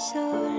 so 0.00 0.49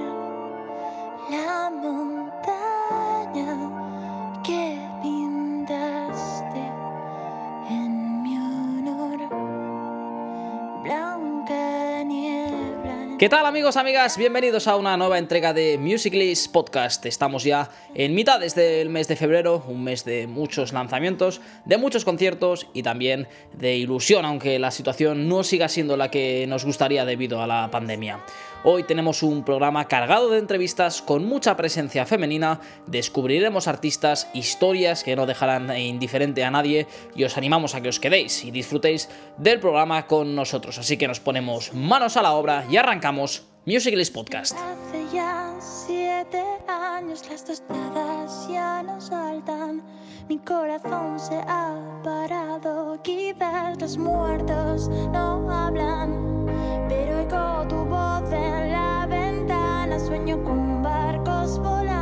¿Qué 13.22 13.30
tal 13.30 13.46
amigos, 13.46 13.78
amigas? 13.78 14.18
Bienvenidos 14.18 14.68
a 14.68 14.76
una 14.78 14.98
nueva 14.98 15.20
entrega 15.20 15.54
de 15.54 15.78
Musicalist 15.78 16.52
Podcast. 16.52 17.06
Estamos 17.06 17.44
ya 17.44 17.70
en 17.94 18.16
mitad 18.16 18.40
del 18.40 18.90
mes 18.90 19.08
de 19.08 19.16
febrero, 19.16 19.64
un 19.68 19.84
mes 19.84 20.04
de 20.06 20.26
muchos 20.26 20.74
lanzamientos, 20.74 21.40
de 21.66 21.78
muchos 21.78 22.04
conciertos 22.04 22.66
y 22.74 22.82
también 22.82 23.28
de 23.54 23.76
ilusión, 23.76 24.26
aunque 24.26 24.58
la 24.58 24.72
situación 24.72 25.30
no 25.30 25.44
siga 25.44 25.70
siendo 25.70 25.98
la 25.98 26.10
que 26.10 26.48
nos 26.48 26.66
gustaría 26.66 27.06
debido 27.06 27.44
a 27.44 27.46
la 27.46 27.70
pandemia. 27.70 28.26
Hoy 28.64 28.84
tenemos 28.84 29.24
un 29.24 29.44
programa 29.44 29.88
cargado 29.88 30.30
de 30.30 30.40
entrevistas 30.40 31.02
con 31.02 31.26
mucha 31.26 31.58
presencia 31.58 32.06
femenina, 32.08 32.60
descubriremos 32.86 33.68
artistas, 33.68 34.30
historias 34.34 35.04
que 35.04 35.16
no 35.16 35.26
dejarán 35.26 35.76
indiferente 35.78 36.44
a 36.44 36.52
nadie 36.52 36.88
y 37.16 37.24
os 37.24 37.38
animamos 37.38 37.74
a 37.74 37.82
que 37.82 37.90
os 37.90 38.00
quedéis 38.00 38.44
y 38.46 38.52
disfrutéis 38.52 39.10
del 39.38 39.60
programa 39.60 40.06
con 40.06 40.36
nosotros. 40.36 40.78
Así 40.78 40.98
que 40.98 41.08
nos 41.08 41.20
ponemos 41.20 41.74
manos 41.74 42.18
a 42.18 42.22
la 42.22 42.34
obra 42.34 42.66
y 42.70 42.78
arrancamos 42.78 43.11
Musicalist 43.12 44.14
Podcast. 44.14 44.54
Hace 44.54 45.06
ya 45.14 45.54
siete 45.60 46.42
años 46.68 47.24
las 47.30 47.44
tostadas 47.44 48.48
ya 48.50 48.82
no 48.84 49.02
saltan. 49.02 49.84
Mi 50.30 50.38
corazón 50.38 51.20
se 51.20 51.36
ha 51.36 51.76
parado. 52.04 53.02
Quizás 53.04 53.80
los 53.82 53.98
muertos 53.98 54.88
no 55.12 55.52
hablan. 55.52 56.46
Pero 56.88 57.18
oigo 57.18 57.68
tu 57.68 57.76
voz 57.86 58.32
en 58.32 58.72
la 58.72 59.06
ventana. 59.10 60.00
Sueño 60.00 60.42
con 60.44 60.82
barcos 60.82 61.60
volando. 61.60 62.01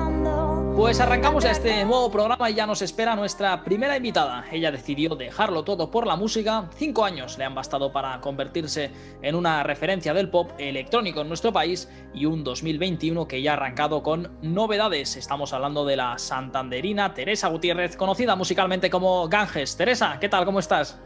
Pues 0.79 1.01
arrancamos 1.01 1.43
a 1.43 1.51
este 1.51 1.83
nuevo 1.83 2.09
programa 2.09 2.49
y 2.49 2.53
ya 2.53 2.65
nos 2.65 2.81
espera 2.81 3.13
nuestra 3.13 3.65
primera 3.65 3.97
invitada. 3.97 4.45
Ella 4.49 4.71
decidió 4.71 5.13
dejarlo 5.13 5.65
todo 5.65 5.91
por 5.91 6.07
la 6.07 6.15
música. 6.15 6.69
Cinco 6.73 7.03
años 7.03 7.37
le 7.37 7.43
han 7.43 7.53
bastado 7.53 7.91
para 7.91 8.21
convertirse 8.21 8.89
en 9.21 9.35
una 9.35 9.61
referencia 9.63 10.13
del 10.13 10.29
pop 10.29 10.51
electrónico 10.57 11.19
en 11.19 11.27
nuestro 11.27 11.51
país 11.51 11.89
y 12.13 12.27
un 12.27 12.45
2021 12.45 13.27
que 13.27 13.41
ya 13.41 13.51
ha 13.51 13.53
arrancado 13.55 14.01
con 14.01 14.31
novedades. 14.41 15.17
Estamos 15.17 15.51
hablando 15.51 15.83
de 15.83 15.97
la 15.97 16.17
santanderina 16.17 17.13
Teresa 17.13 17.49
Gutiérrez, 17.49 17.97
conocida 17.97 18.37
musicalmente 18.37 18.89
como 18.89 19.27
Ganges. 19.27 19.75
Teresa, 19.75 20.17
¿qué 20.21 20.29
tal? 20.29 20.45
¿Cómo 20.45 20.59
estás? 20.59 20.97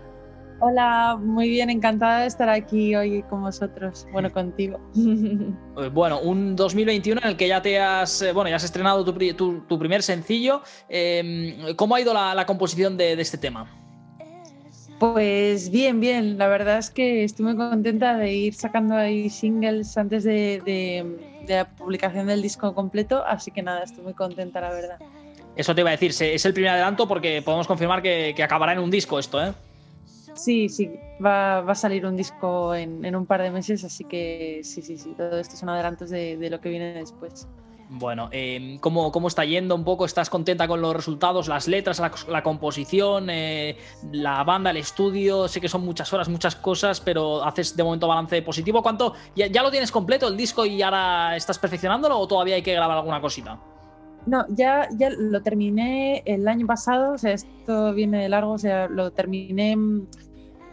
Hola, 0.66 1.18
muy 1.20 1.50
bien, 1.50 1.70
encantada 1.70 2.22
de 2.22 2.28
estar 2.28 2.48
aquí 2.48 2.96
hoy 2.96 3.22
con 3.24 3.42
vosotros, 3.42 4.08
bueno, 4.14 4.32
contigo. 4.32 4.80
Eh, 5.76 5.90
Bueno, 5.92 6.22
un 6.22 6.56
2021 6.56 7.20
en 7.22 7.28
el 7.30 7.36
que 7.36 7.48
ya 7.50 7.62
te 7.62 7.80
has, 7.82 8.22
eh, 8.22 8.32
bueno, 8.32 8.50
ya 8.50 8.56
has 8.56 8.64
estrenado 8.64 9.04
tu, 9.04 9.14
pri- 9.14 9.34
tu- 9.34 9.60
tu 9.68 9.78
primer 9.78 10.02
sencillo. 10.04 10.62
Eh, 10.88 11.74
¿Cómo 11.76 11.96
ha 11.96 12.00
ido 12.02 12.14
la, 12.14 12.34
la 12.34 12.46
composición 12.46 12.96
de, 12.96 13.16
de 13.18 13.22
este 13.22 13.38
tema? 13.38 13.70
Pues 15.00 15.70
bien, 15.70 16.00
bien, 16.00 16.38
la 16.38 16.48
verdad 16.48 16.78
es 16.78 16.90
que 16.92 17.26
estoy 17.26 17.44
muy 17.46 17.56
contenta 17.58 18.16
de 18.16 18.34
ir 18.34 18.54
sacando 18.54 18.96
ahí 18.96 19.30
singles 19.30 19.98
antes 19.98 20.24
de, 20.24 20.62
de- 20.64 21.18
de 21.46 21.56
la 21.56 21.66
publicación 21.66 22.28
del 22.28 22.42
disco 22.42 22.74
completo, 22.74 23.22
así 23.26 23.52
que 23.52 23.62
nada, 23.64 23.84
estoy 23.84 24.04
muy 24.06 24.14
contenta, 24.14 24.62
la 24.62 24.70
verdad. 24.70 24.98
Eso 25.58 25.76
te 25.76 25.82
iba 25.82 25.90
a 25.90 25.98
decir, 25.98 26.12
es 26.22 26.46
el 26.46 26.54
primer 26.54 26.70
adelanto 26.72 27.06
porque 27.06 27.42
podemos 27.42 27.68
confirmar 27.68 28.02
que, 28.02 28.32
que 28.36 28.44
acabará 28.44 28.72
en 28.72 28.80
un 28.80 28.90
disco 28.92 29.20
esto, 29.20 29.44
¿eh? 29.44 29.52
Sí, 30.36 30.70
sí, 30.70 31.00
va, 31.24 31.62
va 31.62 31.72
a 31.74 31.76
salir 31.76 32.06
un 32.06 32.16
disco 32.16 32.74
en, 32.74 33.06
en 33.06 33.16
un 33.16 33.26
par 33.26 33.42
de 33.42 33.52
meses, 33.52 33.84
así 33.84 34.04
que 34.04 34.62
sí, 34.64 34.82
sí, 34.82 34.98
sí, 34.98 35.14
todo 35.16 35.40
esto 35.40 35.56
son 35.56 35.70
adelantos 35.70 36.10
de, 36.10 36.38
de 36.38 36.50
lo 36.50 36.60
que 36.60 36.70
viene 36.70 36.94
después. 36.94 37.48
Bueno, 37.96 38.30
eh, 38.32 38.78
¿cómo, 38.82 39.12
¿cómo 39.12 39.28
está 39.28 39.46
yendo 39.46 39.76
un 39.76 39.84
poco? 39.84 40.06
¿Estás 40.06 40.28
contenta 40.28 40.68
con 40.68 40.82
los 40.82 40.96
resultados, 40.96 41.48
las 41.48 41.68
letras, 41.68 42.02
la, 42.28 42.42
composición, 42.42 43.30
eh, 43.30 43.78
la 44.12 44.44
banda, 44.44 44.72
el 44.72 44.78
estudio? 44.78 45.48
Sé 45.48 45.62
que 45.62 45.70
son 45.70 45.86
muchas 45.86 46.12
horas, 46.12 46.28
muchas 46.28 46.56
cosas, 46.56 47.00
pero 47.02 47.44
haces 47.44 47.76
de 47.76 47.84
momento 47.84 48.08
balance 48.08 48.42
positivo. 48.42 48.82
¿Cuánto? 48.82 49.14
¿Ya, 49.36 49.46
ya 49.46 49.62
lo 49.62 49.70
tienes 49.70 49.92
completo 49.92 50.28
el 50.28 50.36
disco 50.36 50.66
y 50.66 50.82
ahora 50.82 51.36
estás 51.36 51.60
perfeccionándolo 51.60 52.18
o 52.18 52.28
todavía 52.28 52.56
hay 52.56 52.64
que 52.64 52.74
grabar 52.74 52.98
alguna 52.98 53.22
cosita? 53.22 53.60
No, 54.26 54.46
ya, 54.50 54.88
ya 54.98 55.10
lo 55.10 55.42
terminé 55.42 56.24
el 56.26 56.48
año 56.48 56.66
pasado, 56.66 57.14
o 57.14 57.18
sea, 57.18 57.34
esto 57.34 57.94
viene 57.94 58.22
de 58.24 58.30
largo, 58.30 58.54
o 58.54 58.58
sea, 58.58 58.88
lo 58.88 59.12
terminé, 59.12 59.76
mm, 59.76 60.08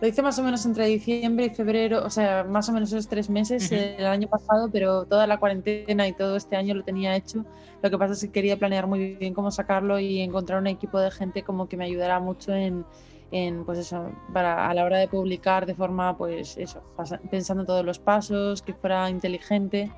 lo 0.01 0.09
hice 0.09 0.23
más 0.23 0.39
o 0.39 0.43
menos 0.45 0.65
entre 0.67 0.87
diciembre 0.87 1.47
y 1.47 1.51
febrero, 1.51 2.05
o 2.05 2.11
sea, 2.11 2.45
más 2.45 2.69
o 2.69 2.73
menos 2.73 2.93
esos 2.93 3.09
tres 3.09 3.29
meses 3.29 3.67
Ujú. 3.67 3.75
eh, 3.75 3.97
el 3.99 4.07
año 4.07 4.29
pasado, 4.29 4.71
pero 4.73 5.05
toda 5.05 5.27
la 5.27 5.39
cuarentena 5.39 6.07
y 6.07 6.13
todo 6.15 6.37
este 6.37 6.57
año 6.57 6.75
lo 6.75 6.85
tenía 6.85 7.17
hecho. 7.17 7.45
Lo 7.83 7.91
que 7.91 7.99
pasa 7.99 8.15
es 8.15 8.21
que 8.21 8.31
quería 8.31 8.57
planear 8.57 8.87
muy 8.87 9.17
bien 9.17 9.35
cómo 9.35 9.51
sacarlo 9.51 9.99
y 9.99 10.21
encontrar 10.21 10.61
un 10.61 10.69
equipo 10.69 11.01
de 11.01 11.11
gente 11.11 11.43
como 11.43 11.69
que 11.69 11.77
me 11.77 11.85
ayudara 11.85 12.21
mucho 12.21 12.55
en, 12.55 12.87
en 13.33 13.65
pues 13.65 13.79
eso, 13.79 14.13
para 14.33 14.69
a 14.69 14.75
la 14.75 14.85
hora 14.85 14.99
de 14.99 15.09
publicar 15.09 15.67
de 15.67 15.75
forma, 15.75 16.17
pues 16.17 16.57
eso, 16.57 16.83
pensando 17.31 17.65
todos 17.65 17.85
los 17.85 17.99
pasos, 17.99 18.63
que 18.63 18.75
fuera 18.75 19.11
inteligente. 19.11 19.91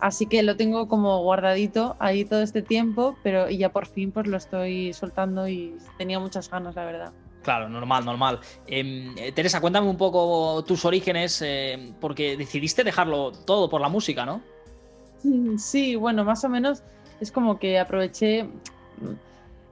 Así 0.00 0.26
que 0.26 0.42
lo 0.42 0.56
tengo 0.56 0.86
como 0.86 1.22
guardadito 1.22 1.96
ahí 1.98 2.24
todo 2.24 2.42
este 2.42 2.62
tiempo, 2.62 3.16
pero 3.22 3.50
y 3.50 3.58
ya 3.58 3.70
por 3.70 3.86
fin 3.86 4.12
pues 4.12 4.26
lo 4.26 4.36
estoy 4.36 4.92
soltando 4.92 5.48
y 5.48 5.76
tenía 5.96 6.20
muchas 6.20 6.48
ganas, 6.50 6.76
la 6.76 6.84
verdad. 6.84 7.12
Claro, 7.42 7.68
normal, 7.68 8.04
normal. 8.04 8.40
Em, 8.66 9.16
eh, 9.16 9.32
Teresa, 9.32 9.60
cuéntame 9.60 9.88
un 9.88 9.96
poco 9.96 10.62
tus 10.64 10.84
orígenes, 10.84 11.42
eh, 11.42 11.94
porque 12.00 12.36
decidiste 12.36 12.84
dejarlo 12.84 13.32
todo 13.32 13.68
por 13.68 13.80
la 13.80 13.88
música, 13.88 14.24
¿no? 14.24 14.42
Sí, 15.58 15.96
bueno, 15.96 16.24
más 16.24 16.44
o 16.44 16.48
menos 16.48 16.82
es 17.20 17.32
como 17.32 17.58
que 17.58 17.78
aproveché, 17.78 18.48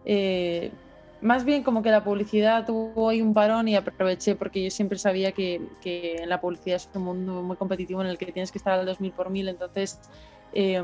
eh, 0.05 0.73
más 1.21 1.45
bien 1.45 1.63
como 1.63 1.83
que 1.83 1.91
la 1.91 2.05
publicidad 2.05 2.67
tuvo 2.67 3.09
ahí 3.09 3.23
un 3.23 3.35
parón 3.35 3.69
y 3.69 3.77
aproveché 3.77 4.35
porque 4.35 4.63
yo 4.63 4.71
siempre 4.71 4.99
sabía 4.99 5.33
que, 5.33 5.61
que 5.81 6.23
la 6.27 6.41
publicidad 6.41 6.77
es 6.77 6.89
un 6.95 7.03
mundo 7.03 7.43
muy 7.43 7.57
competitivo 7.57 8.01
en 8.03 8.09
el 8.09 8.19
que 8.19 8.27
tienes 8.33 8.53
que 8.53 8.59
estar 8.59 8.79
al 8.79 8.87
2000 8.87 9.13
por 9.13 9.31
mil, 9.31 9.49
entonces 9.49 9.99
eh, 10.53 10.83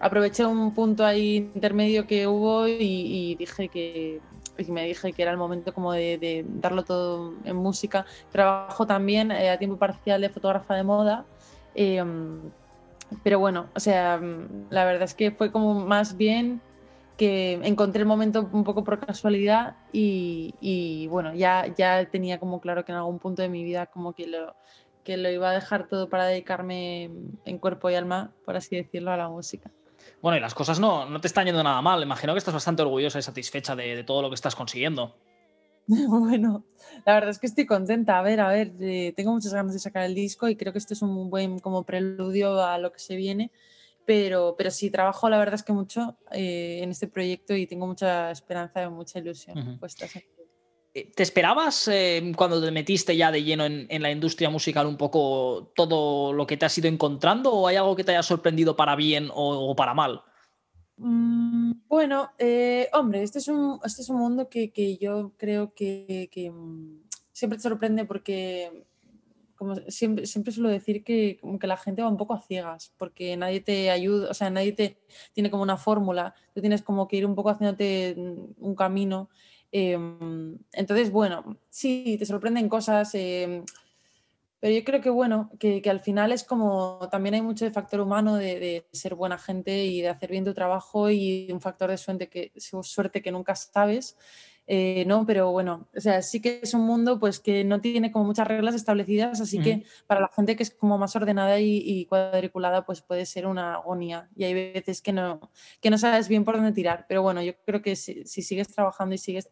aproveché 0.00 0.44
un 0.44 0.74
punto 0.74 1.04
ahí 1.04 1.36
intermedio 1.54 2.06
que 2.06 2.26
hubo 2.26 2.66
y, 2.66 3.36
dije 3.36 3.68
que 3.68 4.20
me 4.68 4.84
dije 4.86 5.12
que 5.12 5.22
era 5.22 5.30
el 5.30 5.36
momento 5.36 5.72
como 5.72 5.92
de, 5.92 6.44
darlo 6.48 6.82
todo 6.84 7.34
en 7.44 7.56
música. 7.56 8.06
Trabajo 8.32 8.86
también 8.86 9.30
eh, 9.30 9.50
a 9.50 9.58
tiempo 9.58 9.76
parcial 9.76 10.20
de 10.20 10.30
fotógrafa 10.30 10.74
de 10.74 10.82
moda. 10.82 11.24
eh, 11.74 12.02
pero 13.22 13.38
bueno, 13.38 13.66
o 13.74 13.80
sea, 13.80 14.20
la 14.70 14.84
verdad 14.84 15.04
es 15.04 15.14
que 15.14 15.30
fue 15.30 15.52
como 15.52 15.74
más 15.74 16.16
bien 16.16 16.60
que 17.16 17.60
encontré 17.62 18.00
el 18.00 18.06
momento 18.06 18.48
un 18.52 18.64
poco 18.64 18.84
por 18.84 18.98
casualidad 18.98 19.76
y, 19.92 20.54
y, 20.60 21.06
bueno, 21.06 21.34
ya, 21.34 21.72
ya 21.76 22.04
tenía 22.10 22.40
como 22.40 22.60
claro 22.60 22.84
que 22.84 22.92
en 22.92 22.98
algún 22.98 23.18
punto 23.18 23.42
de 23.42 23.48
mi 23.48 23.62
vida 23.62 23.86
como 23.86 24.14
que 24.14 24.26
lo, 24.26 24.56
que 25.04 25.16
lo 25.16 25.30
iba 25.30 25.50
a 25.50 25.52
dejar 25.52 25.86
todo 25.86 26.08
para 26.08 26.26
dedicarme 26.26 27.10
en 27.44 27.58
cuerpo 27.58 27.90
y 27.90 27.94
alma, 27.94 28.32
por 28.44 28.56
así 28.56 28.76
decirlo, 28.76 29.12
a 29.12 29.16
la 29.16 29.28
música. 29.28 29.70
Bueno, 30.20 30.38
y 30.38 30.40
las 30.40 30.54
cosas 30.54 30.80
no, 30.80 31.06
no 31.06 31.20
te 31.20 31.28
están 31.28 31.46
yendo 31.46 31.62
nada 31.62 31.80
mal. 31.82 32.02
Imagino 32.02 32.32
que 32.32 32.38
estás 32.38 32.54
bastante 32.54 32.82
orgullosa 32.82 33.18
y 33.18 33.22
satisfecha 33.22 33.76
de, 33.76 33.94
de 33.94 34.04
todo 34.04 34.22
lo 34.22 34.28
que 34.28 34.34
estás 34.34 34.56
consiguiendo. 34.56 35.14
Bueno, 35.86 36.64
la 37.04 37.14
verdad 37.14 37.30
es 37.30 37.38
que 37.38 37.46
estoy 37.46 37.66
contenta. 37.66 38.18
A 38.18 38.22
ver, 38.22 38.40
a 38.40 38.48
ver, 38.48 38.72
eh, 38.80 39.12
tengo 39.14 39.32
muchas 39.32 39.52
ganas 39.52 39.74
de 39.74 39.78
sacar 39.78 40.04
el 40.04 40.14
disco 40.14 40.48
y 40.48 40.56
creo 40.56 40.72
que 40.72 40.78
este 40.78 40.94
es 40.94 41.02
un 41.02 41.28
buen 41.28 41.58
como 41.58 41.84
preludio 41.84 42.62
a 42.64 42.78
lo 42.78 42.90
que 42.90 42.98
se 42.98 43.16
viene. 43.16 43.50
Pero, 44.06 44.54
pero 44.56 44.70
sí, 44.70 44.90
trabajo 44.90 45.28
la 45.28 45.38
verdad 45.38 45.54
es 45.54 45.62
que 45.62 45.72
mucho 45.72 46.18
eh, 46.30 46.80
en 46.82 46.90
este 46.90 47.08
proyecto 47.08 47.54
y 47.54 47.66
tengo 47.66 47.86
mucha 47.86 48.30
esperanza 48.30 48.82
y 48.82 48.90
mucha 48.90 49.18
ilusión. 49.18 49.78
Eh, 50.92 51.10
¿Te 51.14 51.22
esperabas 51.22 51.88
eh, 51.88 52.32
cuando 52.36 52.62
te 52.62 52.70
metiste 52.70 53.16
ya 53.16 53.32
de 53.32 53.42
lleno 53.42 53.64
en, 53.64 53.86
en 53.88 54.02
la 54.02 54.10
industria 54.10 54.50
musical 54.50 54.86
un 54.86 54.96
poco 54.96 55.72
todo 55.74 56.32
lo 56.32 56.46
que 56.46 56.56
te 56.56 56.66
has 56.66 56.78
ido 56.78 56.88
encontrando 56.88 57.52
o 57.52 57.66
hay 57.66 57.76
algo 57.76 57.96
que 57.96 58.04
te 58.04 58.12
haya 58.12 58.22
sorprendido 58.22 58.76
para 58.76 58.94
bien 58.94 59.30
o, 59.32 59.70
o 59.70 59.74
para 59.74 59.94
mal? 59.94 60.22
Mm, 60.96 61.72
bueno, 61.88 62.30
eh, 62.38 62.88
hombre, 62.92 63.22
este 63.22 63.38
es 63.38 63.48
un, 63.48 63.80
este 63.84 64.02
es 64.02 64.08
un 64.08 64.18
mundo 64.18 64.48
que, 64.48 64.72
que 64.72 64.96
yo 64.96 65.32
creo 65.36 65.74
que, 65.74 66.28
que, 66.30 66.50
mm, 66.50 67.02
siempre 67.32 67.56
te 67.58 67.62
sorprende 67.62 68.04
porque, 68.04 68.86
como 69.56 69.76
siempre, 69.88 70.26
siempre 70.26 70.52
suelo 70.52 70.68
decir 70.68 71.04
que, 71.04 71.38
que 71.60 71.66
la 71.66 71.76
gente 71.76 72.02
va 72.02 72.08
un 72.08 72.16
poco 72.16 72.34
a 72.34 72.40
ciegas, 72.40 72.92
porque 72.96 73.36
nadie 73.36 73.60
te 73.60 73.90
ayuda, 73.90 74.30
o 74.30 74.34
sea, 74.34 74.50
nadie 74.50 74.72
te 74.72 74.98
tiene 75.32 75.50
como 75.50 75.62
una 75.62 75.76
fórmula, 75.76 76.34
tú 76.54 76.60
tienes 76.60 76.82
como 76.82 77.08
que 77.08 77.16
ir 77.16 77.26
un 77.26 77.34
poco 77.34 77.50
haciéndote 77.50 78.14
un 78.58 78.74
camino. 78.74 79.28
em, 79.72 80.58
entonces, 80.72 81.10
bueno, 81.10 81.58
sí, 81.70 82.16
te 82.18 82.26
sorprenden 82.26 82.68
cosas. 82.68 83.14
em, 83.14 83.64
Pero 84.60 84.74
yo 84.74 84.84
creo 84.84 85.00
que 85.02 85.10
bueno, 85.10 85.50
que, 85.58 85.82
al 85.90 86.00
final 86.00 86.32
es 86.32 86.44
como 86.44 87.08
también 87.10 87.34
hay 87.34 87.42
mucho 87.42 87.64
de 87.66 87.70
factor 87.70 88.00
humano 88.00 88.36
de, 88.36 88.86
ser 88.92 89.14
buena 89.14 89.38
gente 89.38 89.84
y 89.84 90.00
de 90.00 90.08
hacer 90.08 90.30
bien 90.30 90.44
tu 90.44 90.54
trabajo 90.54 91.10
y 91.10 91.50
un 91.52 91.60
factor 91.60 91.90
de 91.90 91.98
suerte 91.98 92.28
que, 92.30 92.52
suerte 92.82 93.22
que 93.22 93.32
nunca 93.32 93.54
sabes. 93.56 94.16
Eh, 94.66 95.04
no, 95.06 95.26
pero 95.26 95.50
bueno, 95.52 95.88
o 95.94 96.00
sea, 96.00 96.22
sí 96.22 96.40
que 96.40 96.60
es 96.62 96.72
un 96.72 96.82
mundo 96.82 97.20
pues 97.20 97.38
que 97.38 97.64
no 97.64 97.82
tiene 97.82 98.10
como 98.10 98.24
muchas 98.24 98.48
reglas 98.48 98.74
establecidas, 98.74 99.40
así 99.40 99.58
que 99.60 99.84
para 100.06 100.22
la 100.22 100.30
gente 100.34 100.56
que 100.56 100.62
es 100.62 100.70
como 100.70 100.96
más 100.96 101.14
ordenada 101.16 101.60
y, 101.60 102.06
cuadriculada, 102.06 102.86
pues 102.86 103.02
puede 103.02 103.26
ser 103.26 103.46
una 103.46 103.74
agonía. 103.74 104.28
Y 104.34 104.44
hay 104.44 104.54
veces 104.54 105.02
que 105.02 105.12
no, 105.12 105.50
que 105.80 105.90
no 105.90 105.98
sabes 105.98 106.28
bien 106.28 106.44
por 106.44 106.56
dónde 106.56 106.72
tirar. 106.72 107.04
Pero 107.08 107.22
bueno, 107.22 107.42
yo 107.42 107.52
creo 107.66 107.82
que 107.82 107.94
si, 107.96 108.24
sigues 108.24 108.68
trabajando 108.68 109.14
y 109.14 109.18
sigues 109.18 109.50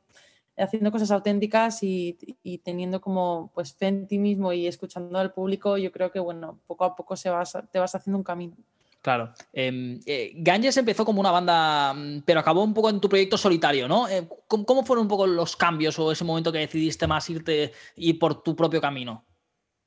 haciendo 0.56 0.90
cosas 0.92 1.10
auténticas 1.10 1.82
y, 1.82 2.16
teniendo 2.64 3.00
como 3.00 3.50
pues 3.54 3.74
fe 3.74 3.88
en 3.88 4.06
ti 4.06 4.18
mismo 4.18 4.52
y 4.52 4.66
escuchando 4.66 5.18
al 5.18 5.32
público, 5.32 5.76
yo 5.76 5.92
creo 5.92 6.10
que 6.10 6.20
bueno, 6.20 6.58
poco 6.66 6.84
a 6.84 6.96
poco 6.96 7.16
se 7.16 7.28
vas, 7.28 7.56
te 7.70 7.78
vas 7.78 7.94
haciendo 7.94 8.18
un 8.18 8.24
camino. 8.24 8.56
Claro. 9.02 9.34
Eh, 9.52 9.99
eh, 10.06 10.32
Ganges 10.37 10.76
empezó 10.76 11.04
como 11.04 11.20
una 11.20 11.32
banda, 11.32 11.93
mm, 11.93 12.22
pero 12.25 12.38
acabó 12.38 12.62
un 12.62 12.72
poco 12.72 12.88
en 12.88 13.00
tu 13.00 13.08
proyecto 13.08 13.37
solitario, 13.37 13.88
¿no? 13.88 14.08
Eh, 14.08 14.28
¿cómo, 14.46 14.84
fueron 14.84 15.02
un 15.02 15.08
poco 15.08 15.26
los 15.26 15.56
cambios 15.56 15.99
o 15.99 16.12
ese 16.12 16.25
momento 16.25 16.52
que 16.52 16.60
decidiste 16.60 17.08
más 17.08 17.28
irte 17.28 17.72
y 17.96 18.12
por 18.14 18.44
tu 18.44 18.54
propio 18.54 18.81
camino? 18.81 19.25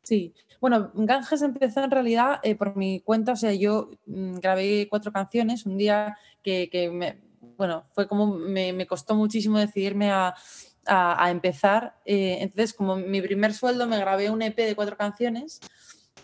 Sí, 0.04 0.34
bueno, 0.60 0.92
Ganges 0.94 1.42
empezó 1.42 1.82
en 1.82 1.92
realidad 1.92 2.42
eh, 2.44 2.56
por 2.56 2.76
mi 2.76 3.00
cuenta, 3.00 3.32
o 3.32 3.36
sea, 3.38 3.54
yo 3.54 3.90
mm, 4.06 4.40
grabé 4.40 4.88
cuatro 4.90 5.14
canciones 5.14 5.66
un 5.66 5.78
día 5.78 6.18
que, 6.44 6.92
me, 6.94 7.18
bueno, 7.58 7.86
fue 7.94 8.10
como 8.10 8.28
me, 8.28 8.86
costó 8.86 9.16
muchísimo 9.16 9.58
decidirme 9.58 10.12
a, 10.12 10.36
empezar. 11.30 11.96
entonces, 12.06 12.74
como 12.74 12.96
mi 12.96 13.20
primer 13.20 13.56
sueldo, 13.56 13.88
me 13.88 13.98
grabé 13.98 14.30
un 14.30 14.44
EP 14.44 14.56
de 14.56 14.76
cuatro 14.76 14.96
canciones 14.96 15.60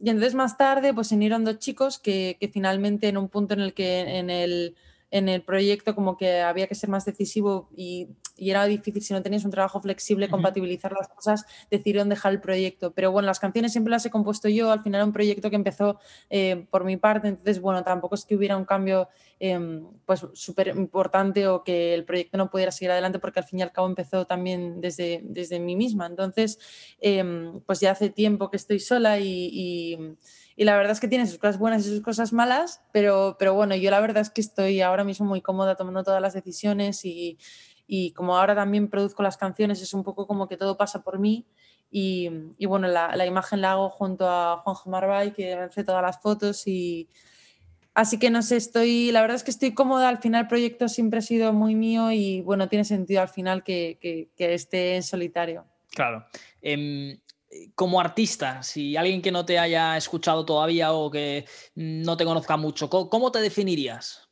y 0.04 0.10
entonces 0.10 0.36
más 0.36 0.58
tarde 0.58 0.94
pues 0.94 1.08
se 1.08 1.16
unieron 1.16 1.46
dos 1.46 1.60
chicos 1.60 2.00
que, 2.00 2.38
que 2.40 2.48
finalmente 2.48 3.08
en 3.08 3.18
un 3.18 3.30
punto 3.30 3.54
en 3.54 3.62
el 3.62 3.74
que 3.74 4.18
en 4.18 4.30
el, 4.30 4.76
en 5.12 5.30
el 5.30 5.44
proyecto 5.44 5.94
como 5.94 6.18
que 6.18 6.42
había 6.42 6.68
que 6.68 6.76
ser 6.76 6.90
más 6.90 7.06
decisivo 7.06 7.70
y, 7.76 8.08
y 8.38 8.50
era 8.50 8.66
difícil 8.66 9.04
si 9.04 9.14
no 9.14 9.22
tenías 9.22 9.46
un 9.46 9.52
trabajo 9.52 9.80
flexible, 9.82 10.30
compatibilizar 10.30 10.94
las 10.94 11.10
cosas, 11.10 11.46
decidieron 11.70 12.10
dejar 12.10 12.32
el 12.32 12.42
proyecto. 12.42 12.92
Pero 12.94 13.12
bueno, 13.12 13.26
las 13.26 13.40
canciones 13.40 13.74
siempre 13.74 13.92
las 13.92 14.06
he 14.06 14.10
compuesto 14.10 14.48
yo, 14.50 14.72
al 14.72 14.82
final 14.82 15.00
era 15.00 15.06
un 15.06 15.14
proyecto 15.14 15.50
que 15.50 15.58
empezó 15.58 16.00
eh, 16.30 16.66
por 16.72 16.86
mi 16.86 16.98
parte, 16.98 17.28
entonces 17.28 17.60
bueno, 17.62 17.84
tampoco 17.84 18.16
es 18.16 18.26
que 18.26 18.36
hubiera 18.36 18.56
un 18.56 18.66
cambio 18.66 19.10
eh, 19.40 19.84
pues 20.06 20.26
súper 20.34 20.70
importante 20.70 21.48
o 21.48 21.64
que 21.64 21.94
el 21.94 22.06
proyecto 22.06 22.38
no 22.38 22.50
pudiera 22.50 22.72
seguir 22.72 22.92
adelante 22.92 23.20
porque 23.20 23.40
al 23.40 23.46
fin 23.46 23.60
y 23.60 23.62
al 23.64 23.72
cabo 23.72 23.88
empezó 23.88 24.26
también 24.26 24.80
desde, 24.80 25.22
desde 25.24 25.60
mí 25.60 25.76
misma. 25.76 26.06
Entonces, 26.06 26.58
eh, 27.02 27.52
pues 27.66 27.82
ya 27.82 27.92
hace 27.92 28.10
tiempo 28.10 28.50
que 28.50 28.58
estoy 28.58 28.80
sola 28.80 29.20
y, 29.20 29.50
y 29.52 30.16
la 30.66 30.76
verdad 30.76 30.92
es 30.92 31.00
que 31.00 31.08
tiene 31.08 31.28
sus 31.28 31.38
cosas 31.38 31.58
buenas 31.58 31.86
y 31.86 31.90
sus 31.90 32.02
cosas 32.02 32.34
malas, 32.34 32.82
pero, 32.92 33.36
pero 33.40 33.54
bueno, 33.54 33.76
yo 33.76 33.90
la 33.92 34.00
verdad 34.00 34.22
es 34.22 34.30
que 34.30 34.42
estoy 34.42 34.82
ahora 34.82 35.04
mismo 35.04 35.26
muy 35.26 35.42
cómoda 35.42 35.76
tomando 35.76 36.04
todas 36.04 36.22
las 36.22 36.34
decisiones 36.34 37.04
y, 37.06 37.38
y 37.88 38.12
como 38.14 38.38
ahora 38.38 38.56
también 38.56 38.90
produzco 38.90 39.24
las 39.24 39.38
canciones, 39.38 39.82
es 39.82 39.94
un 39.94 40.04
poco 40.04 40.28
como 40.28 40.48
que 40.48 40.58
todo 40.58 40.78
pasa 40.78 41.04
por 41.04 41.20
mí. 41.20 41.46
Y, 41.90 42.30
y 42.58 42.66
bueno, 42.68 42.88
la, 42.88 43.16
la, 43.18 43.26
imagen 43.26 43.60
la 43.60 43.74
hago 43.74 43.90
junto 43.90 44.30
a 44.30 44.58
Juanjo 44.64 44.90
Marbay, 44.90 45.34
que 45.34 45.54
hace 45.54 45.84
todas 45.84 46.02
las 46.02 46.22
fotos. 46.22 46.66
y 46.66 47.10
Así 47.94 48.18
que 48.18 48.30
no 48.30 48.42
sé, 48.42 48.56
estoy, 48.56 49.12
la 49.12 49.22
verdad 49.22 49.36
es 49.36 49.44
que 49.44 49.52
estoy 49.52 49.74
cómoda. 49.74 50.08
Al 50.08 50.20
final 50.20 50.44
el 50.44 50.48
proyecto 50.48 50.88
siempre 50.88 51.20
ha 51.20 51.22
sido 51.22 51.52
muy 51.52 51.76
mío 51.76 52.12
y 52.12 52.42
bueno, 52.42 52.70
tiene 52.70 52.86
sentido 52.86 53.22
al 53.22 53.28
final 53.28 53.64
que, 53.64 53.98
que, 54.00 54.30
que 54.38 54.54
esté 54.54 54.96
en 54.96 55.04
solitario. 55.04 55.66
Claro. 55.94 56.26
Eh, 56.62 57.20
como 57.76 58.00
artista, 58.00 58.64
si 58.64 58.96
alguien 58.96 59.22
que 59.22 59.32
no 59.32 59.46
te 59.46 59.60
haya 59.60 59.98
escuchado 59.98 60.46
todavía 60.46 60.94
o 60.94 61.12
que 61.12 61.46
no 61.76 62.18
te 62.18 62.26
conozca 62.26 62.58
mucho, 62.58 62.90
¿cómo 62.90 63.32
te 63.32 63.40
definirías? 63.40 64.30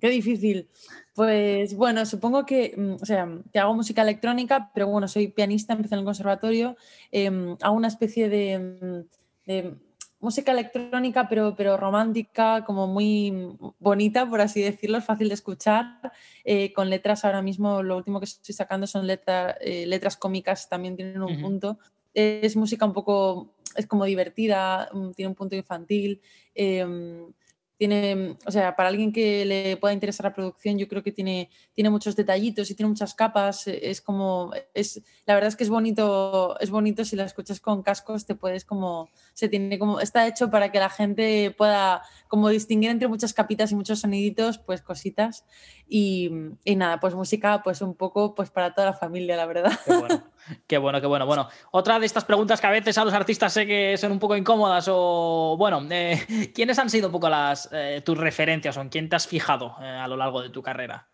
Qué 0.00 0.08
difícil. 0.08 0.68
Pues 1.14 1.74
bueno, 1.74 2.06
supongo 2.06 2.46
que, 2.46 2.74
mm, 2.76 3.02
o 3.02 3.04
sea, 3.04 3.28
que 3.52 3.58
hago 3.58 3.74
música 3.74 4.02
electrónica, 4.02 4.70
pero 4.72 4.86
bueno, 4.86 5.08
soy 5.08 5.28
pianista, 5.28 5.74
empecé 5.74 5.94
en 5.94 6.00
el 6.00 6.04
conservatorio, 6.04 6.76
em, 7.10 7.56
hago 7.60 7.76
una 7.76 7.88
especie 7.88 8.58
mm, 8.58 9.04
de, 9.46 9.74
música 10.20 10.52
electrónica, 10.52 11.28
pero, 11.28 11.54
pero 11.56 11.76
romántica, 11.76 12.64
como 12.64 12.86
muy 12.86 13.56
bonita, 13.78 14.28
por 14.28 14.40
así 14.40 14.60
decirlo, 14.60 15.00
fácil 15.00 15.28
de 15.28 15.34
escuchar, 15.34 16.12
eh, 16.44 16.72
con 16.72 16.90
letras 16.90 17.24
ahora 17.24 17.42
mismo, 17.42 17.82
lo 17.82 17.96
último 17.96 18.20
que 18.20 18.26
estoy 18.26 18.54
sacando 18.54 18.86
son 18.86 19.08
eh, 19.08 19.86
letras 19.86 20.16
cómicas, 20.16 20.68
también 20.68 20.96
tienen 20.96 21.22
un 21.22 21.40
punto. 21.40 21.78
Es 22.12 22.56
música 22.56 22.84
un 22.84 22.92
poco, 22.92 23.54
es 23.76 23.86
como 23.86 24.04
divertida, 24.04 24.90
mm, 24.92 25.12
tiene 25.12 25.28
un 25.28 25.34
punto 25.34 25.56
infantil. 25.56 26.20
Em, 26.54 27.32
tiene, 27.80 28.36
o 28.44 28.50
sea, 28.50 28.76
para 28.76 28.90
alguien 28.90 29.10
que 29.10 29.46
le 29.46 29.78
pueda 29.78 29.94
interesar 29.94 30.24
la 30.24 30.34
producción, 30.34 30.76
yo 30.76 30.86
creo 30.86 31.02
que 31.02 31.12
tiene, 31.12 31.48
tiene 31.72 31.88
muchos 31.88 32.14
detallitos 32.14 32.70
y 32.70 32.74
tiene 32.74 32.90
muchas 32.90 33.14
capas. 33.14 33.66
Es 33.68 34.02
como, 34.02 34.50
es, 34.74 35.00
la 35.24 35.32
verdad 35.32 35.48
es 35.48 35.56
que 35.56 35.64
es 35.64 35.70
bonito, 35.70 36.60
es 36.60 36.68
bonito 36.68 37.06
si 37.06 37.16
la 37.16 37.24
escuchas 37.24 37.58
con 37.58 37.82
cascos, 37.82 38.26
te 38.26 38.34
puedes 38.34 38.66
como, 38.66 39.08
se 39.32 39.48
tiene 39.48 39.78
como, 39.78 39.98
está 39.98 40.26
hecho 40.26 40.50
para 40.50 40.70
que 40.70 40.78
la 40.78 40.90
gente 40.90 41.54
pueda 41.56 42.02
como 42.28 42.50
distinguir 42.50 42.90
entre 42.90 43.08
muchas 43.08 43.32
capitas 43.32 43.72
y 43.72 43.76
muchos 43.76 44.00
soniditos, 44.00 44.58
pues 44.58 44.82
cositas. 44.82 45.46
Y, 45.88 46.30
y 46.64 46.76
nada, 46.76 47.00
pues 47.00 47.14
música, 47.14 47.62
pues 47.62 47.80
un 47.80 47.94
poco, 47.94 48.34
pues 48.34 48.50
para 48.50 48.74
toda 48.74 48.88
la 48.88 48.92
familia, 48.92 49.38
la 49.38 49.46
verdad. 49.46 49.72
Qué 49.86 49.96
bueno, 49.96 50.22
qué 50.66 50.78
bueno. 50.78 51.26
Bueno, 51.26 51.48
otra 51.72 51.98
de 51.98 52.06
estas 52.06 52.24
preguntas 52.24 52.60
que 52.60 52.66
a 52.66 52.70
veces 52.70 52.96
a 52.98 53.04
los 53.04 53.14
artistas 53.14 53.52
sé 53.52 53.66
que 53.66 53.96
son 53.96 54.12
un 54.12 54.18
poco 54.18 54.36
incómodas 54.36 54.86
o, 54.90 55.56
bueno, 55.58 55.86
eh, 55.90 56.20
¿quiénes 56.54 56.78
han 56.78 56.90
sido 56.90 57.08
un 57.08 57.12
poco 57.12 57.28
las, 57.28 57.68
eh, 57.72 58.02
tus 58.04 58.18
referencias 58.18 58.76
o 58.76 58.80
en 58.80 58.88
quién 58.88 59.08
te 59.08 59.16
has 59.16 59.26
fijado 59.26 59.76
eh, 59.80 59.86
a 59.86 60.08
lo 60.08 60.16
largo 60.16 60.42
de 60.42 60.50
tu 60.50 60.62
carrera? 60.62 61.08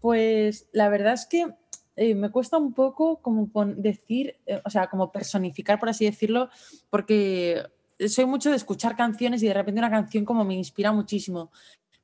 Pues 0.00 0.68
la 0.72 0.88
verdad 0.88 1.14
es 1.14 1.26
que 1.26 1.46
me 2.14 2.30
cuesta 2.30 2.56
un 2.56 2.72
poco 2.72 3.20
como 3.20 3.50
decir, 3.76 4.38
o 4.64 4.70
sea, 4.70 4.86
como 4.88 5.12
personificar, 5.12 5.78
por 5.78 5.90
así 5.90 6.06
decirlo, 6.06 6.48
porque 6.88 7.62
soy 8.08 8.24
mucho 8.24 8.48
de 8.48 8.56
escuchar 8.56 8.96
canciones 8.96 9.42
y 9.42 9.48
de 9.48 9.52
repente 9.52 9.80
una 9.80 9.90
canción 9.90 10.24
como 10.24 10.42
me 10.42 10.54
inspira 10.54 10.92
muchísimo. 10.92 11.50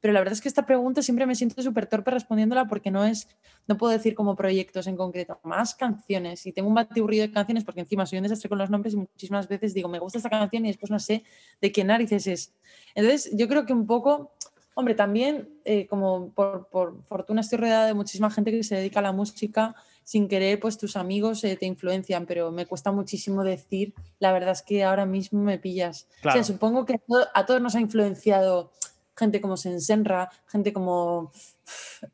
Pero 0.07 0.15
la 0.15 0.21
verdad 0.21 0.35
es 0.35 0.41
que 0.41 0.47
esta 0.47 0.65
pregunta 0.65 1.03
siempre 1.03 1.27
me 1.27 1.35
siento 1.35 1.61
súper 1.61 1.89
torpe 1.89 2.13
respondiéndola 2.13 2.69
porque 2.69 2.93
no 2.93 3.05
es, 3.05 3.27
no 3.67 3.77
puedo 3.77 3.93
decir 3.93 4.15
como 4.15 4.37
proyectos 4.37 4.87
en 4.87 4.97
concreto, 4.97 5.41
más 5.43 5.75
canciones. 5.75 6.47
Y 6.47 6.53
tengo 6.53 6.69
un 6.69 6.77
batiburrillo 6.77 7.23
de 7.23 7.33
canciones 7.33 7.65
porque 7.65 7.81
encima 7.81 8.07
soy 8.07 8.19
un 8.19 8.23
desastre 8.23 8.49
con 8.49 8.57
los 8.57 8.71
nombres 8.71 8.95
y 8.95 8.99
muchísimas 8.99 9.49
veces 9.49 9.75
digo, 9.75 9.89
me 9.89 9.99
gusta 9.99 10.19
esta 10.19 10.31
canción 10.31 10.65
y 10.65 10.69
después 10.69 10.93
no 10.93 11.01
sé 11.01 11.25
de 11.61 11.73
qué 11.73 11.83
narices 11.83 12.29
es. 12.29 12.55
Entonces, 12.95 13.37
yo 13.37 13.49
creo 13.49 13.67
que 13.67 13.73
un 13.73 13.85
poco, 13.89 14.31
hombre, 14.75 14.95
también 14.95 15.49
eh, 15.65 15.89
como 15.89 16.31
por, 16.31 16.69
por, 16.69 17.03
fortuna 17.03 17.41
estoy 17.41 17.59
rodeada 17.59 17.87
de 17.87 17.95
muchísima 17.95 18.31
gente 18.31 18.53
que 18.53 18.63
se 18.63 18.77
dedica 18.77 19.01
a 19.01 19.03
la 19.03 19.11
música 19.11 19.75
sin 20.05 20.29
querer, 20.29 20.61
pues 20.61 20.79
tus 20.79 20.95
amigos 20.95 21.43
eh, 21.43 21.57
te 21.57 21.67
influencian, 21.67 22.27
pero 22.27 22.53
me 22.53 22.65
cuesta 22.67 22.93
muchísimo 22.93 23.43
decir, 23.43 23.93
la 24.21 24.31
verdad 24.31 24.53
es 24.53 24.63
que 24.63 24.85
ahora 24.85 25.05
mismo 25.05 25.43
me 25.43 25.59
pillas. 25.59 26.07
O 26.25 26.31
sea, 26.31 26.45
supongo 26.45 26.87
que 26.87 27.01
a 27.35 27.45
todos 27.45 27.61
nos 27.61 27.75
ha 27.75 27.81
influenciado 27.81 28.71
gente 29.17 29.41
como 29.41 29.57
Sensenra, 29.57 30.31
gente 30.47 30.73
como, 30.73 31.33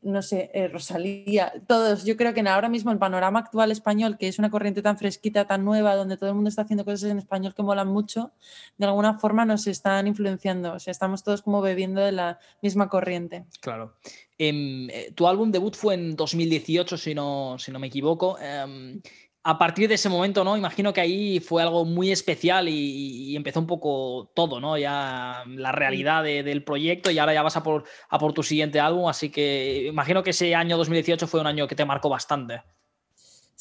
no 0.01 0.21
sé, 0.21 0.49
eh, 0.53 0.67
Rosalía, 0.67 1.53
todos. 1.67 2.05
Yo 2.05 2.15
creo 2.15 2.33
que 2.33 2.41
ahora 2.41 2.69
mismo 2.69 2.91
el 2.91 2.97
panorama 2.97 3.39
actual 3.39 3.71
español, 3.71 4.17
que 4.17 4.27
es 4.27 4.39
una 4.39 4.49
corriente 4.49 4.81
tan 4.81 4.97
fresquita, 4.97 5.45
tan 5.45 5.65
nueva, 5.65 5.95
donde 5.95 6.17
todo 6.17 6.29
el 6.29 6.35
mundo 6.35 6.49
está 6.49 6.63
haciendo 6.63 6.85
cosas 6.85 7.09
en 7.11 7.17
español 7.17 7.53
que 7.53 7.63
molan 7.63 7.89
mucho, 7.89 8.31
de 8.77 8.85
alguna 8.85 9.19
forma 9.19 9.45
nos 9.45 9.67
están 9.67 10.07
influenciando. 10.07 10.73
O 10.73 10.79
sea, 10.79 10.91
estamos 10.91 11.23
todos 11.23 11.41
como 11.41 11.61
bebiendo 11.61 12.01
de 12.01 12.13
la 12.13 12.39
misma 12.61 12.89
corriente. 12.89 13.45
Claro. 13.61 13.95
Em, 14.37 14.89
eh, 14.89 15.11
tu 15.13 15.27
álbum 15.27 15.51
debut 15.51 15.75
fue 15.75 15.93
en 15.95 16.15
2018, 16.15 16.97
si 16.97 17.13
no, 17.13 17.57
si 17.59 17.71
no 17.71 17.79
me 17.79 17.87
equivoco. 17.87 18.37
Em, 18.39 19.01
a 19.45 19.57
partir 19.57 19.89
de 19.89 19.95
ese 19.95 20.07
momento, 20.07 20.43
¿no? 20.43 20.55
Imagino 20.55 20.93
que 20.93 21.01
ahí 21.01 21.39
fue 21.41 21.61
algo 21.61 21.83
muy 21.83 22.11
especial 22.11 22.69
y, 22.69 23.35
empezó 23.35 23.59
un 23.59 23.67
poco 23.67 24.31
todo, 24.35 24.59
¿no? 24.61 24.77
Ya 24.77 25.43
la 25.47 25.71
realidad 25.71 26.23
del 26.23 26.63
proyecto 26.63 27.11
y 27.11 27.19
ahora 27.19 27.33
ya 27.33 27.41
vas 27.41 27.57
a 27.57 27.63
por, 27.63 27.83
a 28.09 28.19
por 28.19 28.33
tu 28.33 28.43
siguiente 28.43 28.79
álbum, 28.79 29.09
así 29.09 29.29
que 29.29 29.87
imagino 29.87 30.23
que 30.23 30.29
ese 30.29 30.55
año 30.55 30.77
2018 30.77 31.27
fue 31.27 31.41
un 31.41 31.47
año 31.47 31.67
que 31.67 31.75
te 31.75 31.85
marcó 31.85 32.09
bastante. 32.09 32.61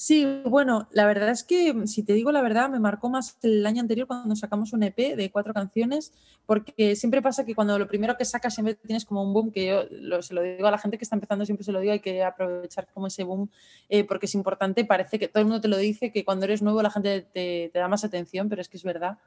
Sí, 0.03 0.27
bueno, 0.45 0.89
la 0.91 1.07
verdad 1.07 1.29
es 1.29 1.45
que, 1.45 1.87
si 1.87 2.03
te 2.03 2.13
digo 2.13 2.33
la 2.33 2.43
verdad, 2.43 2.69
me 2.69 2.81
marcó 2.81 3.09
más 3.09 3.39
el 3.43 3.65
año 3.65 3.81
anterior 3.81 4.09
cuando 4.09 4.35
sacamos 4.35 4.73
un 4.73 4.83
EP 4.83 5.15
de 5.15 5.31
cuatro 5.31 5.55
canciones, 5.55 6.13
porque 6.45 6.97
siempre 6.97 7.23
pasa 7.23 7.47
que 7.47 7.55
cuando 7.55 7.79
lo 7.79 7.87
primero 7.87 8.17
que 8.17 8.25
sacas 8.25 8.53
siempre 8.53 8.75
tienes 8.75 9.05
como 9.05 9.23
un 9.23 9.33
boom, 9.33 9.53
que 9.53 9.65
yo 9.65 10.23
se 10.23 10.35
lo 10.35 10.43
digo 10.43 10.67
a 10.67 10.73
la 10.73 10.79
gente 10.79 10.99
que 10.99 11.05
está 11.05 11.15
empezando, 11.15 11.45
siempre 11.45 11.63
se 11.63 11.71
lo 11.71 11.79
digo, 11.79 11.93
hay 11.93 12.01
que 12.01 12.25
aprovechar 12.25 12.89
como 12.93 13.07
ese 13.07 13.23
boom, 13.23 13.49
eh, 13.89 14.03
porque 14.03 14.27
es 14.27 14.35
importante, 14.35 14.85
parece 14.85 15.21
que 15.21 15.29
todo 15.29 15.41
el 15.41 15.47
mundo 15.47 15.61
te 15.61 15.69
lo 15.69 15.77
dice, 15.77 16.11
que 16.11 16.25
cuando 16.25 16.47
eres 16.47 16.63
nuevo 16.63 16.83
la 16.83 16.91
gente 16.91 17.21
te, 17.33 17.71
da 17.73 17.87
más 17.87 18.03
atención, 18.03 18.49
pero 18.49 18.61
es 18.61 18.69
que 18.69 18.79
es 18.79 18.83
verdad. 18.83 19.19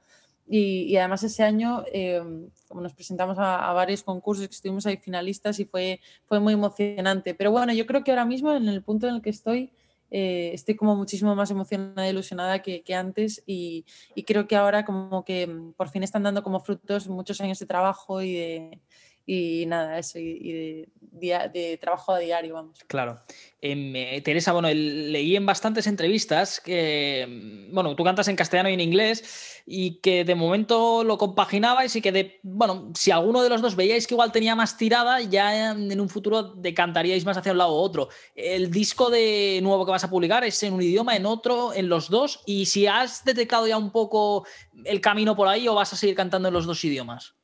Y, 0.45 0.97
además 0.97 1.23
ese 1.23 1.43
año, 1.43 1.85
eh, 1.93 2.21
como 2.67 2.81
nos 2.81 2.93
presentamos 2.93 3.39
a, 3.39 3.69
a, 3.69 3.71
varios 3.71 4.03
concursos, 4.03 4.45
que 4.49 4.55
estuvimos 4.55 4.85
ahí 4.85 4.97
finalistas 4.97 5.57
y 5.61 5.63
fue, 5.63 6.01
fue 6.25 6.41
muy 6.41 6.51
emocionante. 6.51 7.33
Pero 7.33 7.51
bueno, 7.51 7.71
yo 7.71 7.85
creo 7.85 8.03
que 8.03 8.11
ahora 8.11 8.25
mismo 8.25 8.51
en 8.51 8.67
el 8.67 8.83
punto 8.83 9.07
en 9.07 9.15
el 9.15 9.21
que 9.21 9.29
estoy 9.29 9.71
eh, 10.11 10.51
estoy 10.53 10.75
como 10.75 10.95
muchísimo 10.95 11.35
más 11.35 11.51
emocionada 11.51 12.07
e 12.07 12.11
ilusionada 12.11 12.61
que, 12.61 12.83
antes 12.95 13.43
y, 13.45 13.85
y, 14.13 14.23
creo 14.23 14.47
que 14.47 14.55
ahora 14.55 14.85
como 14.85 15.25
que 15.25 15.47
mm, 15.47 15.73
por 15.73 15.89
fin 15.89 16.03
están 16.03 16.23
dando 16.23 16.43
como 16.43 16.59
frutos 16.59 17.07
muchos 17.07 17.41
años 17.41 17.59
de 17.59 17.65
trabajo 17.65 18.21
y 18.21 18.33
de, 18.33 18.79
y 19.25 19.65
nada, 19.65 19.97
eso, 19.97 20.19
y, 20.19 20.85
de, 21.01 21.77
trabajo 21.81 22.13
a 22.13 22.19
diario, 22.19 22.53
vamos. 22.53 22.79
Claro. 22.87 23.19
Em, 23.59 24.21
Teresa, 24.21 24.51
bueno, 24.51 24.67
leí 24.71 25.35
en 25.35 25.45
bastantes 25.45 25.87
entrevistas 25.87 26.59
que, 26.59 27.25
mm, 27.27 27.73
bueno, 27.73 27.95
tú 27.95 28.03
cantas 28.03 28.27
en 28.27 28.35
castellano 28.35 28.69
y 28.69 28.73
en 28.73 28.81
inglés 28.81 29.63
y 29.65 29.95
que 30.01 30.25
de 30.25 30.35
momento 30.35 31.03
lo 31.03 31.17
compaginabais 31.17 31.95
y 31.95 32.01
que, 32.01 32.11
de, 32.11 32.39
bueno, 32.43 32.91
si 32.93 33.09
alguno 33.09 33.41
de 33.41 33.49
los 33.49 33.63
dos 33.63 33.75
veíais 33.75 34.05
que 34.05 34.13
igual 34.13 34.31
tenía 34.31 34.55
más 34.55 34.77
tirada, 34.77 35.19
ya 35.21 35.71
en 35.71 35.99
un 35.99 36.09
futuro 36.09 36.43
decantaríais 36.43 37.25
más 37.25 37.37
hacia 37.37 37.53
un 37.53 37.57
lado 37.57 37.73
u 37.73 37.77
otro. 37.77 38.09
El 38.35 38.69
disco 38.69 39.09
de 39.09 39.59
nuevo 39.63 39.85
que 39.85 39.91
vas 39.91 40.03
a 40.03 40.09
publicar 40.09 40.43
es 40.43 40.61
en 40.61 40.73
un 40.73 40.83
idioma, 40.83 41.15
en 41.15 41.25
otro, 41.25 41.73
en 41.73 41.89
los 41.89 42.09
dos, 42.09 42.41
y 42.45 42.67
si 42.67 42.85
has 42.85 43.25
detectado 43.25 43.65
ya 43.65 43.77
un 43.77 43.91
poco 43.91 44.45
el 44.83 45.01
camino 45.01 45.35
por 45.35 45.47
ahí 45.47 45.67
o 45.67 45.73
vas 45.73 45.93
a 45.93 45.95
seguir 45.95 46.15
cantando 46.15 46.49
en 46.49 46.53
los 46.53 46.67
dos 46.67 46.83
idiomas. 46.83 47.35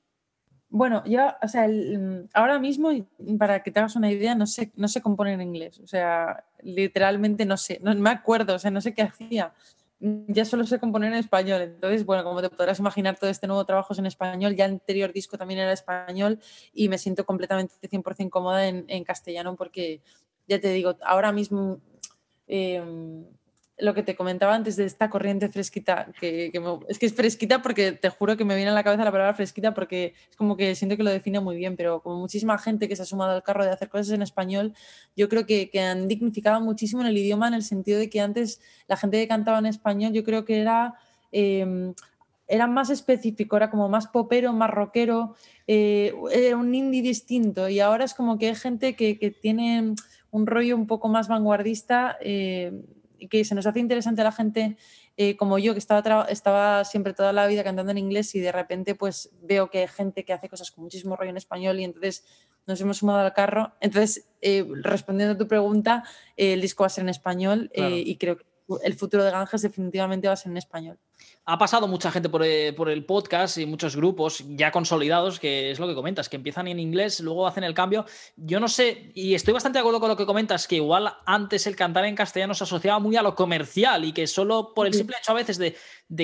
Bueno, 0.74 1.04
yo, 1.06 1.34
o 1.42 1.48
sea, 1.50 1.68
mm, 1.68 2.30
ahora 2.34 2.58
mismo, 2.58 2.92
para 3.38 3.62
que 3.62 3.72
te 3.72 3.80
hagas 3.80 3.98
una 3.98 4.10
idea, 4.10 4.36
no 4.36 4.48
sé, 4.48 4.72
no 4.78 4.88
sé 4.88 5.01
componer 5.01 5.34
en 5.34 5.42
inglés. 5.42 5.80
O 5.80 5.88
sea, 5.88 6.46
literalmente 6.62 7.46
no 7.46 7.58
sé, 7.58 7.80
no 7.84 7.94
me 7.94 8.10
acuerdo, 8.10 8.56
o 8.56 8.60
sea, 8.60 8.72
no 8.72 8.80
sé 8.80 8.94
qué 8.94 9.01
hacía. 9.01 9.54
Mm, 10.00 10.32
ya 10.32 10.46
solo 10.46 10.66
sé 10.66 10.80
componer 10.80 11.12
en 11.12 11.20
español. 11.20 11.62
Entonces, 11.62 12.06
bueno, 12.06 12.24
como 12.24 12.42
te 12.42 12.50
podrás 12.50 12.80
imaginar, 12.80 13.18
todo 13.20 13.30
este 13.30 13.48
nuevo 13.48 13.66
trabajo 13.66 13.92
es 13.92 14.00
en 14.00 14.06
español. 14.06 14.56
Ya 14.56 14.63
el 14.66 14.72
anterior 14.72 15.12
disco 15.12 15.38
también 15.38 15.60
era 15.60 15.74
español 15.74 16.40
y 16.74 16.88
me 16.88 16.98
siento 16.98 17.25
completamente 17.25 17.74
100% 17.90 18.30
cómoda 18.30 18.66
en, 18.66 18.86
en, 18.88 19.04
castellano 19.04 19.58
porque, 19.58 20.01
ya 20.48 20.60
te 20.62 20.70
digo, 20.72 20.96
ahora 21.04 21.34
mismo... 21.34 21.80
Eh, 22.48 22.82
lo 23.82 23.94
que 23.94 24.04
te 24.04 24.16
comentaba 24.16 24.54
antes 24.54 24.76
de 24.76 24.86
esta 24.86 25.10
corriente 25.10 25.50
fresquita, 25.50 26.08
que, 26.20 26.52
es 26.88 27.00
que 27.00 27.06
es 27.08 27.14
fresquita 27.14 27.62
porque 27.62 27.92
te 27.92 28.10
juro 28.10 28.38
que 28.38 28.46
me 28.46 28.56
viene 28.56 28.70
a 28.70 28.74
la 28.74 28.84
cabeza 28.84 29.04
la 29.04 29.12
palabra 29.12 29.34
fresquita 29.34 29.74
porque 29.74 30.14
es 30.30 30.38
como 30.38 30.56
que 30.56 30.76
siento 30.76 30.96
que 30.96 31.04
lo 31.04 31.10
define 31.10 31.40
muy 31.40 31.58
bien, 31.58 31.76
pero 31.76 32.02
como 32.02 32.20
muchísima 32.20 32.58
gente 32.58 32.88
que 32.88 32.96
se 32.96 33.02
ha 33.02 33.06
sumado 33.06 33.32
al 33.32 33.44
carro 33.44 33.66
de 33.66 33.72
hacer 33.72 33.90
cosas 33.90 34.12
en 34.12 34.22
español, 34.22 34.74
yo 35.16 35.28
creo 35.30 35.46
que, 35.46 35.70
que 35.70 35.82
han 35.82 36.08
dignificado 36.08 36.62
muchísimo 36.62 37.02
en 37.02 37.08
el 37.08 37.18
idioma 37.18 37.48
en 37.48 37.56
el 37.56 37.64
sentido 37.64 38.00
de 38.00 38.10
que 38.10 38.22
antes 38.22 38.62
la 38.88 38.98
gente 38.98 39.20
que 39.20 39.28
cantaba 39.28 39.58
en 39.60 39.66
español 39.66 40.14
yo 40.14 40.24
creo 40.24 40.46
que 40.46 40.62
era... 40.62 40.96
Em, 41.32 41.94
era 42.48 42.68
más 42.68 42.90
específico, 42.90 43.56
era 43.56 43.70
como 43.70 43.88
más 43.88 44.08
popero, 44.08 44.52
más 44.52 44.70
rockero, 44.70 45.36
eh, 45.68 46.14
era 46.34 46.58
un 46.58 46.76
indie 46.76 47.02
distinto 47.02 47.70
y 47.70 47.80
ahora 47.80 48.04
es 48.04 48.14
como 48.14 48.38
que 48.38 48.50
hay 48.50 48.56
gente 48.56 48.94
que, 48.94 49.18
que 49.18 49.32
tiene 49.32 49.96
un 50.32 50.48
rollo 50.48 50.76
un 50.76 50.86
poco 50.86 51.08
más 51.08 51.30
vanguardista. 51.30 52.18
Eh, 52.20 52.74
que 53.30 53.46
se 53.46 53.56
nos 53.56 53.66
hace 53.66 53.80
interesante 53.80 54.22
a 54.22 54.24
la 54.24 54.32
gente 54.32 54.78
eh, 55.18 55.36
como 55.36 55.60
yo, 55.60 55.74
que 55.74 55.80
estaba, 55.80 56.25
estaba 56.25 56.86
siempre 56.86 57.13
toda 57.13 57.34
la 57.34 57.48
vida 57.48 57.63
cantando 57.63 57.92
en 57.92 57.98
inglés 57.98 58.34
y 58.36 58.40
de 58.40 58.51
repente 58.51 58.96
pues 58.96 59.32
veo 59.42 59.70
que 59.70 59.80
hay 59.80 59.88
gente 59.88 60.25
que 60.25 60.34
hace 60.34 60.50
cosas 60.50 60.72
con 60.72 60.84
muchísimo 60.84 61.16
rollo 61.16 61.32
en 61.32 61.38
español 61.38 61.80
y 61.80 61.84
entonces 61.84 62.25
nos 62.68 62.80
hemos 62.82 62.98
sumado 62.98 63.20
al 63.20 63.34
carro. 63.34 63.74
Entonces, 63.82 64.28
eh, 64.42 64.66
respondiendo 64.84 65.36
a 65.36 65.38
tu 65.38 65.48
pregunta, 65.48 66.04
eh, 66.38 66.54
el 66.54 66.62
disco 66.62 66.84
va 66.84 66.88
a 66.88 66.90
ser 66.90 67.04
en 67.04 67.10
español 67.10 67.72
y 67.75 68.16
creo 68.18 68.38
que 68.38 68.46
el 68.84 68.94
futuro 68.94 69.24
de 69.24 69.32
Ganges 69.32 69.62
definitivamente 69.62 70.28
va 70.28 70.34
a 70.34 70.38
ser 70.38 70.51
en 70.51 70.58
español 70.58 70.98
ha 71.46 71.58
pasado 71.58 71.88
mucha 71.88 72.12
gente 72.12 72.30
eh, 72.44 72.74
por, 72.74 72.90
el 72.90 73.06
podcast 73.06 73.58
y 73.58 73.66
muchos 73.66 73.96
grupos 73.96 74.44
ya 74.50 74.72
consolidados, 74.72 75.40
que 75.40 75.72
es 75.72 75.80
lo 75.80 75.88
que 75.88 75.96
comentas, 75.96 76.30
que 76.30 76.36
empiezan 76.36 76.68
en 76.68 76.80
inglés, 76.80 77.20
luego 77.20 77.48
hacen 77.48 77.63
el 77.63 77.74
cambio. 77.74 78.06
Yo 78.36 78.60
no 78.60 78.68
sé, 78.68 79.12
y 79.16 79.34
estoy 79.34 79.54
bastante 79.54 79.78
de 79.78 79.82
acuerdo 79.82 80.00
con 80.00 80.10
lo 80.10 80.16
que 80.16 80.25
comentas, 80.25 80.68
que 80.68 80.75
igual 80.75 81.12
antes 81.25 81.66
el 81.66 81.75
cantar 81.75 82.06
en 82.06 82.16
castellano 82.16 82.54
se 82.54 82.63
asociaba 82.63 83.00
muy 83.00 83.16
a 83.16 83.24
lo 83.24 83.36
comercial 83.36 84.06
y 84.06 84.13
que 84.13 84.28
solo 84.28 84.74
por 84.74 84.86
el 84.86 84.94
simple 84.94 85.18
hecho 85.20 85.32
a 85.32 85.36
veces 85.36 85.58
de, 85.58 85.75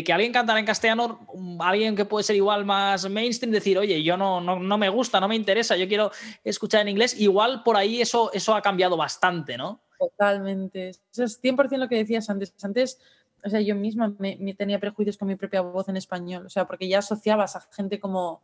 que 0.04 0.14
alguien 0.14 0.32
cantara 0.32 0.60
en 0.60 0.66
castellano, 0.66 1.28
alguien 1.60 1.96
que 1.96 2.06
puede 2.06 2.24
ser 2.24 2.36
igual 2.36 2.64
más 2.64 3.10
mainstream, 3.10 3.52
decir, 3.52 3.78
oye, 3.78 4.04
yo 4.04 4.18
no, 4.18 4.40
no, 4.40 4.78
me 4.78 4.90
gusta, 4.90 5.20
no 5.20 5.28
me 5.28 5.36
interesa, 5.36 5.76
yo 5.76 5.88
quiero 5.88 6.12
escuchar 6.44 6.82
en 6.82 6.90
inglés, 6.90 7.20
igual 7.20 7.64
por 7.64 7.76
ahí 7.76 8.02
eso, 8.02 8.32
eso 8.34 8.56
ha 8.56 8.62
cambiado 8.62 8.96
bastante, 8.96 9.58
¿no? 9.58 9.82
Totalmente. 9.98 10.90
Eso 10.90 11.24
es 11.24 11.42
100% 11.42 11.78
lo 11.78 11.90
que 11.90 11.96
decías 11.96 12.30
antes. 12.30 12.54
Antes 12.64 13.00
o 13.48 13.50
sea, 13.50 13.62
yo 13.62 13.76
misma 13.76 14.14
me, 14.20 14.54
tenía 14.54 14.80
prejuicios 14.80 15.18
con 15.18 15.28
mi 15.28 15.36
propia 15.36 15.62
voz 15.62 15.90
en 15.90 15.98
español, 15.98 16.46
o 16.46 16.50
sea, 16.50 16.66
porque 16.66 16.88
ya 16.88 17.00
asociabas 17.00 17.56
a 17.56 17.62
gente 17.72 18.00
como, 18.00 18.30
o 18.30 18.42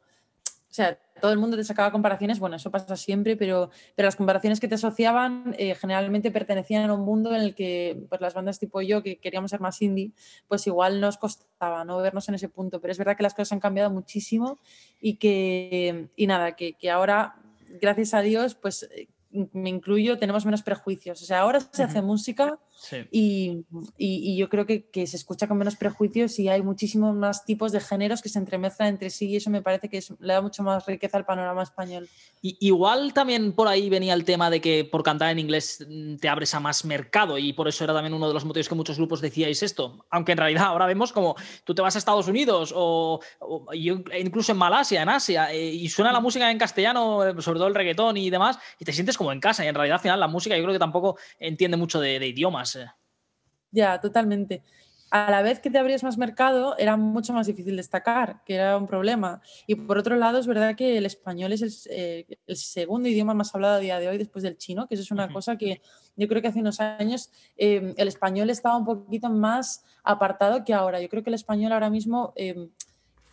sea, 0.69 0.97
todo 1.21 1.31
el 1.31 1.37
mundo 1.37 1.55
te 1.55 1.63
sacaba 1.63 1.91
comparaciones, 1.91 2.39
bueno, 2.39 2.55
eso 2.55 2.71
pasa 2.71 2.95
siempre, 2.95 3.37
pero, 3.37 3.69
pero 3.95 4.07
las 4.07 4.15
comparaciones 4.15 4.59
que 4.59 4.67
te 4.67 4.75
asociaban 4.75 5.55
eh, 5.57 5.75
generalmente 5.75 6.31
pertenecían 6.31 6.89
a 6.89 6.93
un 6.93 7.01
mundo 7.01 7.35
en 7.35 7.41
el 7.41 7.53
que 7.53 8.05
pues, 8.09 8.21
las 8.21 8.33
bandas 8.33 8.59
tipo 8.59 8.81
yo, 8.81 9.03
que 9.03 9.17
queríamos 9.19 9.51
ser 9.51 9.59
más 9.59 9.81
indie, 9.81 10.11
pues 10.47 10.65
igual 10.65 10.99
nos 10.99 11.17
costaba 11.17 11.85
no 11.85 11.97
vernos 11.97 12.27
en 12.29 12.35
ese 12.35 12.49
punto, 12.49 12.81
pero 12.81 12.91
es 12.91 12.97
verdad 12.97 13.15
que 13.15 13.23
las 13.23 13.33
cosas 13.33 13.51
han 13.51 13.59
cambiado 13.59 13.91
muchísimo 13.91 14.59
y 14.99 15.17
que, 15.17 16.09
y 16.15 16.27
nada, 16.27 16.55
que, 16.55 16.73
que 16.73 16.89
ahora, 16.89 17.35
gracias 17.79 18.13
a 18.13 18.21
Dios, 18.21 18.55
pues 18.55 18.89
me 19.33 19.69
incluyo, 19.69 20.17
tenemos 20.17 20.45
menos 20.45 20.63
prejuicios. 20.63 21.21
O 21.21 21.25
sea, 21.25 21.39
ahora 21.39 21.59
se 21.59 21.83
hace 21.83 22.01
música 22.01 22.59
y, 23.11 23.65
y, 23.97 24.37
yo 24.37 24.49
creo 24.49 24.65
que, 24.65 24.89
que, 24.89 25.07
se 25.07 25.15
escucha 25.15 25.47
con 25.47 25.57
menos 25.57 25.75
prejuicios 25.75 26.37
y 26.39 26.49
hay 26.49 26.61
muchísimos 26.61 27.15
más 27.15 27.45
tipos 27.45 27.71
de 27.71 27.79
géneros 27.79 28.21
que 28.21 28.29
se 28.29 28.39
entremezclan 28.39 28.89
entre 28.89 29.09
sí 29.09 29.29
y 29.29 29.35
eso 29.37 29.49
me 29.49 29.61
parece 29.61 29.89
que 29.89 30.03
le 30.19 30.33
da 30.33 30.41
mucho 30.41 30.63
más 30.63 30.85
riqueza 30.85 31.17
al 31.17 31.25
panorama 31.25 31.63
español. 31.63 32.09
Y, 32.41 32.57
igual 32.59 33.13
también 33.13 33.53
por 33.53 33.67
ahí 33.67 33.89
venía 33.89 34.13
el 34.13 34.25
tema 34.25 34.49
de 34.49 34.59
que 34.59 34.85
por 34.85 35.03
cantar 35.03 35.31
en 35.31 35.39
inglés 35.39 35.85
mm, 35.87 36.17
te 36.17 36.29
abres 36.29 36.53
a 36.53 36.59
más 36.59 36.83
mercado 36.85 37.37
y 37.37 37.53
por 37.53 37.67
eso 37.67 37.83
era 37.83 37.93
también 37.93 38.13
uno 38.13 38.27
de 38.27 38.33
los 38.33 38.45
motivos 38.45 38.67
que 38.67 38.75
muchos 38.75 38.97
grupos 38.97 39.21
decíais 39.21 39.63
esto. 39.63 40.05
Aunque 40.09 40.33
en 40.33 40.39
realidad 40.39 40.65
ahora 40.65 40.85
vemos 40.85 41.13
como 41.13 41.35
tú 41.63 41.73
te 41.73 41.81
vas 41.81 41.95
a 41.95 41.99
Estados 41.99 42.27
Unidos 42.27 42.73
o, 42.75 43.19
incluso 43.73 44.51
en 44.51 44.57
Malasia, 44.57 45.01
en 45.01 45.09
Asia, 45.09 45.53
eh, 45.53 45.71
y 45.71 45.87
suena 45.89 46.11
la 46.11 46.19
música 46.19 46.49
en 46.51 46.57
castellano, 46.57 47.25
eh, 47.25 47.41
sobre 47.41 47.59
todo 47.59 47.67
el 47.67 47.75
reggaetón 47.75 48.17
y 48.17 48.29
demás, 48.29 48.59
y 48.79 48.85
te 48.85 48.93
sientes 48.93 49.17
como 49.17 49.31
en 49.31 49.39
casa. 49.39 49.63
Y 49.63 49.67
en 49.67 49.75
realidad 49.75 49.95
al 49.95 50.01
final 50.01 50.19
la 50.19 50.27
música 50.27 50.57
yo 50.57 50.63
creo 50.63 50.73
que 50.73 50.79
tampoco 50.79 51.17
entiende 51.39 51.77
mucho 51.77 51.99
de, 51.99 52.19
de 52.19 52.27
idiomas. 52.27 52.62
Ya, 53.71 53.99
totalmente. 53.99 54.63
A 55.09 55.29
la 55.29 55.43
vez 55.43 55.59
que 55.59 55.69
te 55.69 55.77
abrías 55.77 56.03
más 56.03 56.17
mercado, 56.17 56.75
era 56.79 56.97
mucho 56.97 57.33
más 57.33 57.45
difícil 57.45 57.75
destacar, 57.75 58.43
que 58.45 58.55
era 58.55 58.77
un 58.77 58.87
problema. 58.87 59.41
Y 59.67 59.75
por 59.75 59.99
otro 59.99 60.15
lado, 60.15 60.39
es 60.39 60.47
verdad 60.47 60.75
que 60.75 60.97
el 60.97 61.05
español 61.05 61.53
es 61.53 61.61
el, 61.61 61.71
eh, 61.91 62.25
segundo 62.55 63.07
idioma 63.07 63.35
más 63.35 63.53
hablado 63.53 63.75
a 63.75 63.79
día 63.79 63.99
de 63.99 64.07
hoy 64.07 64.17
después 64.17 64.41
del 64.41 64.57
chino, 64.57 64.87
que 64.87 64.95
eso 64.95 65.03
es 65.03 65.11
una 65.11 65.31
cosa 65.31 65.55
que 65.55 65.81
yo 66.15 66.27
creo 66.27 66.41
que 66.41 66.47
hace 66.47 66.61
unos 66.61 66.79
años 66.79 67.29
em, 67.57 67.93
el 67.95 68.07
español 68.07 68.49
estaba 68.49 68.75
un 68.75 68.85
poquito 68.85 69.29
más 69.29 69.83
apartado 70.03 70.63
que 70.63 70.73
ahora. 70.73 70.99
Yo 70.99 71.09
creo 71.09 71.23
que 71.23 71.29
el 71.29 71.35
español 71.35 71.73
ahora 71.73 71.91
mismo... 71.91 72.33
Em, 72.35 72.69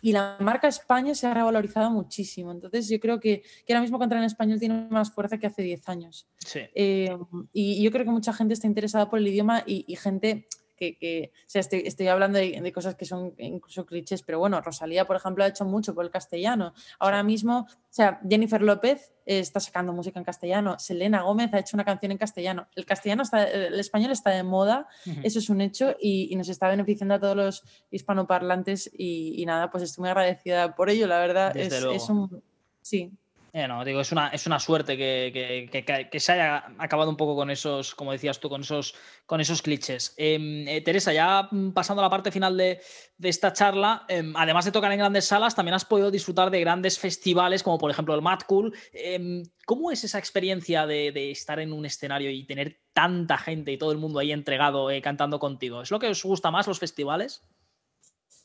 y 0.01 0.11
la 0.11 0.37
marca 0.39 0.67
España 0.67 1.13
se 1.15 1.27
ha 1.27 1.33
revalorizado 1.33 1.91
muchísimo. 1.91 2.51
Entonces, 2.51 2.89
yo 2.89 2.99
creo 2.99 3.19
que, 3.19 3.43
que 3.65 3.73
ahora 3.73 3.81
mismo 3.81 3.99
cantar 3.99 4.17
en 4.17 4.25
español 4.25 4.59
tiene 4.59 4.87
más 4.89 5.11
fuerza 5.11 5.37
que 5.37 5.47
hace 5.47 5.61
10 5.61 5.87
años. 5.89 6.27
Sí. 6.39 6.61
Eh, 6.73 7.15
y, 7.53 7.83
yo 7.83 7.91
creo 7.91 8.05
que 8.05 8.11
mucha 8.11 8.33
gente 8.33 8.53
está 8.53 8.67
interesada 8.67 9.09
por 9.09 9.19
el 9.19 9.27
idioma 9.27 9.63
y, 9.65 9.85
y 9.87 9.95
gente 9.95 10.47
que, 10.81 11.31
o 11.33 11.49
sea, 11.49 11.61
estoy, 11.61 12.07
hablando 12.07 12.39
de, 12.39 12.71
cosas 12.73 12.95
que 12.95 13.05
son 13.05 13.33
incluso 13.37 13.85
clichés, 13.85 14.23
pero 14.23 14.39
bueno, 14.39 14.59
Rosalía, 14.61 15.05
por 15.05 15.15
ejemplo, 15.15 15.43
ha 15.43 15.47
hecho 15.47 15.65
mucho 15.65 15.93
por 15.93 16.03
el 16.03 16.11
castellano. 16.11 16.73
Ahora 16.99 17.23
mismo, 17.23 17.67
o 17.69 17.93
sea, 17.93 18.19
Jennifer 18.27 18.61
López 18.61 19.13
está 19.25 19.59
sacando 19.59 19.93
música 19.93 20.19
en 20.19 20.25
castellano, 20.25 20.79
Selena 20.79 21.21
Gómez 21.21 21.53
ha 21.53 21.59
hecho 21.59 21.77
una 21.77 21.85
canción 21.85 22.11
en 22.11 22.17
castellano. 22.17 22.67
El 22.75 22.85
castellano 22.85 23.23
está, 23.23 23.43
el 23.43 23.79
español 23.79 24.11
está 24.11 24.31
de 24.31 24.43
moda, 24.43 24.87
eso 25.23 25.39
es 25.39 25.49
un 25.49 25.61
hecho 25.61 25.95
y, 25.99 26.35
nos 26.35 26.49
está 26.49 26.69
beneficiando 26.69 27.13
a 27.13 27.19
todos 27.19 27.35
los 27.35 27.63
hispanoparlantes 27.91 28.89
y, 28.91 29.43
nada, 29.45 29.69
pues 29.69 29.83
estoy 29.83 30.01
muy 30.01 30.09
agradecida 30.09 30.75
por 30.75 30.89
ello, 30.89 31.05
la 31.05 31.19
verdad. 31.19 31.55
Es, 31.55 31.71
es, 31.71 32.09
un... 32.09 32.41
Sí, 32.81 33.11
eh, 33.53 33.67
no, 33.67 33.83
digo, 33.83 33.99
es 33.99 34.11
una, 34.13 34.29
es 34.29 34.47
una 34.47 34.59
suerte 34.59 34.95
que, 34.95 36.09
se 36.19 36.31
haya 36.31 36.71
acabado 36.77 37.09
un 37.09 37.17
poco 37.17 37.35
con 37.35 37.49
esos, 37.49 37.93
como 37.95 38.13
decías 38.13 38.39
tú, 38.39 38.47
con 38.47 38.61
esos, 38.61 38.95
con 39.25 39.41
esos 39.41 39.61
clichés. 39.61 40.13
Em, 40.15 40.65
eh, 40.69 40.79
Teresa, 40.79 41.11
ya 41.11 41.49
pasando 41.73 42.01
a 42.01 42.05
la 42.05 42.09
parte 42.09 42.31
final 42.31 42.55
de, 42.55 42.79
esta 43.21 43.51
charla, 43.51 44.05
em, 44.07 44.33
además 44.37 44.63
de 44.63 44.71
tocar 44.71 44.89
en 44.93 44.99
grandes 44.99 45.25
salas, 45.25 45.53
también 45.53 45.73
has 45.73 45.83
podido 45.83 46.11
disfrutar 46.11 46.49
de 46.49 46.61
grandes 46.61 46.97
festivales, 46.97 47.61
como 47.61 47.77
por 47.77 47.91
ejemplo 47.91 48.15
el 48.15 48.21
Mad 48.21 48.39
Cool. 48.47 48.73
Em, 48.93 49.43
¿Cómo 49.65 49.91
es 49.91 50.05
esa 50.05 50.17
experiencia 50.17 50.85
de, 50.85 51.31
estar 51.31 51.59
en 51.59 51.73
un 51.73 51.85
escenario 51.85 52.31
y 52.31 52.45
tener 52.45 52.79
tanta 52.93 53.37
gente 53.37 53.73
y 53.73 53.77
todo 53.77 53.91
el 53.91 53.97
mundo 53.97 54.19
ahí 54.19 54.31
entregado 54.31 54.89
eh, 54.89 55.01
cantando 55.01 55.39
contigo? 55.39 55.81
¿Es 55.81 55.91
lo 55.91 55.99
que 55.99 56.07
os 56.07 56.23
gusta 56.23 56.51
más 56.51 56.67
los 56.67 56.79
festivales? 56.79 57.43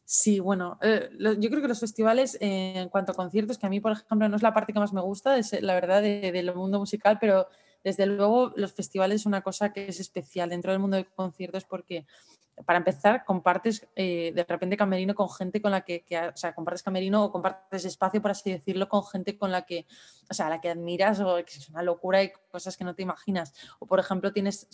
Sí, 0.09 0.39
bueno, 0.39 0.79
eh, 0.83 1.11
yo 1.41 1.51
creo 1.51 1.61
que 1.61 1.67
los 1.69 1.81
festivales, 1.81 2.37
eh, 2.41 2.75
en 2.77 2.89
cuanto 2.91 3.11
a 3.11 3.15
conciertos, 3.17 3.59
que 3.59 3.67
a 3.67 3.69
mí, 3.69 3.81
por 3.81 3.91
ejemplo, 3.91 4.29
no 4.29 4.37
es 4.37 4.43
la 4.43 4.55
parte 4.55 4.73
que 4.73 4.79
más 4.79 4.93
me 4.93 5.01
gusta, 5.01 5.37
es 5.37 5.61
la 5.61 5.75
verdad 5.75 6.01
del 6.01 6.55
mundo 6.55 6.79
musical, 6.79 7.19
pero 7.21 7.49
desde 7.83 8.07
luego 8.07 8.53
los 8.55 8.73
festivales 8.73 9.23
es 9.23 9.27
una 9.27 9.43
cosa 9.43 9.73
que 9.73 9.89
es 9.89 9.99
especial 9.99 10.51
dentro 10.51 10.71
del 10.71 10.81
mundo 10.81 10.97
de 10.97 11.07
conciertos 11.07 11.65
porque 11.65 12.07
para 12.65 12.79
empezar, 12.79 13.25
compartes 13.25 13.87
eh, 13.97 14.33
de 14.35 14.45
repente 14.45 14.77
camerino 14.77 15.15
con 15.15 15.29
gente 15.29 15.61
con 15.61 15.71
la 15.71 15.83
que, 15.83 16.05
o 16.33 16.37
sea, 16.37 16.55
compartes 16.55 16.83
camerino 16.83 17.25
o 17.25 17.31
compartes 17.31 17.85
espacio, 17.85 18.23
por 18.23 18.31
así 18.31 18.51
decirlo, 18.51 18.89
con 18.89 19.05
gente 19.05 19.37
con 19.37 19.53
la 19.53 19.67
que, 19.67 19.87
o 20.31 20.35
sea, 20.35 20.49
la 20.49 20.61
que 20.61 20.71
admiras 20.71 21.21
o 21.21 21.37
que 21.37 21.53
es 21.53 21.69
una 21.69 21.83
locura 21.83 22.23
y 22.23 22.33
cosas 22.51 22.77
que 22.77 22.85
no 22.85 22.95
te 22.95 23.03
imaginas. 23.03 23.53
O, 23.79 23.87
por 23.87 24.01
ejemplo, 24.01 24.33
tienes, 24.33 24.69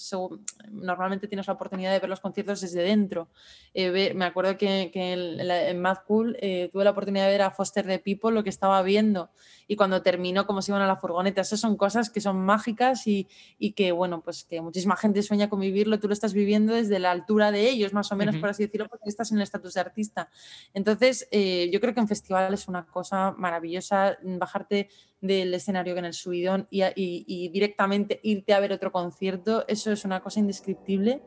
normalmente 0.71 1.27
tienes 1.27 1.49
la 1.49 1.55
oportunidad 1.55 1.93
de 1.93 1.99
ver 1.99 2.09
los 2.09 2.21
conciertos 2.21 2.61
desde 2.61 2.83
dentro. 2.83 3.29
Eh, 3.75 4.15
me 4.15 4.27
acuerdo 4.27 4.57
que, 4.57 4.91
en, 4.95 5.81
Mad 5.81 5.99
Cool 6.07 6.37
eh, 6.41 6.71
tuve 6.73 6.85
la 6.85 6.91
oportunidad 6.91 7.25
de 7.27 7.33
ver 7.33 7.43
a 7.43 7.51
Foster 7.51 7.85
the 7.85 7.99
People, 7.99 8.31
lo 8.31 8.45
que 8.45 8.51
estaba 8.51 8.81
viendo, 8.83 9.31
y 9.67 9.75
cuando 9.75 10.03
terminó, 10.03 10.47
como 10.47 10.63
se 10.63 10.71
iban 10.71 10.83
a 10.83 10.87
la 10.87 10.97
furgoneta. 10.97 11.41
Esas 11.41 11.59
son 11.59 11.77
cosas 11.77 12.11
que 12.11 12.21
son 12.21 12.45
mágicas 12.45 13.09
y, 13.09 13.27
y 13.59 13.73
que, 13.73 13.91
bueno, 13.91 14.21
pues 14.21 14.45
que 14.45 14.61
muchísima 14.61 14.97
gente 14.97 15.23
sueña 15.23 15.49
con 15.49 15.59
vivirlo, 15.59 15.99
tú 15.99 16.07
lo 16.07 16.15
estás 16.15 16.33
viviendo 16.33 16.75
desde 16.75 17.01
la 17.01 17.11
altura 17.11 17.51
de 17.51 17.72
ellos, 17.73 17.93
más 17.93 18.11
o 18.13 18.17
menos, 18.17 18.37
por 18.37 18.49
así 18.49 18.65
decirlo, 18.65 18.89
porque 18.89 19.09
estás 19.09 19.31
en 19.33 19.39
el 19.39 19.43
estatus 19.43 19.75
de 19.75 19.81
artista. 19.81 20.29
Entonces, 20.75 21.29
eh, 21.31 21.71
yo 21.73 21.81
creo 21.81 21.95
que 21.95 22.01
en 22.01 22.09
festival 22.09 22.53
es 22.55 22.69
una 22.69 22.87
cosa 22.87 23.33
maravillosa 23.33 24.19
bajarte 24.23 24.89
del 25.21 25.55
escenario 25.55 25.95
que 25.95 26.01
en 26.01 26.05
el 26.07 26.15
subidón 26.15 26.67
y, 26.71 27.49
directamente 27.49 28.21
irte 28.23 28.55
a 28.55 28.61
ver 28.61 28.73
otro 28.73 28.93
concierto, 28.93 29.65
eso 29.69 29.93
es 29.93 30.05
una 30.05 30.21
cosa 30.21 30.41
indescriptible. 30.41 31.23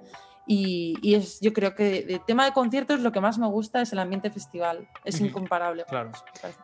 Y, 0.47 1.15
es, 1.15 1.39
yo 1.41 1.53
creo 1.53 1.73
que 1.73 1.99
el 2.07 2.23
tema 2.25 2.45
de 2.45 2.51
conciertos 2.51 2.99
lo 2.99 3.11
que 3.11 3.21
más 3.21 3.37
me 3.37 3.47
gusta 3.47 3.81
es 3.81 3.91
el 3.93 3.99
ambiente 3.99 4.29
festival, 4.29 4.87
es 5.03 5.19
incomparable. 5.19 5.85
Claro. 5.87 6.11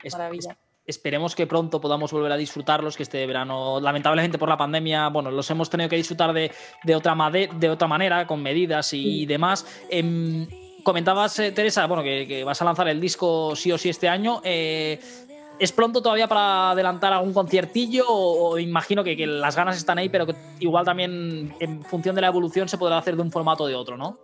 Es, 0.03 0.13
maravilla. 0.13 0.57
Esperemos 0.85 1.35
que 1.35 1.45
pronto 1.45 1.79
podamos 1.79 2.11
volver 2.11 2.31
a 2.31 2.37
disfrutarlos, 2.37 2.97
que 2.97 3.03
este 3.03 3.25
verano, 3.27 3.79
lamentablemente 3.79 4.39
por 4.39 4.49
la 4.49 4.57
pandemia, 4.57 5.09
bueno, 5.09 5.29
los 5.29 5.49
hemos 5.51 5.69
tenido 5.69 5.89
que 5.89 5.95
disfrutar 5.95 6.33
de, 6.33 6.51
otra, 6.95 7.15
de 7.29 7.69
otra 7.69 7.87
manera, 7.87 8.25
con 8.25 8.41
medidas 8.41 8.91
y, 8.93 9.25
demás. 9.27 9.65
Em, 9.89 10.47
comentabas, 10.83 11.37
eh, 11.37 11.51
Teresa, 11.51 11.85
bueno, 11.85 12.01
que, 12.01 12.43
vas 12.43 12.61
a 12.61 12.65
lanzar 12.65 12.87
el 12.87 12.99
disco 12.99 13.55
sí 13.55 13.71
o 13.71 13.77
sí 13.77 13.89
este 13.89 14.09
año. 14.09 14.41
Eh, 14.43 14.99
¿Es 15.59 15.71
pronto 15.71 16.01
todavía 16.01 16.27
para 16.27 16.71
adelantar 16.71 17.13
algún 17.13 17.33
conciertillo? 17.33 18.05
O, 18.07 18.57
imagino 18.57 19.03
que, 19.03 19.15
que, 19.15 19.27
las 19.27 19.55
ganas 19.55 19.77
están 19.77 19.99
ahí, 19.99 20.09
pero 20.09 20.25
que 20.25 20.35
igual 20.59 20.83
también 20.83 21.53
en 21.59 21.83
función 21.83 22.15
de 22.15 22.21
la 22.21 22.27
evolución 22.27 22.67
se 22.67 22.79
podrá 22.79 22.97
hacer 22.97 23.15
de 23.15 23.21
un 23.21 23.31
formato 23.31 23.65
o 23.65 23.67
de 23.67 23.75
otro, 23.75 23.97
¿no? 23.97 24.17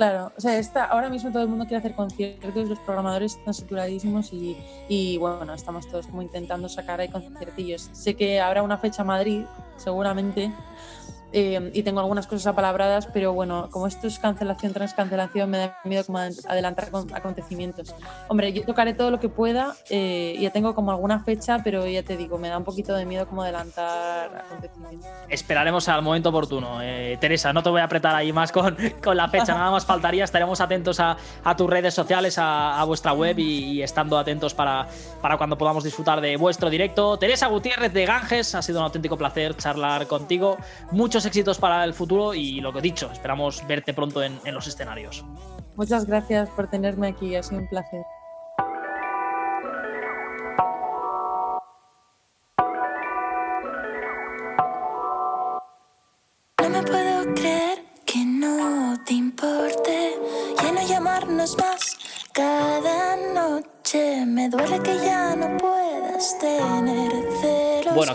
Claro, 0.00 0.32
o 0.34 0.40
sea, 0.40 0.58
está, 0.58 0.86
ahora 0.86 1.10
mismo 1.10 1.30
todo 1.30 1.42
el 1.42 1.50
mundo 1.50 1.66
quiere 1.66 1.76
hacer 1.76 1.92
conciertos, 1.92 2.66
los 2.70 2.78
programadores 2.78 3.36
están 3.36 3.52
saturadísimos 3.52 4.32
y, 4.32 4.56
y 4.88 5.18
bueno, 5.18 5.52
estamos 5.52 5.86
todos 5.90 6.06
como 6.06 6.22
intentando 6.22 6.70
sacar 6.70 7.02
ahí 7.02 7.08
conciertillos. 7.10 7.90
Sé 7.92 8.14
que 8.14 8.40
habrá 8.40 8.62
una 8.62 8.78
fecha 8.78 9.04
Madrid, 9.04 9.44
seguramente, 9.76 10.50
eh, 11.32 11.70
y 11.74 11.82
tengo 11.82 12.00
algunas 12.00 12.26
cosas 12.26 12.46
apalabradas, 12.48 13.06
pero 13.06 13.32
bueno, 13.32 13.68
como 13.70 13.86
esto 13.86 14.06
es 14.06 14.18
cancelación 14.18 14.72
tras 14.72 14.94
cancelación, 14.94 15.50
me 15.50 15.58
da 15.58 15.78
miedo 15.84 16.04
como 16.04 16.18
adelantar 16.18 16.88
acontecimientos. 17.12 17.94
Hombre, 18.28 18.52
yo 18.52 18.64
tocaré 18.64 18.94
todo 18.94 19.10
lo 19.10 19.20
que 19.20 19.28
pueda, 19.28 19.74
eh, 19.90 20.36
ya 20.40 20.50
tengo 20.50 20.74
como 20.74 20.90
alguna 20.90 21.20
fecha, 21.20 21.60
pero 21.62 21.86
ya 21.86 22.02
te 22.02 22.16
digo, 22.16 22.38
me 22.38 22.48
da 22.48 22.58
un 22.58 22.64
poquito 22.64 22.94
de 22.94 23.06
miedo 23.06 23.26
como 23.26 23.42
adelantar 23.42 24.44
acontecimientos. 24.46 25.08
Esperaremos 25.28 25.88
al 25.88 26.02
momento 26.02 26.30
oportuno. 26.30 26.82
Eh, 26.82 27.16
Teresa, 27.20 27.52
no 27.52 27.62
te 27.62 27.70
voy 27.70 27.80
a 27.80 27.84
apretar 27.84 28.14
ahí 28.14 28.32
más 28.32 28.50
con, 28.52 28.76
con 29.02 29.16
la 29.16 29.28
fecha, 29.28 29.54
nada 29.54 29.70
más 29.70 29.84
faltaría, 29.84 30.24
estaremos 30.24 30.60
atentos 30.60 30.98
a, 31.00 31.16
a 31.44 31.56
tus 31.56 31.68
redes 31.70 31.94
sociales, 31.94 32.38
a, 32.38 32.80
a 32.80 32.84
vuestra 32.84 33.12
web 33.12 33.38
y, 33.38 33.82
estando 33.82 34.18
atentos 34.18 34.54
para, 34.54 34.88
para 35.22 35.38
cuando 35.38 35.56
podamos 35.56 35.84
disfrutar 35.84 36.20
de 36.20 36.36
vuestro 36.36 36.68
directo. 36.70 37.18
Teresa 37.18 37.46
Gutiérrez 37.46 37.92
de 37.92 38.04
Ganges, 38.04 38.54
ha 38.54 38.62
sido 38.62 38.80
un 38.80 38.84
auténtico 38.84 39.16
placer 39.16 39.56
charlar 39.56 40.06
contigo. 40.06 40.56
Muchos 40.90 41.19
éxitos 41.26 41.58
para 41.58 41.84
el 41.84 41.94
futuro 41.94 42.34
y 42.34 42.60
lo 42.60 42.72
que 42.72 42.78
he 42.80 42.82
dicho, 42.82 43.10
esperamos 43.12 43.66
verte 43.66 43.94
pronto 43.94 44.22
en, 44.22 44.38
los 44.52 44.66
escenarios. 44.66 45.24
Muchas 45.76 46.06
gracias 46.06 46.50
por 46.50 46.68
tenerme 46.68 47.08
aquí, 47.08 47.34
ha 47.36 47.42
sido 47.42 47.60
un 47.60 47.68
placer. 47.68 48.02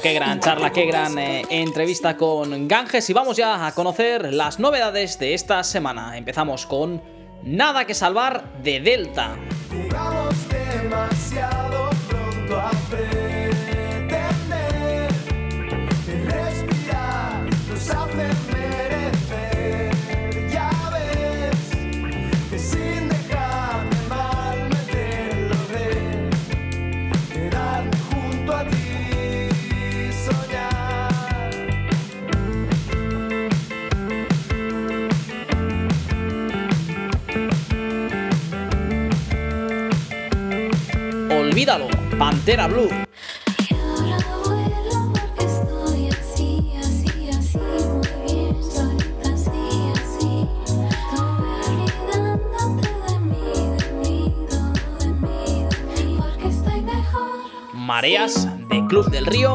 Qué 0.05 0.13
gran 0.13 0.39
charla, 0.39 0.71
qué 0.71 0.85
gran 0.85 1.17
eh, 1.17 1.41
entrevista 1.49 2.15
con 2.15 2.67
Ganges 2.67 3.09
y 3.09 3.13
vamos 3.13 3.37
ya 3.37 3.65
a 3.65 3.71
conocer 3.73 4.31
las 4.35 4.59
novedades 4.59 5.17
de 5.17 5.33
esta 5.33 5.63
semana. 5.63 6.15
Empezamos 6.15 6.67
con 6.67 7.01
Nada 7.41 7.85
que 7.85 7.95
salvar 7.95 8.61
de 8.61 8.81
Delta. 8.81 9.35
Olvídalo, 9.71 10.29
Pantera 42.17 42.67
Blue. 42.67 42.87
Mareas 57.73 58.47
de 58.69 58.85
Club 58.87 59.09
del 59.11 59.25
Río 59.25 59.53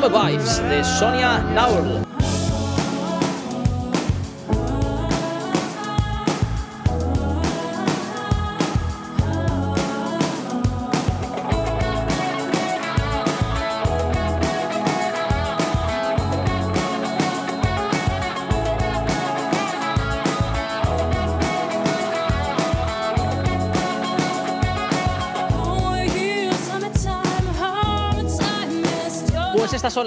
Summer 0.00 0.30
Vibes 0.30 0.58
de 0.70 0.82
Sonia 0.82 1.42
Naurl. 1.52 2.09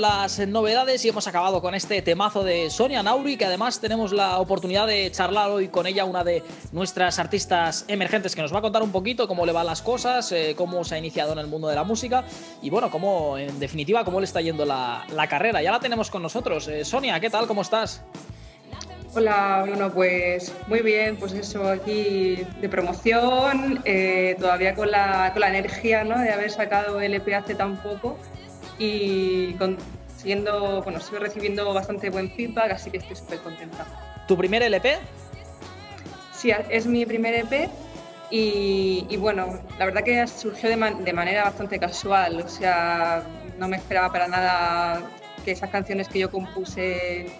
Las 0.03 0.37
novedades 0.49 1.05
y 1.05 1.07
hemos 1.07 1.27
acabado 1.27 1.61
con 1.61 1.75
este 1.75 2.01
temazo 2.01 2.43
de 2.43 2.69
Sonia 2.69 3.01
Nauri, 3.01 3.37
que 3.37 3.45
además 3.45 3.79
tenemos 3.79 4.11
la 4.11 4.39
oportunidad 4.39 4.85
de 4.85 5.09
charlar 5.11 5.49
hoy 5.49 5.69
con 5.69 5.87
ella, 5.87 6.03
una 6.03 6.25
de 6.25 6.43
nuestras 6.73 7.19
artistas 7.19 7.85
emergentes, 7.87 8.35
que 8.35 8.41
nos 8.41 8.53
va 8.53 8.57
a 8.57 8.61
contar 8.61 8.83
un 8.83 8.91
poquito 8.91 9.29
cómo 9.29 9.45
le 9.45 9.53
van 9.53 9.65
las 9.65 9.81
cosas, 9.81 10.29
eh, 10.33 10.55
cómo 10.57 10.83
se 10.83 10.95
ha 10.95 10.97
iniciado 10.97 11.31
en 11.31 11.39
el 11.39 11.47
mundo 11.47 11.69
de 11.69 11.75
la 11.75 11.85
música 11.85 12.25
y 12.61 12.69
bueno, 12.69 12.91
cómo, 12.91 13.37
en 13.37 13.57
definitiva, 13.61 14.03
cómo 14.03 14.19
le 14.19 14.25
está 14.25 14.41
yendo 14.41 14.65
la, 14.65 15.05
carrera. 15.29 15.61
Ya 15.61 15.71
la 15.71 15.79
tenemos 15.79 16.11
con 16.11 16.21
nosotros. 16.21 16.67
Eh, 16.67 16.83
Sonia, 16.83 17.17
¿qué 17.21 17.29
tal? 17.29 17.47
¿Cómo 17.47 17.61
estás? 17.61 18.03
Hola, 19.15 19.63
bueno, 19.65 19.89
pues 19.89 20.51
muy 20.67 20.81
bien, 20.81 21.15
pues 21.15 21.31
eso 21.31 21.65
aquí 21.65 22.45
de 22.59 22.67
promoción, 22.67 23.79
eh, 23.85 24.35
todavía 24.37 24.75
con 24.75 24.91
la, 24.91 25.31
con 25.31 25.39
la 25.39 25.47
energía 25.47 26.03
¿no? 26.03 26.19
de 26.19 26.29
haber 26.29 26.51
sacado 26.51 26.99
el 26.99 27.13
EP 27.13 27.33
hace 27.35 27.55
tan 27.55 27.77
poco 27.77 28.17
y 28.77 29.53
consiguiendo, 29.53 30.81
bueno, 30.83 30.99
sigo 30.99 31.19
recibiendo 31.19 31.73
bastante 31.73 32.09
buen 32.09 32.31
feedback, 32.31 32.71
así 32.71 32.91
que 32.91 32.97
estoy 32.97 33.15
súper 33.15 33.39
contenta. 33.39 33.85
¿Tu 34.27 34.37
primer 34.37 34.63
LP? 34.63 34.97
Sí, 36.31 36.51
es 36.69 36.85
mi 36.85 37.05
primer 37.05 37.33
EP 37.35 37.69
y, 38.29 39.15
bueno, 39.17 39.59
la 39.77 39.85
verdad 39.85 40.03
que 40.03 40.25
surgió 40.27 40.67
de, 40.69 40.75
de, 40.75 41.13
manera 41.13 41.43
bastante 41.43 41.77
casual, 41.77 42.41
o 42.41 42.47
sea, 42.47 43.23
no 43.59 43.67
me 43.67 43.77
esperaba 43.77 44.11
para 44.11 44.27
nada 44.27 45.01
que 45.45 45.51
esas 45.51 45.69
canciones 45.69 46.07
que 46.07 46.19
yo 46.19 46.31
compuse 46.31 47.31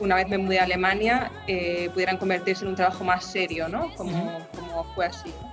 una 0.00 0.16
vez 0.16 0.28
me 0.28 0.38
mudé 0.38 0.58
a 0.58 0.64
Alemania 0.64 1.30
eh, 1.46 1.90
pudieran 1.92 2.16
convertirse 2.16 2.64
en 2.64 2.70
un 2.70 2.76
trabajo 2.76 3.04
más 3.04 3.24
serio, 3.24 3.68
¿no? 3.68 3.94
Como, 3.94 4.46
como 4.56 4.84
fue 4.94 5.06
así, 5.06 5.32
¿no? 5.40 5.52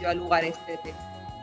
Yo 0.00 0.08
al 0.08 0.18
lugar 0.18 0.44
este. 0.44 0.78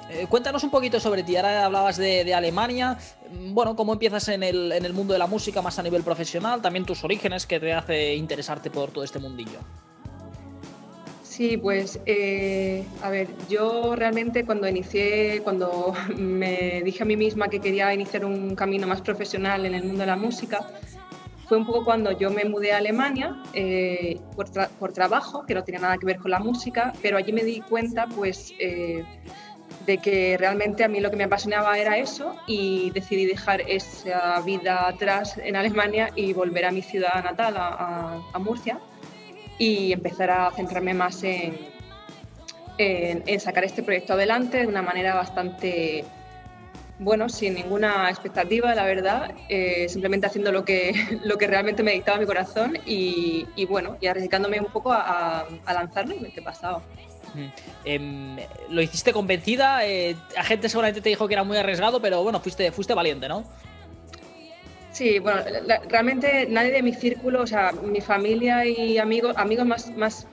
Eh, 0.09 0.27
cuéntanos 0.29 0.63
un 0.63 0.69
poquito 0.69 0.99
sobre 0.99 1.23
ti. 1.23 1.35
Ahora 1.35 1.65
hablabas 1.65 1.97
de, 1.97 2.33
Alemania. 2.33 2.97
Bueno, 3.31 3.75
¿cómo 3.75 3.93
empiezas 3.93 4.27
en 4.27 4.43
el, 4.43 4.71
en 4.71 4.85
el, 4.85 4.93
mundo 4.93 5.13
de 5.13 5.19
la 5.19 5.27
música 5.27 5.61
más 5.61 5.79
a 5.79 5.83
nivel 5.83 6.03
profesional? 6.03 6.61
También 6.61 6.85
tus 6.85 7.03
orígenes 7.03 7.45
que 7.45 7.59
te 7.59 7.73
hace 7.73 8.15
interesarte 8.15 8.69
por 8.69 8.91
todo 8.91 9.03
este 9.03 9.19
mundillo. 9.19 9.59
Sí, 11.23 11.57
pues 11.57 11.99
eh, 12.05 12.85
a 13.01 13.09
ver, 13.09 13.27
yo 13.49 13.93
realmente 13.95 14.45
cuando 14.45 14.69
inicié, 14.69 15.41
cuando 15.43 15.93
me 16.15 16.81
dije 16.83 17.03
a 17.03 17.05
mí 17.05 17.17
misma 17.17 17.49
que 17.49 17.59
quería 17.59 17.93
iniciar 17.93 18.23
un 18.23 18.55
camino 18.55 18.87
más 18.87 19.01
profesional 19.01 19.65
en 19.65 19.73
el 19.73 19.83
mundo 19.83 20.01
de 20.01 20.05
la 20.05 20.15
música, 20.15 20.65
fue 21.47 21.57
un 21.57 21.65
poco 21.65 21.83
cuando 21.83 22.17
yo 22.17 22.31
me 22.31 22.45
mudé 22.45 22.71
a 22.71 22.77
Alemania 22.77 23.35
eh, 23.53 24.19
por, 24.79 24.93
trabajo, 24.93 25.45
que 25.45 25.53
no 25.53 25.63
tenía 25.63 25.81
nada 25.81 25.97
que 25.97 26.05
ver 26.05 26.19
con 26.19 26.31
la 26.31 26.39
música, 26.39 26.93
pero 27.01 27.17
allí 27.17 27.33
me 27.33 27.43
di 27.43 27.59
cuenta 27.59 28.07
pues 28.07 28.53
de 29.85 29.97
que 29.97 30.37
realmente 30.37 30.83
a 30.83 30.87
mí 30.87 30.99
lo 30.99 31.11
que 31.11 31.17
me 31.17 31.25
apasionaba 31.25 31.77
era 31.77 31.97
eso 31.97 32.35
y 32.47 32.89
decidí 32.91 33.25
dejar 33.25 33.61
esa 33.61 34.39
vida 34.41 34.87
atrás 34.87 35.37
en 35.37 35.55
Alemania 35.55 36.11
y 36.15 36.33
volver 36.33 36.65
a 36.65 36.71
mi 36.71 36.81
ciudad 36.81 37.23
natal, 37.23 37.55
a 37.57 38.39
Murcia 38.39 38.79
y 39.57 39.93
empezar 39.93 40.29
a 40.31 40.51
centrarme 40.51 40.93
más 40.93 41.23
en, 41.23 41.57
en, 42.77 43.39
sacar 43.39 43.63
este 43.63 43.83
proyecto 43.83 44.13
adelante 44.13 44.59
de 44.59 44.67
una 44.67 44.81
manera 44.81 45.15
bastante, 45.15 46.03
bueno, 46.99 47.29
sin 47.29 47.53
ninguna 47.53 48.09
expectativa, 48.09 48.75
la 48.75 48.83
verdad, 48.83 49.33
eh, 49.49 49.87
simplemente 49.89 50.27
haciendo 50.27 50.51
lo 50.51 50.65
que, 50.65 50.93
lo 51.23 51.37
que 51.37 51.47
realmente 51.47 51.83
me 51.83 51.93
dictaba 51.93 52.17
mi 52.19 52.25
corazón 52.25 52.77
y, 52.85 53.45
bueno, 53.69 53.97
y 54.01 54.07
arriesgándome 54.07 54.59
un 54.59 54.71
poco 54.71 54.91
a, 54.91 55.47
a 55.65 55.73
lanzarlo 55.73 56.15
y 56.15 56.19
me 56.19 56.29
he 56.35 56.41
pasado. 56.41 56.81
Em, 57.83 58.37
¿Lo 58.69 58.81
hiciste 58.81 59.13
convencida? 59.13 59.85
Eh, 59.85 60.15
a 60.37 60.43
gente 60.43 60.69
seguramente 60.69 61.01
te 61.01 61.09
dijo 61.09 61.27
que 61.27 61.33
era 61.33 61.43
muy 61.43 61.57
arriesgado, 61.57 62.01
pero 62.01 62.23
bueno, 62.23 62.39
fuiste, 62.39 62.71
fuiste 62.71 62.93
valiente, 62.93 63.27
¿no? 63.27 63.43
Sí, 64.91 65.19
bueno, 65.19 65.41
realmente 65.89 66.47
nadie 66.49 66.71
de 66.71 66.81
mi 66.81 66.93
círculo, 66.93 67.41
o 67.41 67.47
sea, 67.47 67.73
mi 67.73 67.99
familia 67.99 68.65
y 68.65 68.97
amigos, 68.97 69.35
amigos 69.35 69.65
más, 69.65 69.91
más, 69.91 70.25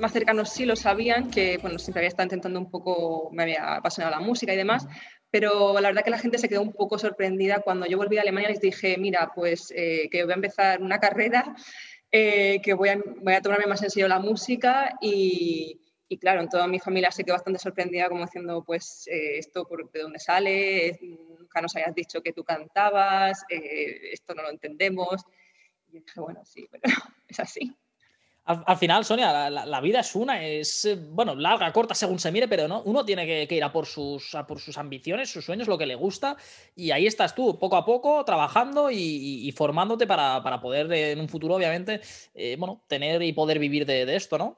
más 0.00 0.12
cercanos 0.12 0.50
sí 0.50 0.64
lo 0.64 0.74
sabían, 0.74 1.30
que 1.30 1.58
bueno, 1.58 1.78
siempre 1.78 2.00
había 2.00 2.08
estado 2.08 2.24
intentando 2.24 2.58
un 2.58 2.68
poco, 2.68 3.30
me 3.32 3.44
había 3.44 3.76
apasionado 3.76 4.18
la 4.18 4.26
música 4.26 4.52
y 4.52 4.56
demás, 4.56 4.88
pero 5.30 5.78
la 5.78 5.88
verdad 5.88 6.02
que 6.02 6.10
la 6.10 6.18
gente 6.18 6.38
se 6.38 6.48
quedó 6.48 6.62
un 6.62 6.72
poco 6.72 6.98
sorprendida 6.98 7.60
cuando 7.60 7.86
yo 7.86 7.96
volví 7.96 8.18
a 8.18 8.22
Alemania 8.22 8.48
les 8.48 8.60
dije, 8.60 8.96
mira, 8.98 9.30
pues 9.34 9.72
eh, 9.76 10.08
que 10.10 10.24
voy 10.24 10.32
a 10.32 10.34
empezar 10.36 10.82
una 10.82 10.98
carrera, 10.98 11.54
eh, 12.10 12.60
que 12.64 12.74
voy 12.74 12.88
a 12.88 13.40
tomarme 13.40 13.66
más 13.66 13.84
en 13.84 13.90
serio 13.90 14.08
la 14.08 14.18
música 14.18 14.96
y, 15.00 15.80
y 16.08 16.18
claro, 16.18 16.40
en 16.40 16.48
toda 16.48 16.68
mi 16.68 16.78
familia 16.78 17.10
se 17.10 17.24
quedó 17.24 17.34
bastante 17.34 17.58
sorprendida 17.58 18.08
como 18.08 18.24
diciendo, 18.24 18.62
pues, 18.64 19.08
eh, 19.08 19.38
esto 19.38 19.66
por, 19.66 19.90
de 19.90 20.02
dónde 20.02 20.20
sale, 20.20 20.98
nunca 21.02 21.60
nos 21.60 21.74
habías 21.74 21.94
dicho 21.94 22.22
que 22.22 22.32
tú 22.32 22.44
cantabas, 22.44 23.44
eh, 23.48 24.12
esto 24.12 24.34
no 24.34 24.42
lo 24.42 24.50
entendemos. 24.50 25.24
Y 25.88 26.00
dije, 26.00 26.20
bueno, 26.20 26.44
sí, 26.44 26.68
pero 26.70 26.82
es 27.28 27.40
así. 27.40 27.76
Al, 28.44 28.76
final, 28.76 29.04
Sonia, 29.04 29.50
la, 29.50 29.80
vida 29.80 29.98
es 29.98 30.14
una, 30.14 30.40
es, 30.46 30.84
eh, 30.84 30.94
bueno, 30.94 31.34
larga, 31.34 31.72
corta 31.72 31.96
según 31.96 32.20
se 32.20 32.30
mire, 32.30 32.46
pero 32.46 32.68
no, 32.68 32.80
uno 32.82 33.04
tiene 33.04 33.26
que, 33.26 33.52
ir 33.56 33.64
a 33.64 33.72
por, 33.72 33.86
sus, 33.86 34.36
por 34.46 34.60
sus 34.60 34.78
ambiciones, 34.78 35.28
sus 35.28 35.44
sueños, 35.44 35.66
lo 35.66 35.76
que 35.76 35.84
le 35.84 35.96
gusta, 35.96 36.36
y 36.76 36.92
ahí 36.92 37.08
estás 37.08 37.34
tú, 37.34 37.58
poco 37.58 37.74
a 37.74 37.84
poco, 37.84 38.24
trabajando 38.24 38.88
y, 38.92 39.52
formándote 39.56 40.06
para, 40.06 40.60
poder 40.60 40.92
en 40.92 41.18
un 41.18 41.28
futuro, 41.28 41.56
obviamente, 41.56 42.00
bueno, 42.56 42.84
tener 42.86 43.20
y 43.20 43.32
poder 43.32 43.58
vivir 43.58 43.84
de 43.84 44.14
esto, 44.14 44.38
¿no? 44.38 44.56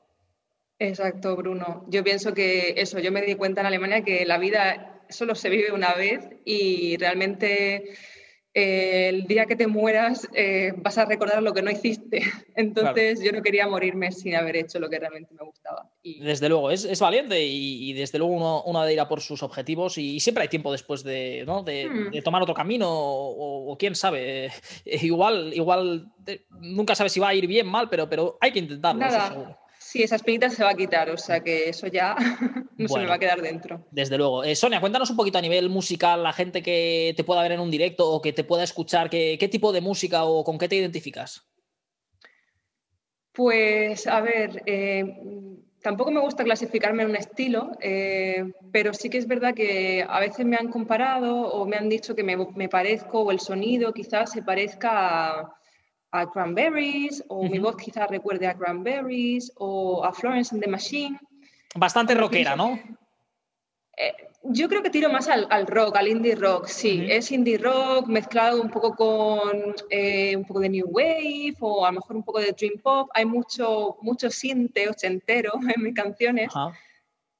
Exacto, 0.79 1.35
Bruno. 1.37 1.85
Yo 1.89 2.05
pienso 2.05 2.35
que 2.35 2.75
eso, 2.77 3.01
yo 3.01 3.11
me 3.11 3.23
di 3.23 3.35
cuenta 3.35 3.61
en 3.61 3.67
Alemania 3.67 4.03
que 4.03 4.25
la 4.25 4.39
vida 4.39 5.03
solo 5.09 5.35
se 5.35 5.49
vive 5.49 5.73
una 5.73 5.95
vez 5.95 6.29
y 6.45 6.97
realmente 6.99 7.95
eh, 8.55 9.09
el 9.09 9.27
día 9.27 9.47
que 9.47 9.57
te 9.57 9.67
mueras 9.67 10.29
eh, 10.35 10.73
vas 10.77 10.97
a 10.99 11.05
recordar 11.05 11.43
lo 11.43 11.53
que 11.53 11.63
no 11.63 11.71
hiciste. 11.71 12.23
Entonces 12.55 13.23
yo 13.23 13.33
no 13.33 13.43
quería 13.43 13.67
morirme 13.67 14.13
sin 14.13 14.37
haber 14.37 14.57
hecho 14.57 14.79
lo 14.79 14.89
que 14.89 15.01
realmente 15.01 15.35
me 15.35 15.45
gustaba. 15.45 15.91
Y... 16.03 16.21
Desde 16.21 16.49
luego, 16.49 16.71
es, 16.71 17.01
valiente 17.01 17.45
y, 17.45 17.93
desde 17.95 18.19
luego 18.19 18.35
uno, 18.35 18.63
uno 18.65 18.81
debe 18.83 18.95
ir 18.95 19.01
a 19.01 19.09
por 19.09 19.21
sus 19.21 19.43
objetivos 19.43 19.99
y, 19.99 20.21
siempre 20.21 20.43
hay 20.43 20.49
tiempo 20.49 20.71
después 20.71 21.03
de, 21.03 21.45
¿no? 21.47 21.63
de, 21.63 21.89
hmm. 21.89 22.23
tomar 22.23 22.43
otro 22.43 22.55
camino 22.55 22.89
o, 22.91 23.77
quién 23.79 23.95
sabe. 23.95 24.51
igual, 24.85 25.53
igual 25.55 26.13
nunca 26.61 26.95
sabes 26.95 27.13
si 27.13 27.21
va 27.21 27.29
a 27.29 27.35
ir 27.35 27.49
bien, 27.49 27.67
mal, 27.67 27.89
pero, 27.89 28.09
pero 28.09 28.39
hay 28.41 28.53
que 28.53 28.61
intentarlo. 28.61 29.01
Nada. 29.01 29.59
Sí, 29.91 30.03
esa 30.03 30.17
espinita 30.17 30.51
se 30.51 30.63
va 30.63 30.73
a 30.73 30.75
quitar, 30.75 31.09
o 31.09 31.17
sea 31.17 31.41
que 31.41 31.71
eso 31.71 31.87
ya 31.87 32.15
no 32.77 32.89
se 32.89 32.99
me 32.99 33.07
va 33.07 33.15
a 33.15 33.19
quedar 33.19 33.41
dentro. 33.41 33.87
Desde 33.91 34.19
luego. 34.19 34.45
Eh, 34.45 34.55
Sonia, 34.55 34.83
cuéntanos 34.83 35.09
un 35.09 35.17
poquito 35.17 35.39
a 35.39 35.41
nivel 35.41 35.71
musical, 35.71 36.23
la 36.23 36.35
gente 36.35 36.63
que 36.63 37.15
te 37.17 37.25
pueda 37.25 37.41
ver 37.41 37.53
en 37.53 37.61
un 37.61 37.71
directo 37.71 38.07
o 38.07 38.21
que 38.21 38.35
te 38.35 38.45
pueda 38.45 38.65
escuchar, 38.65 39.09
¿qué, 39.09 39.49
tipo 39.51 39.73
de 39.73 39.81
música 39.81 40.25
o 40.25 40.45
con 40.45 40.59
qué 40.59 40.69
te 40.69 40.77
identificas? 40.77 41.49
Pues, 43.33 44.07
a 44.07 44.21
ver, 44.21 44.63
eh, 44.67 45.07
tampoco 45.81 46.11
me 46.11 46.21
gusta 46.21 46.45
clasificarme 46.45 47.05
en 47.05 47.09
un 47.09 47.17
estilo, 47.17 47.71
eh, 47.81 48.45
pero 48.71 48.93
sí 48.93 49.09
que 49.09 49.17
es 49.17 49.27
verdad 49.27 49.55
que 49.55 50.05
a 50.07 50.21
veces 50.21 50.45
me 50.45 50.59
han 50.59 50.69
comparado 50.69 51.49
o 51.49 51.65
me 51.65 51.79
han 51.79 51.89
dicho 51.89 52.15
que 52.15 52.25
me, 52.25 52.37
me 52.37 52.69
parezco 52.69 53.23
o 53.23 53.31
el 53.31 53.41
sonido 53.41 53.95
quizás 53.95 54.33
se 54.33 54.43
parezca 54.43 55.31
a 55.31 55.58
a 56.11 56.31
Cranberries, 56.31 57.23
o 57.29 57.45
mi 57.45 57.59
voz 57.59 57.77
quizás 57.77 58.09
recuerde 58.09 58.47
a 58.47 58.57
Cranberries, 58.57 59.53
o 59.57 60.05
a 60.05 60.13
Florence 60.13 60.55
and 60.55 60.63
the 60.63 60.71
Machine. 60.71 61.19
Bastante 61.75 62.15
rockera, 62.15 62.57
¿no? 62.57 62.79
Eh, 63.97 64.15
yo 64.45 64.69
creo 64.69 64.83
que 64.83 64.91
tiro 64.91 65.11
más 65.11 65.29
al, 65.29 65.67
rock, 65.67 65.97
al 65.97 66.09
indie 66.09 66.35
rock, 66.35 66.67
sí. 66.67 67.07
Es 67.09 67.31
indie 67.33 67.59
rock 67.59 68.07
mezclado 68.07 68.63
un 68.63 68.71
poco 68.71 68.95
con 68.95 69.75
eh, 69.91 70.37
un 70.37 70.45
poco 70.45 70.61
de 70.61 70.69
new 70.69 70.87
wave 70.89 71.57
o 71.61 71.85
a 71.85 71.91
lo 71.91 71.97
mejor 71.97 72.17
un 72.17 72.23
poco 72.23 72.41
de 72.41 72.53
dream 72.53 72.81
pop. 72.81 73.11
Hay 73.13 73.27
mucho, 73.27 73.99
mucho 74.01 74.31
sinte 74.31 74.89
ochentero 74.89 75.53
en 75.77 75.83
mis 75.83 75.95
canciones. 75.95 76.53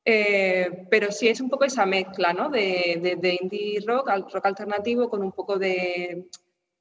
Eh, 0.05 0.87
pero 0.91 1.13
sí 1.13 1.29
es 1.29 1.41
un 1.41 1.49
poco 1.49 1.65
esa 1.65 1.87
mezcla, 1.87 2.33
¿no? 2.33 2.51
De, 2.51 3.17
de 3.19 3.39
indie 3.41 3.81
rock, 3.87 4.09
rock 4.33 4.47
alternativo 4.47 5.09
con 5.09 5.23
un 5.23 5.33
poco 5.33 5.59
de, 5.59 6.29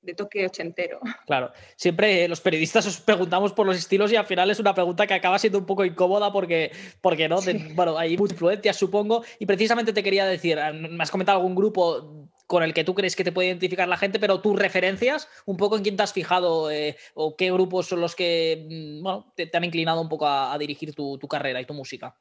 de 0.08 0.16
toque 0.16 0.46
ochentero. 0.46 1.00
Claro, 1.28 1.52
siempre 1.76 2.28
los 2.30 2.40
periodistas 2.40 2.88
os 2.88 3.02
preguntamos 3.02 3.52
por 3.52 3.66
los 3.66 3.78
estilos 3.78 4.12
y 4.14 4.16
al 4.16 4.26
final 4.26 4.50
es 4.50 4.60
una 4.60 4.74
pregunta 4.74 5.06
que 5.06 5.14
acaba 5.14 5.38
siendo 5.38 5.60
un 5.60 5.66
poco 5.66 5.84
incómoda 5.84 6.32
porque, 6.32 6.72
porque 7.02 7.28
no, 7.28 7.40
bueno, 7.76 7.98
hay 7.98 8.18
mucha 8.18 8.34
influencia, 8.34 8.72
supongo, 8.72 9.24
y 9.38 9.46
precisamente 9.46 9.92
te 9.92 10.04
quería 10.04 10.26
decir, 10.26 10.58
ah, 10.58 10.72
me 10.72 11.04
has 11.04 11.12
comentado 11.12 11.40
algún 11.40 11.54
grupo 11.54 12.30
con 12.48 12.64
el 12.64 12.74
que 12.74 12.86
tú 12.86 12.96
crees 12.96 13.18
que 13.18 13.26
te 13.26 13.34
puede 13.34 13.50
identificar 13.50 13.90
la 13.90 13.98
gente, 13.98 14.20
pero 14.20 14.40
tus 14.40 14.58
referencias, 14.58 15.28
un 15.46 15.58
poco 15.58 15.76
en 15.76 15.84
quién 15.84 15.98
te 15.98 16.04
has 16.04 16.14
fijado 16.14 16.72
eh, 16.72 16.96
o 17.14 17.36
qué 17.36 17.52
grupos 17.52 17.88
son 17.88 18.00
los 18.00 18.16
que 18.16 19.02
mm, 19.04 19.34
te, 19.36 19.50
han 19.54 19.66
inclinado 19.66 20.00
un 20.00 20.08
poco 20.08 20.28
a, 20.28 20.58
dirigir 20.58 20.96
tu 20.96 21.20
carrera 21.28 21.60
y 21.60 21.66
tu 21.66 21.74
música. 21.74 22.16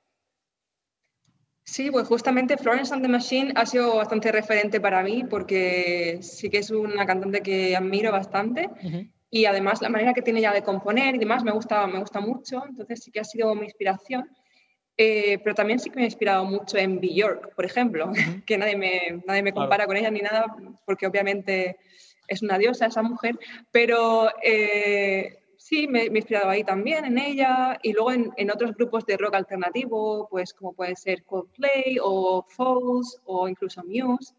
Sí, 1.67 1.91
pues 1.91 2.07
justamente 2.07 2.57
Florence 2.57 2.95
and 2.95 3.03
the 3.03 3.09
Machine 3.09 3.53
ha 3.57 3.67
sido 3.67 3.97
bastante 3.97 4.31
referente 4.31 4.81
para 4.81 5.03
mí 5.03 5.25
porque 5.29 6.19
sí 6.23 6.49
que 6.49 6.59
es 6.59 6.71
una 6.71 7.05
cantante 7.05 7.43
que 7.43 7.75
admiro 7.75 8.13
bastante 8.13 8.71
y 9.31 9.47
además 9.47 9.83
la 9.83 9.89
manera 9.89 10.15
que 10.15 10.23
tiene 10.23 10.41
ya 10.41 10.53
de 10.53 10.63
componer 10.63 11.17
y 11.17 11.19
demás 11.19 11.43
me 11.43 11.51
gusta, 11.51 11.85
me 11.89 11.99
gusta 11.99 12.21
mucho, 12.21 12.63
entonces 12.69 13.03
sí 13.03 13.11
que 13.11 13.19
ha 13.19 13.25
sido 13.25 13.53
mi 13.57 13.65
inspiración. 13.65 14.31
Eh, 14.97 15.39
pero 15.43 15.55
también 15.55 15.79
sí 15.79 15.91
que 15.91 15.97
me 15.97 16.03
ha 16.03 16.07
inspirado 16.07 16.45
mucho 16.45 16.79
en 16.79 17.01
Björk, 17.01 17.55
por 17.55 17.67
ejemplo, 17.67 18.13
que 18.47 18.57
nadie 18.57 18.77
me, 18.77 19.23
nadie 19.27 19.43
me 19.43 19.53
compara 19.53 19.87
con 19.87 19.97
ella 19.97 20.11
ni 20.11 20.21
nada 20.21 20.47
porque 20.87 21.07
obviamente 21.07 21.79
es 22.29 22.43
una 22.43 22.59
diosa 22.59 22.87
esa 22.87 23.03
mujer, 23.03 23.37
pero... 23.73 24.31
Eh, 24.41 25.41
sí, 25.67 25.89
me, 25.89 26.03
he 26.03 26.07
inspirado 26.07 26.49
ahí 26.49 26.63
también 26.63 27.05
en 27.05 27.19
ella 27.19 27.79
y 27.83 27.93
luego 27.93 28.13
en, 28.13 28.51
otros 28.51 28.75
grupos 28.77 29.05
de 29.05 29.17
rock 29.17 29.35
alternativo, 29.35 30.29
pues 30.31 30.55
como 30.55 30.73
puede 30.73 30.95
ser 30.95 31.25
Coldplay 31.25 31.99
o 32.01 32.47
Falls 32.49 33.21
o 33.25 33.49
incluso 33.49 33.83
Muse. 33.85 34.33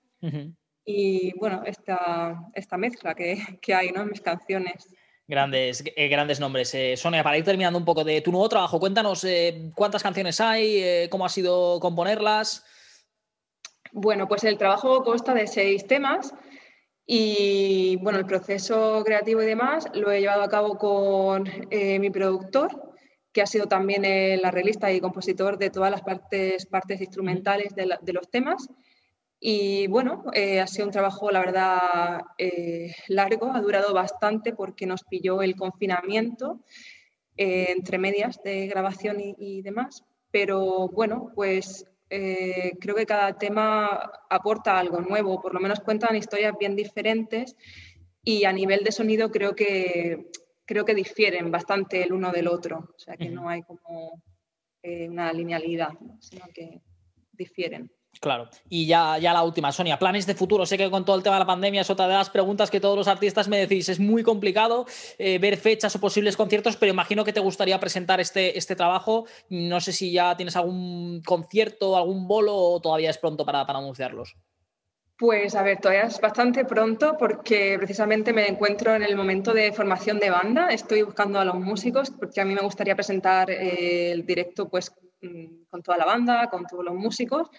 Y 0.85 1.37
bueno, 1.37 1.63
esta, 1.65 2.49
esta 2.53 2.77
mezcla 2.77 3.13
que, 3.13 3.43
que, 3.61 3.73
hay 3.73 3.91
¿no? 3.91 4.03
en 4.03 4.09
mis 4.09 4.21
canciones. 4.21 4.87
Grandes, 5.27 5.83
eh, 5.85 6.07
grandes 6.07 6.39
nombres. 6.39 6.73
Eh, 6.73 6.95
Sonia, 6.95 7.23
para 7.23 7.37
ir 7.37 7.43
terminando 7.43 7.77
un 7.77 7.83
poco 7.83 8.05
de 8.05 8.21
tu 8.21 8.31
nuevo 8.31 8.47
trabajo, 8.47 8.79
cuéntanos 8.79 9.25
eh, 9.25 9.71
cuántas 9.75 10.01
canciones 10.01 10.39
hay, 10.39 11.09
cómo 11.09 11.25
ha 11.25 11.29
sido 11.29 11.81
componerlas. 11.81 12.65
Bueno, 13.91 14.29
pues 14.29 14.45
el 14.45 14.57
trabajo 14.57 15.03
consta 15.03 15.33
de 15.33 15.47
seis 15.47 15.85
temas 15.85 16.33
Y 17.09 17.95
bueno, 18.01 18.19
el 18.19 18.25
proceso 18.25 19.01
creativo 19.05 19.41
y 19.41 19.45
demás 19.45 19.87
lo 19.93 20.11
he 20.11 20.19
llevado 20.19 20.43
a 20.43 20.49
cabo 20.49 20.77
con 20.77 21.47
eh, 21.71 21.99
mi 21.99 22.09
productor, 22.09 22.93
que 23.31 23.41
ha 23.41 23.45
sido 23.47 23.67
también 23.67 24.03
el 24.03 24.43
arreglista 24.43 24.91
y 24.91 24.99
compositor 24.99 25.57
de 25.57 25.69
todas 25.69 25.89
las 25.89 26.01
partes, 26.01 26.65
partes 26.65 26.99
instrumentales 26.99 27.73
de, 27.73 28.13
los 28.13 28.29
temas. 28.29 28.67
Y 29.39 29.87
bueno, 29.87 30.25
eh, 30.33 30.59
ha 30.59 30.67
sido 30.67 30.87
un 30.87 30.91
trabajo, 30.91 31.31
la 31.31 31.39
verdad, 31.39 32.21
eh, 32.37 32.93
largo, 33.07 33.53
ha 33.53 33.61
durado 33.61 33.93
bastante 33.93 34.53
porque 34.53 34.85
nos 34.85 35.03
pilló 35.03 35.41
el 35.41 35.55
confinamiento 35.55 36.59
entre 37.37 37.99
medias 37.99 38.41
de 38.43 38.67
grabación 38.67 39.17
y, 39.21 39.61
demás. 39.61 40.03
Pero 40.29 40.89
bueno, 40.89 41.31
pues 41.35 41.85
creo 42.09 42.95
que 42.95 43.05
cada 43.05 43.37
tema 43.37 44.11
aporta 44.29 44.79
algo 44.79 45.01
nuevo, 45.01 45.41
por 45.41 45.53
lo 45.53 45.59
menos 45.59 45.81
cuentan 45.81 46.15
historias 46.15 46.53
bien 46.57 46.75
diferentes 46.75 47.55
y 48.23 48.45
a 48.45 48.53
nivel 48.53 48.83
de 48.83 48.91
sonido 48.91 49.31
creo 49.31 49.55
que, 49.55 50.29
creo 50.67 50.85
que 50.85 50.93
difieren 50.93 51.49
bastante 51.49 52.03
el 52.03 52.13
uno 52.13 52.31
del 52.31 52.47
otro, 52.47 52.89
o 52.95 52.99
sea 52.99 53.15
que 53.15 53.29
no 53.29 53.49
hay 53.49 53.63
como 53.63 54.21
eh, 54.83 55.09
una 55.09 55.31
linealidad, 55.31 55.93
sino 56.19 56.45
que 56.53 56.81
difieren. 57.31 57.89
Claro. 58.19 58.49
Y 58.69 58.87
ya, 58.87 59.17
ya 59.17 59.33
la 59.33 59.43
última, 59.43 59.71
Sonia, 59.71 59.99
planes 59.99 60.25
de 60.25 60.35
futuro. 60.35 60.65
Sé 60.65 60.77
que 60.77 60.89
con 60.89 61.05
todo 61.05 61.15
el 61.15 61.23
tema 61.23 61.35
de 61.35 61.41
la 61.41 61.45
pandemia 61.45 61.81
es 61.81 61.89
otra 61.89 62.07
de 62.07 62.13
las 62.13 62.29
preguntas 62.29 62.71
que 62.71 62.79
todos 62.79 62.97
los 62.97 63.07
artistas 63.07 63.47
me 63.47 63.57
decís. 63.57 63.89
Es 63.89 63.99
muy 63.99 64.23
complicado 64.23 64.85
eh, 65.17 65.39
ver 65.39 65.57
fechas 65.57 65.95
o 65.95 65.99
posibles 65.99 66.35
conciertos, 66.35 66.77
pero 66.77 66.91
imagino 66.91 67.23
que 67.23 67.33
te 67.33 67.39
gustaría 67.39 67.79
presentar 67.79 68.19
este, 68.19 68.57
este 68.57 68.75
trabajo. 68.75 69.25
No 69.49 69.79
sé 69.79 69.91
si 69.91 70.11
ya 70.11 70.35
tienes 70.35 70.55
algún 70.55 71.21
concierto, 71.25 71.95
algún 71.95 72.27
bolo 72.27 72.55
o 72.55 72.81
todavía 72.81 73.09
es 73.09 73.17
pronto 73.17 73.45
para, 73.45 73.65
para 73.65 73.79
anunciarlos. 73.79 74.35
Pues 75.17 75.55
a 75.55 75.63
ver, 75.63 75.79
todavía 75.79 76.03
es 76.03 76.21
bastante 76.21 76.63
pronto 76.63 77.17
porque 77.17 77.75
precisamente 77.77 78.33
me 78.33 78.47
encuentro 78.47 78.93
en 78.93 79.01
el 79.01 79.15
momento 79.15 79.51
de 79.51 79.71
formación 79.73 80.19
de 80.19 80.29
banda. 80.29 80.67
Estoy 80.67 81.01
buscando 81.01 81.39
a 81.39 81.45
los 81.45 81.55
músicos 81.55 82.11
porque 82.11 82.39
a 82.39 82.45
mí 82.45 82.53
me 82.53 82.61
gustaría 82.61 82.93
presentar 82.93 83.49
eh, 83.49 84.11
el 84.11 84.27
directo 84.27 84.69
pues 84.69 84.93
mm, 85.21 85.63
con 85.71 85.81
toda 85.81 85.97
la 85.97 86.05
banda, 86.05 86.47
con 86.51 86.67
todos 86.67 86.85
los 86.85 86.93
músicos. 86.93 87.49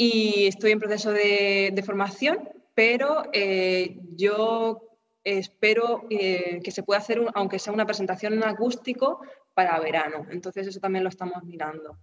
Y 0.00 0.46
estoy 0.46 0.70
en 0.70 0.78
proceso 0.78 1.12
de, 1.12 1.82
formación, 1.84 2.48
pero 2.74 3.24
eh, 3.32 3.98
yo 4.14 4.96
espero 5.24 6.06
eh, 6.08 6.60
que 6.62 6.70
se 6.70 6.84
pueda 6.84 7.00
hacer, 7.00 7.20
aunque 7.34 7.58
sea 7.58 7.72
una 7.72 7.84
presentación 7.84 8.34
en 8.34 8.44
acústico, 8.44 9.20
para 9.54 9.80
verano. 9.80 10.24
Entonces 10.30 10.68
eso 10.68 10.78
también 10.78 11.02
lo 11.02 11.10
estamos 11.10 11.42
mirando. 11.42 11.98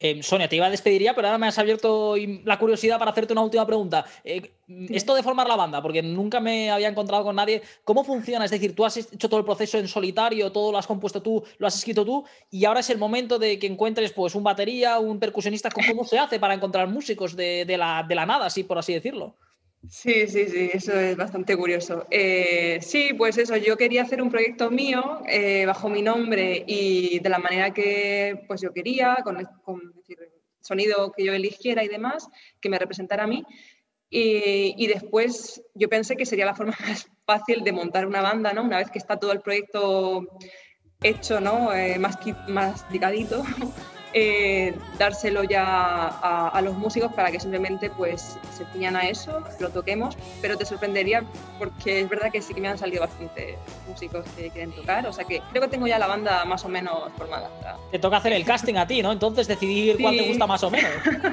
Eh, 0.00 0.22
Sonia, 0.22 0.48
te 0.48 0.54
iba 0.54 0.66
a 0.66 0.70
despedir 0.70 1.02
ya, 1.02 1.14
pero 1.14 1.26
ahora 1.26 1.38
me 1.38 1.48
has 1.48 1.58
abierto 1.58 2.14
la 2.44 2.58
curiosidad 2.58 2.98
para 2.98 3.10
hacerte 3.10 3.32
una 3.32 3.42
última 3.42 3.66
pregunta. 3.66 4.04
Eh, 4.22 4.52
esto 4.90 5.14
de 5.14 5.24
formar 5.24 5.48
la 5.48 5.56
banda, 5.56 5.82
porque 5.82 6.02
nunca 6.02 6.38
me 6.38 6.70
había 6.70 6.88
encontrado 6.88 7.24
con 7.24 7.34
nadie, 7.34 7.62
¿cómo 7.82 8.04
funciona? 8.04 8.44
Es 8.44 8.52
decir, 8.52 8.76
tú 8.76 8.84
has 8.84 8.96
hecho 8.96 9.28
todo 9.28 9.40
el 9.40 9.46
proceso 9.46 9.76
en 9.76 9.88
solitario, 9.88 10.52
todo 10.52 10.70
lo 10.70 10.78
has 10.78 10.86
compuesto 10.86 11.20
tú, 11.20 11.42
lo 11.58 11.66
has 11.66 11.76
escrito 11.76 12.04
tú, 12.04 12.24
y 12.50 12.64
ahora 12.64 12.80
es 12.80 12.90
el 12.90 12.98
momento 12.98 13.40
de 13.40 13.58
que 13.58 13.66
encuentres 13.66 14.12
pues, 14.12 14.36
un 14.36 14.44
batería, 14.44 15.00
un 15.00 15.18
percusionista. 15.18 15.68
¿Cómo 15.70 16.04
se 16.04 16.18
hace 16.18 16.38
para 16.38 16.54
encontrar 16.54 16.86
músicos 16.88 17.34
de, 17.34 17.64
la, 17.76 18.04
de 18.06 18.14
la 18.14 18.26
nada, 18.26 18.46
así 18.46 18.62
por 18.62 18.78
así 18.78 18.94
decirlo? 18.94 19.36
Sí, 19.86 20.26
sí, 20.26 20.48
sí, 20.48 20.70
eso 20.72 20.98
es 20.98 21.16
bastante 21.16 21.56
curioso. 21.56 22.06
Eh, 22.10 22.78
sí, 22.82 23.14
pues 23.16 23.38
eso, 23.38 23.56
yo 23.56 23.76
quería 23.76 24.02
hacer 24.02 24.20
un 24.20 24.30
proyecto 24.30 24.70
mío 24.70 25.22
eh, 25.26 25.64
bajo 25.66 25.88
mi 25.88 26.02
nombre 26.02 26.64
y 26.66 27.20
de 27.20 27.28
la 27.28 27.38
manera 27.38 27.72
que 27.72 28.44
pues 28.48 28.60
yo 28.60 28.72
quería, 28.72 29.18
con, 29.22 29.42
con 29.62 29.94
sonido 30.60 31.12
que 31.12 31.24
yo 31.24 31.32
eligiera 31.32 31.84
y 31.84 31.88
demás, 31.88 32.28
que 32.60 32.68
me 32.68 32.78
representara 32.78 33.24
a 33.24 33.26
mí. 33.28 33.44
Y, 34.10 34.86
después 34.86 35.62
yo 35.74 35.88
pensé 35.88 36.16
que 36.16 36.24
sería 36.24 36.46
la 36.46 36.54
forma 36.54 36.74
más 36.88 37.08
fácil 37.26 37.62
de 37.62 37.72
montar 37.72 38.06
una 38.06 38.22
banda, 38.22 38.52
¿no? 38.52 38.62
Una 38.62 38.78
vez 38.78 38.90
que 38.90 38.98
está 38.98 39.18
todo 39.18 39.32
el 39.32 39.40
proyecto 39.40 40.26
hecho, 41.02 41.40
¿no? 41.40 41.72
Eh, 41.74 41.98
más, 41.98 42.90
dicadito. 42.90 43.44
Eh, 44.14 44.74
dárselo 44.98 45.44
ya 45.44 46.06
a, 46.06 46.60
los 46.62 46.74
músicos 46.74 47.12
para 47.12 47.30
que 47.30 47.38
simplemente 47.38 47.90
pues 47.90 48.38
se 48.56 48.64
ciñan 48.72 48.96
a 48.96 49.02
eso, 49.02 49.42
lo 49.60 49.68
toquemos, 49.68 50.16
pero 50.40 50.56
te 50.56 50.64
sorprendería 50.64 51.24
porque 51.58 52.00
es 52.00 52.08
verdad 52.08 52.32
que 52.32 52.40
sí 52.40 52.54
que 52.54 52.60
me 52.60 52.68
han 52.68 52.78
salido 52.78 53.02
bastantes 53.02 53.56
músicos 53.86 54.24
que 54.34 54.48
quieren 54.48 54.72
tocar, 54.72 55.06
o 55.06 55.12
sea 55.12 55.24
que 55.24 55.42
creo 55.50 55.62
que 55.62 55.68
tengo 55.68 55.86
ya 55.86 55.98
la 55.98 56.06
banda 56.06 56.44
más 56.46 56.64
o 56.64 56.68
menos 56.68 57.12
formada. 57.18 57.50
Te 57.90 57.98
toca 57.98 58.16
hacer 58.16 58.32
el 58.32 58.44
casting 58.44 58.76
a 58.76 58.86
ti, 58.86 59.02
¿no? 59.02 59.12
Entonces 59.12 59.46
decidir 59.46 59.98
cuál 60.00 60.16
te 60.16 60.26
gusta 60.26 60.46
más 60.46 60.62
o 60.62 60.70
menos. 60.70 60.90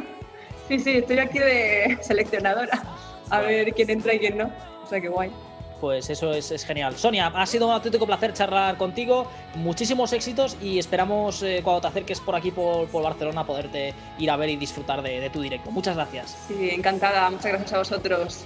sí, 0.67 0.79
sí, 0.79 0.97
estoy 0.97 1.19
aquí 1.19 1.39
de 1.39 1.97
seleccionadora, 2.01 2.83
a 3.29 3.39
ver 3.39 3.73
quién 3.73 3.89
entra 3.89 4.13
y 4.13 4.19
quién 4.19 4.37
no, 4.37 4.51
o 4.83 4.87
sea 4.87 4.99
que 4.99 5.07
guay 5.07 5.31
pues 5.79 6.09
eso 6.09 6.33
es, 6.33 6.65
genial. 6.65 6.95
Sonia, 6.97 7.27
ha 7.27 7.45
sido 7.45 7.67
un 7.67 7.73
auténtico 7.73 8.05
placer 8.05 8.33
charlar 8.33 8.77
contigo, 8.77 9.27
muchísimos 9.55 10.13
éxitos 10.13 10.57
y 10.61 10.79
esperamos 10.79 11.41
eh, 11.43 11.61
cuando 11.63 11.81
te 11.81 11.87
acerques 11.87 12.19
por 12.19 12.35
aquí, 12.35 12.51
por, 12.51 12.89
Barcelona, 12.91 13.45
poderte 13.45 13.93
ir 14.17 14.31
a 14.31 14.37
ver 14.37 14.49
y 14.49 14.55
disfrutar 14.55 15.01
de 15.01 15.29
tu 15.29 15.41
directo. 15.41 15.71
Muchas 15.71 15.95
gracias. 15.95 16.37
Sí, 16.47 16.69
encantada, 16.71 17.29
muchas 17.29 17.45
gracias 17.45 17.73
a 17.73 17.77
vosotros. 17.79 18.45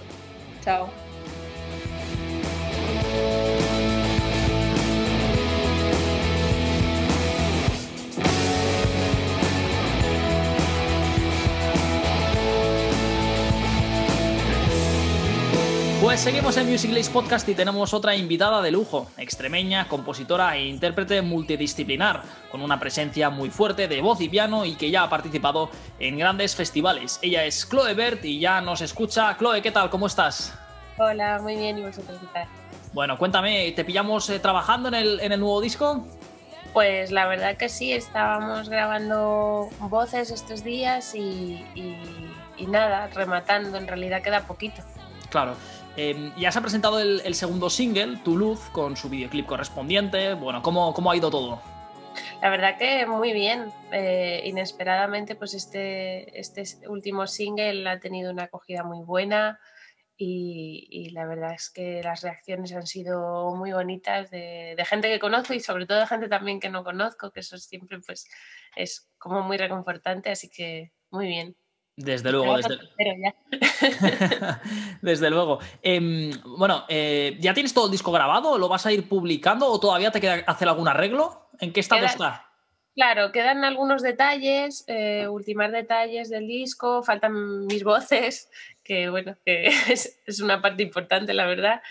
Chao. 0.64 1.09
Pues 16.10 16.22
seguimos 16.22 16.58
en 16.58 16.68
Music 16.68 16.90
Lace 16.92 17.12
Podcast 17.12 17.48
y 17.50 17.54
tenemos 17.54 17.94
otra 17.94 18.16
invitada 18.16 18.64
de 18.64 18.72
lujo, 18.72 19.12
extremeña, 19.16 19.88
compositora 19.88 20.56
e 20.56 20.66
intérprete 20.66 21.22
multidisciplinar, 21.22 22.24
con 22.50 22.64
una 22.64 22.80
presencia 22.80 23.30
muy 23.30 23.52
fuerte 23.52 23.88
de 23.88 24.02
voz 24.02 24.20
y 24.20 24.28
piano 24.28 24.66
y 24.66 24.74
que 24.74 24.90
ya 24.90 25.04
ha 25.04 25.10
participado 25.12 25.70
en 26.00 26.18
grandes 26.18 26.56
festivales. 26.56 27.20
Ella 27.22 27.46
es 27.46 27.70
Chloe 27.70 27.94
Bert 27.94 28.26
y 28.26 28.40
ya 28.40 28.60
nos 28.60 28.82
escucha. 28.82 29.38
Chloe, 29.38 29.62
¿qué 29.62 29.70
tal? 29.70 29.92
¿Cómo 29.92 30.08
estás? 30.08 30.58
Hola, 30.98 31.38
muy 31.44 31.56
bien, 31.56 31.78
¿y 31.78 31.84
vosotros 31.84 32.18
qué 32.20 32.28
tal? 32.34 32.48
Bueno, 32.92 33.16
cuéntame, 33.16 33.72
¿te 33.74 33.86
pillamos 33.86 34.32
eh, 34.32 34.40
trabajando 34.40 34.88
en 34.88 34.96
el, 34.96 35.20
en 35.20 35.32
el 35.32 35.40
nuevo 35.40 35.62
disco? 35.62 36.08
Pues 36.74 37.12
la 37.12 37.28
verdad 37.28 37.56
que 37.56 37.70
sí, 37.70 37.94
estábamos 37.94 38.68
grabando 38.68 39.70
voces 39.82 40.32
estos 40.32 40.64
días 40.64 41.14
y, 41.14 41.64
y 42.58 42.66
nada, 42.66 43.10
rematando, 43.14 43.78
en 43.78 43.88
realidad 43.88 44.24
queda 44.24 44.48
poquito. 44.48 44.82
Claro. 45.30 45.54
Em, 46.02 46.34
ya 46.38 46.50
se 46.50 46.60
ha 46.60 46.62
presentado 46.62 46.98
el, 47.02 47.36
segundo 47.36 47.70
single, 47.70 48.20
Tu 48.24 48.38
Luz, 48.38 48.70
con 48.72 48.96
su 48.96 49.10
videoclip 49.10 49.46
correspondiente. 49.46 50.34
Bueno, 50.34 50.62
¿cómo, 50.62 50.94
cómo 50.94 51.12
ha 51.12 51.18
ido 51.18 51.30
todo? 51.30 51.62
La 52.42 52.50
verdad 52.50 52.78
que 52.78 53.06
muy 53.06 53.34
bien. 53.34 53.74
Eh, 53.92 54.44
inesperadamente, 54.46 55.36
pues 55.36 55.54
este, 55.54 56.40
este 56.40 56.64
último 56.88 57.28
single 57.28 57.90
ha 57.90 58.00
tenido 58.00 58.32
una 58.32 58.44
acogida 58.44 58.82
muy 58.84 59.04
buena 59.04 59.60
y, 60.16 61.10
la 61.12 61.26
verdad 61.26 61.54
es 61.54 61.70
que 61.70 62.02
las 62.02 62.22
reacciones 62.22 62.72
han 62.72 62.88
sido 62.88 63.54
muy 63.58 63.74
bonitas 63.74 64.32
de, 64.32 64.76
de, 64.78 64.86
gente 64.86 65.10
que 65.10 65.20
conozco 65.20 65.54
y 65.54 65.60
sobre 65.60 65.86
todo 65.86 66.00
de 66.00 66.08
gente 66.08 66.30
también 66.30 66.62
que 66.62 66.70
no 66.70 66.86
conozco, 66.86 67.32
que 67.32 67.42
eso 67.42 67.58
siempre 67.58 68.00
pues 68.00 68.26
es 68.78 69.10
como 69.18 69.42
muy 69.42 69.58
reconfortante, 69.58 70.30
así 70.30 70.50
que 70.50 70.94
muy 71.10 71.28
bien. 71.28 71.58
Desde 72.00 72.32
luego, 72.32 72.56
desde, 72.56 72.80
desde 75.02 75.30
luego. 75.30 75.60
Em, 75.82 76.32
bueno, 76.46 76.86
eh, 76.88 77.36
¿ya 77.42 77.54
tienes 77.54 77.74
todo 77.74 77.88
el 77.88 77.92
disco 77.92 78.14
grabado? 78.14 78.58
¿Lo 78.58 78.70
vas 78.70 78.86
a 78.86 78.94
ir 78.94 79.10
publicando 79.10 79.68
o 79.68 79.82
todavía 79.82 80.10
te 80.10 80.22
queda 80.22 80.36
hacer 80.48 80.70
algún 80.70 80.88
arreglo? 80.88 81.50
¿En 81.60 81.74
qué 81.74 81.82
estado 81.82 82.06
está? 82.06 82.46
Claro, 82.96 83.34
quedan 83.34 83.66
algunos 83.66 84.02
detalles, 84.02 84.86
eh, 84.88 85.28
ultimar 85.28 85.72
detalles 85.72 86.30
del 86.30 86.48
disco, 86.48 87.04
faltan 87.04 87.66
mis 87.66 87.84
voces, 87.84 88.50
que 88.82 89.10
bueno, 89.10 89.36
que 89.46 89.68
es, 89.90 90.22
es, 90.26 90.40
una 90.40 90.62
parte 90.62 90.84
importante, 90.84 91.34
la 91.34 91.48
verdad. 91.48 91.82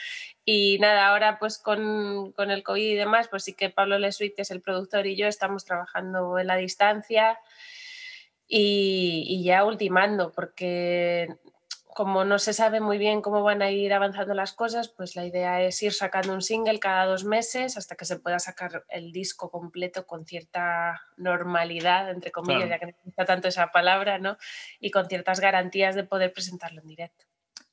Y 0.46 0.78
nada, 0.78 1.08
ahora 1.08 1.38
pues 1.38 1.58
con, 1.58 2.32
con 2.32 2.50
el 2.50 2.62
COVID 2.62 2.92
y 2.92 2.94
demás, 2.94 3.28
pues 3.28 3.44
sí 3.44 3.52
que 3.52 3.68
Pablo 3.68 3.98
Lesuit, 3.98 4.34
que 4.34 4.40
es 4.40 4.50
el 4.50 4.62
productor, 4.62 5.06
y 5.06 5.16
yo 5.16 5.26
estamos 5.26 5.66
trabajando 5.66 6.38
en 6.38 6.46
la 6.46 6.56
distancia 6.56 7.38
y, 8.48 9.42
ya 9.44 9.64
ultimando, 9.64 10.32
porque 10.32 11.28
como 11.94 12.24
no 12.24 12.38
se 12.38 12.52
sabe 12.52 12.80
muy 12.80 12.96
bien 12.96 13.22
cómo 13.22 13.42
van 13.42 13.60
a 13.60 13.70
ir 13.70 13.92
avanzando 13.92 14.32
las 14.32 14.52
cosas, 14.52 14.88
pues 14.88 15.16
la 15.16 15.26
idea 15.26 15.62
es 15.62 15.82
ir 15.82 15.92
sacando 15.92 16.32
un 16.32 16.42
single 16.42 16.78
cada 16.78 17.06
dos 17.06 17.24
meses 17.24 17.76
hasta 17.76 17.96
que 17.96 18.04
se 18.04 18.20
pueda 18.20 18.38
sacar 18.38 18.84
el 18.88 19.10
disco 19.10 19.50
completo 19.50 20.06
con 20.06 20.24
cierta 20.24 21.02
normalidad, 21.16 22.10
entre 22.10 22.30
comillas, 22.30 22.68
ya 22.68 22.78
que 22.78 22.86
necesita 22.86 23.24
tanto 23.24 23.48
esa 23.48 23.72
palabra, 23.72 24.18
¿no? 24.18 24.38
Y 24.78 24.92
con 24.92 25.08
ciertas 25.08 25.40
garantías 25.40 25.96
de 25.96 26.04
poder 26.04 26.32
presentarlo 26.32 26.80
en 26.80 26.86
directo. 26.86 27.24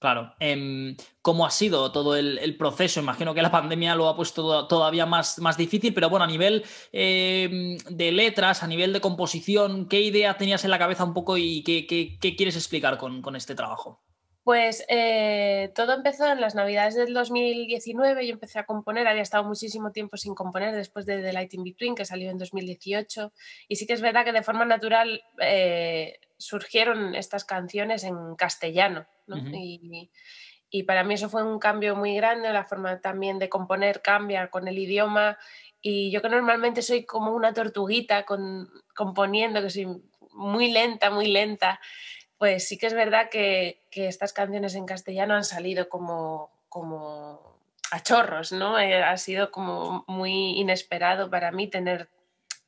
Claro. 0.05 0.35
Em, 0.39 0.95
¿Cómo 1.23 1.47
ha 1.47 1.49
sido 1.49 1.91
todo 1.91 2.15
el, 2.15 2.57
proceso? 2.57 2.99
Imagino 2.99 3.33
que 3.33 3.41
la 3.41 3.49
pandemia 3.49 3.95
lo 3.95 4.07
ha 4.07 4.15
puesto 4.15 4.67
todavía 4.67 5.07
más, 5.07 5.39
más 5.39 5.57
difícil, 5.57 5.95
pero 5.95 6.11
bueno, 6.11 6.25
a 6.25 6.27
nivel 6.27 6.63
em, 6.91 7.75
de 7.89 8.11
letras, 8.11 8.61
a 8.61 8.67
nivel 8.67 8.93
de 8.93 9.01
composición, 9.01 9.87
¿qué 9.87 10.01
idea 10.01 10.37
tenías 10.37 10.63
en 10.63 10.69
la 10.69 10.77
cabeza 10.77 11.03
un 11.03 11.15
poco 11.15 11.39
y 11.39 11.63
qué, 11.63 12.35
quieres 12.37 12.55
explicar 12.55 12.99
con, 12.99 13.35
este 13.35 13.55
trabajo? 13.55 14.04
Pues 14.45 14.85
eh, 14.89 15.71
todo 15.73 15.93
empezó 15.93 16.31
en 16.31 16.39
las 16.39 16.53
navidades 16.53 16.93
del 16.93 17.15
2019, 17.15 18.27
yo 18.27 18.33
empecé 18.33 18.59
a 18.59 18.67
componer, 18.67 19.07
había 19.07 19.23
estado 19.23 19.43
muchísimo 19.43 19.91
tiempo 19.91 20.17
sin 20.17 20.35
componer 20.35 20.75
después 20.75 21.07
de 21.07 21.23
The 21.23 21.33
Light 21.33 21.55
in 21.55 21.63
Between, 21.63 21.95
que 21.95 22.05
salió 22.05 22.29
en 22.29 22.37
2018, 22.37 23.33
y 23.67 23.75
sí 23.75 23.87
que 23.87 23.93
es 23.93 24.01
verdad 24.01 24.23
que 24.23 24.33
de 24.33 24.43
forma 24.43 24.63
natural 24.63 25.23
eh, 25.41 26.19
surgieron 26.37 27.15
estas 27.15 27.43
canciones 27.43 28.03
en 28.03 28.35
castellano, 28.35 29.07
y, 29.51 30.11
y, 30.69 30.83
para 30.83 31.03
mí 31.03 31.15
eso 31.15 31.27
fue 31.27 31.41
un 31.41 31.57
cambio 31.57 31.95
muy 31.95 32.15
grande, 32.15 32.53
la 32.53 32.65
forma 32.65 33.01
también 33.01 33.39
de 33.39 33.49
componer 33.49 34.03
cambia 34.03 34.51
con 34.51 34.67
el 34.67 34.77
idioma, 34.77 35.39
y 35.81 36.11
yo 36.11 36.21
que 36.21 36.29
normalmente 36.29 36.83
soy 36.83 37.03
como 37.03 37.31
una 37.31 37.51
tortuguita 37.51 38.25
con, 38.25 38.69
componiendo, 38.93 39.63
que 39.63 39.71
soy 39.71 39.87
muy 40.33 40.71
lenta, 40.71 41.09
muy 41.09 41.29
lenta, 41.29 41.79
pues 42.45 42.67
sí 42.67 42.77
que 42.77 42.85
es 42.85 42.93
verdad 42.93 43.31
que, 43.31 43.81
estas 43.91 44.31
canciones 44.31 44.75
en 44.75 44.85
castellano 44.85 45.33
han 45.33 45.43
salido 45.43 45.89
como, 45.89 46.51
como 46.69 47.59
a 47.89 48.03
chorros, 48.03 48.51
¿no? 48.51 48.77
Eh, 48.77 49.01
ha 49.01 49.17
sido 49.17 49.49
como 49.49 50.05
muy 50.07 50.59
inesperado 50.59 51.31
para 51.31 51.51
mí 51.51 51.67
tener 51.67 52.07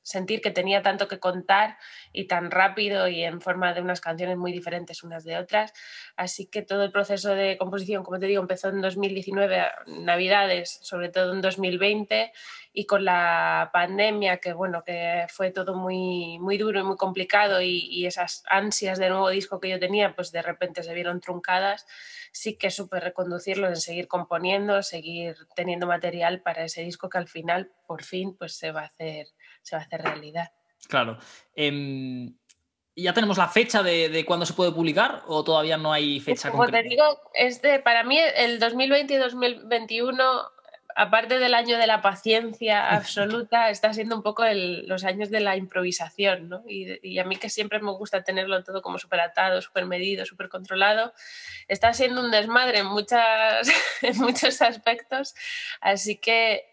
sentir 0.02 0.42
que 0.42 0.50
tenía 0.50 0.82
tanto 0.82 1.08
que 1.08 1.20
contar 1.20 1.78
y 2.12 2.26
tan 2.26 2.50
rápido 2.50 3.08
y 3.08 3.24
en 3.24 3.40
forma 3.40 3.74
de 3.76 3.82
unas 3.82 4.02
canciones 4.02 4.38
muy 4.38 4.52
diferentes 4.52 5.04
unas 5.04 5.24
de 5.24 5.38
otras. 5.38 5.74
Así 6.16 6.48
que 6.48 6.64
todo 6.64 6.84
el 6.84 6.92
proceso 6.92 7.36
de 7.36 7.58
composición, 7.58 8.04
como 8.04 8.18
te 8.18 8.26
digo, 8.26 8.42
empezó 8.42 8.70
en 8.70 8.82
2019, 8.82 9.64
Navidades, 9.86 10.80
sobre 10.82 11.10
todo 11.10 11.34
en 11.34 11.42
2020 11.42 12.32
y 12.80 12.86
con 12.86 13.06
la 13.06 13.72
pandemia, 13.74 14.38
que 14.38 14.54
bueno, 14.54 14.84
que 14.86 15.26
fue 15.30 15.50
todo 15.50 15.74
muy, 15.74 16.38
muy 16.38 16.60
duro 16.60 16.80
y 16.80 16.84
muy 16.84 16.96
complicado 16.96 17.60
y, 17.60 18.06
esas 18.06 18.44
ansias 18.48 19.00
de 19.00 19.10
nuevo 19.10 19.30
disco 19.30 19.60
que 19.60 19.70
yo 19.70 19.80
tenía, 19.80 20.14
pues 20.14 20.32
de 20.32 20.44
repente 20.44 20.84
se 20.84 20.94
vieron 20.94 21.20
truncadas, 21.20 21.88
sí 22.32 22.56
que 22.56 22.70
supe 22.70 23.00
reconducirlo 23.00 23.68
en 23.68 23.78
seguir 23.78 24.08
componiendo, 24.08 24.84
seguir 24.84 25.36
teniendo 25.56 25.88
material 25.88 26.44
para 26.44 26.66
ese 26.66 26.84
disco 26.84 27.10
que 27.10 27.18
al 27.18 27.28
final, 27.28 27.72
por 27.88 28.04
fin, 28.04 28.38
pues 28.38 28.56
se 28.56 28.72
va 28.72 28.82
a 28.82 28.86
hacer 28.86 29.26
se 29.64 29.76
va 29.76 29.82
a 29.82 29.86
hacer 29.86 30.04
realidad. 30.04 30.52
Claro. 30.88 31.18
Em, 31.56 32.38
¿Ya 32.96 33.14
tenemos 33.14 33.40
la 33.40 33.48
fecha 33.48 33.82
de, 33.82 34.10
de, 34.10 34.24
cuándo 34.24 34.46
se 34.46 34.54
puede 34.54 34.72
publicar 34.72 35.24
o 35.26 35.44
todavía 35.44 35.78
no 35.78 35.94
hay 35.94 36.20
fecha 36.20 36.52
Como 36.52 36.68
te 36.68 36.84
digo, 36.84 37.04
es 37.34 37.60
para 37.84 38.04
mí 38.04 38.20
el 38.20 38.60
2020 38.60 39.14
y 39.16 39.18
2021, 39.18 40.24
aparte 40.98 41.38
del 41.38 41.54
año 41.54 41.78
de 41.78 41.86
la 41.86 42.02
paciencia 42.02 42.90
absoluta, 42.90 43.70
está 43.70 43.94
siendo 43.94 44.16
un 44.16 44.24
poco 44.24 44.44
los 44.52 45.04
años 45.04 45.30
de 45.30 45.40
la 45.42 45.56
improvisación, 45.56 46.50
¿no? 46.50 46.64
Y, 46.68 47.20
a 47.20 47.24
mí 47.24 47.36
que 47.36 47.52
siempre 47.52 47.80
me 47.80 47.92
gusta 47.92 48.24
tenerlo 48.24 48.64
todo 48.64 48.82
como 48.82 48.98
súper 48.98 49.20
atado, 49.20 49.62
súper 49.62 49.86
medido, 49.86 50.26
súper 50.26 50.50
controlado, 50.50 51.14
está 51.68 51.94
siendo 51.94 52.22
un 52.22 52.32
desmadre 52.32 52.80
en, 52.80 52.88
muchas, 52.88 53.70
en 54.02 54.18
muchos 54.18 54.60
aspectos, 54.64 55.36
así 55.82 56.18
que 56.18 56.66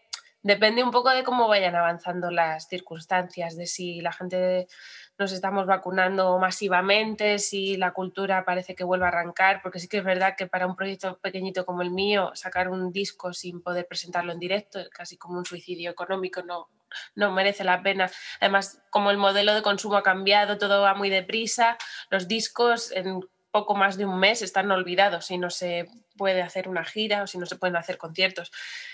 depende 0.42 0.82
un 0.82 0.90
poco 0.90 1.10
de 1.10 1.22
cómo 1.22 1.46
vayan 1.46 1.76
avanzando 1.76 2.30
las 2.30 2.66
circunstancias, 2.66 3.56
de 3.56 3.66
si 3.66 4.00
la 4.00 4.12
gente 4.12 4.68
nos 5.18 5.32
estamos 5.32 5.66
vacunando 5.66 6.38
masivamente, 6.38 7.38
si 7.38 7.76
la 7.76 7.92
cultura 7.92 8.44
parece 8.44 8.74
que 8.74 8.84
vuelve 8.84 9.04
a 9.04 9.08
arrancar, 9.08 9.60
porque 9.62 9.78
sí 9.78 9.88
que 9.88 9.98
es 9.98 10.04
verdad 10.04 10.34
que 10.36 10.46
para 10.46 10.66
un 10.66 10.74
proyecto 10.74 11.18
pequeñito 11.20 11.64
como 11.64 11.82
el 11.82 11.90
mío, 11.90 12.32
sacar 12.34 12.68
un 12.68 12.90
disco 12.90 13.32
sin 13.32 13.62
poder 13.62 13.86
presentarlo 13.86 14.32
en 14.32 14.40
directo, 14.40 14.80
casi 14.92 15.16
como 15.16 15.38
un 15.38 15.44
suicidio 15.44 15.90
económico, 15.90 16.42
no, 16.42 16.68
no 17.14 17.32
merece 17.32 17.62
la 17.62 17.82
pena. 17.82 18.10
Además, 18.40 18.82
como 18.90 19.10
el 19.10 19.16
modelo 19.16 19.54
de 19.54 19.62
consumo 19.62 19.96
ha 19.96 20.02
cambiado, 20.02 20.58
todo 20.58 20.82
va 20.82 20.94
muy 20.94 21.10
deprisa, 21.10 21.78
los 22.10 22.26
discos 22.26 22.90
en 22.90 23.20
poco 23.52 23.76
más 23.76 23.96
de 23.96 24.04
un 24.04 24.18
mes 24.18 24.42
están 24.42 24.68
olvidados 24.72 25.26
si 25.26 25.38
no 25.38 25.48
se 25.48 25.86
puede 26.16 26.42
hacer 26.42 26.68
una 26.68 26.84
gira 26.84 27.22
o 27.22 27.28
si 27.28 27.38
no 27.38 27.46
se 27.46 27.54
pueden 27.54 27.76
hacer 27.76 27.98
conciertos. 27.98 28.50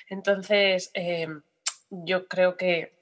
Entonces, 0.06 0.90
eh, 0.92 1.28
yo 1.90 2.28
creo 2.28 2.59
que 2.59 2.99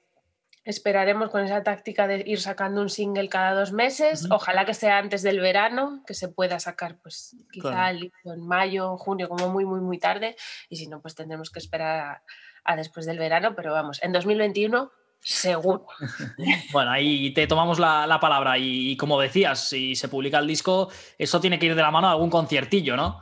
esperaremos 0.69 1.29
con 1.29 1.43
esa 1.43 1.63
táctica 1.63 2.07
de 2.07 2.23
ir 2.25 2.39
sacando 2.39 2.81
un 2.81 2.89
single 2.89 3.27
cada 3.27 3.53
dos 3.53 3.71
meses. 3.71 4.27
Ojalá 4.29 4.65
que 4.65 4.73
sea 4.73 4.99
antes 4.99 5.23
del 5.23 5.39
verano, 5.39 6.03
que 6.05 6.13
se 6.13 6.29
pueda 6.29 6.59
sacar, 6.59 6.97
pues 7.01 7.35
quizá 7.51 7.89
en 7.91 8.11
mayo, 8.47 8.97
junio, 8.97 9.27
como 9.27 9.49
muy, 9.49 9.65
muy, 9.65 9.81
muy 9.81 9.97
tarde. 9.97 10.35
Y 10.69 10.75
si 10.75 10.87
no, 10.87 11.01
pues 11.01 11.15
tendremos 11.15 11.49
que 11.49 11.59
esperar 11.59 12.21
a 12.63 12.75
después 12.75 13.05
del 13.05 13.17
verano. 13.17 13.55
Pero 13.55 13.73
vamos, 13.73 14.01
en 14.03 14.11
2021 14.11 14.91
Seguro. 15.21 15.85
bueno, 16.71 16.91
ahí 16.91 17.33
te 17.33 17.45
tomamos 17.45 17.77
la, 17.77 18.19
palabra 18.21 18.57
y, 18.57 18.95
como 18.95 19.19
decías, 19.19 19.67
si 19.67 19.95
se 19.95 20.07
publica 20.07 20.39
el 20.39 20.47
disco, 20.47 20.89
eso 21.17 21.41
tiene 21.41 21.59
que 21.59 21.65
ir 21.65 21.75
de 21.75 21.81
la 21.81 21.91
mano 21.91 22.07
a 22.07 22.11
algún 22.11 22.29
conciertillo, 22.29 22.95
¿no? 22.95 23.21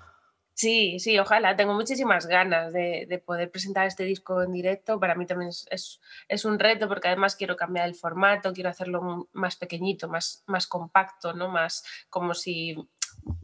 Sí, 0.58 0.98
sí, 1.00 1.20
ojalá. 1.20 1.56
Tengo 1.56 1.76
muchísimas 1.76 2.26
ganas 2.26 2.74
de, 2.74 3.22
poder 3.24 3.52
presentar 3.52 3.86
este 3.86 4.06
disco 4.06 4.41
en 4.41 4.52
directo. 4.52 5.00
Para 5.00 5.13
mí 5.13 5.28
también 5.28 5.52
es, 5.52 6.46
un 6.46 6.58
reto 6.58 6.88
porque 6.88 7.10
además 7.10 7.36
quiero 7.36 7.56
cambiar 7.56 7.88
el 7.88 7.93
formato, 7.93 8.54
quiero 8.54 8.72
hacerlo 8.72 9.30
más 9.34 9.56
pequeñito, 9.56 10.10
más, 10.10 10.43
más 10.48 10.65
compacto, 10.65 11.34
¿no? 11.34 11.48
Más 11.50 11.84
como 12.10 12.34
si 12.34 12.76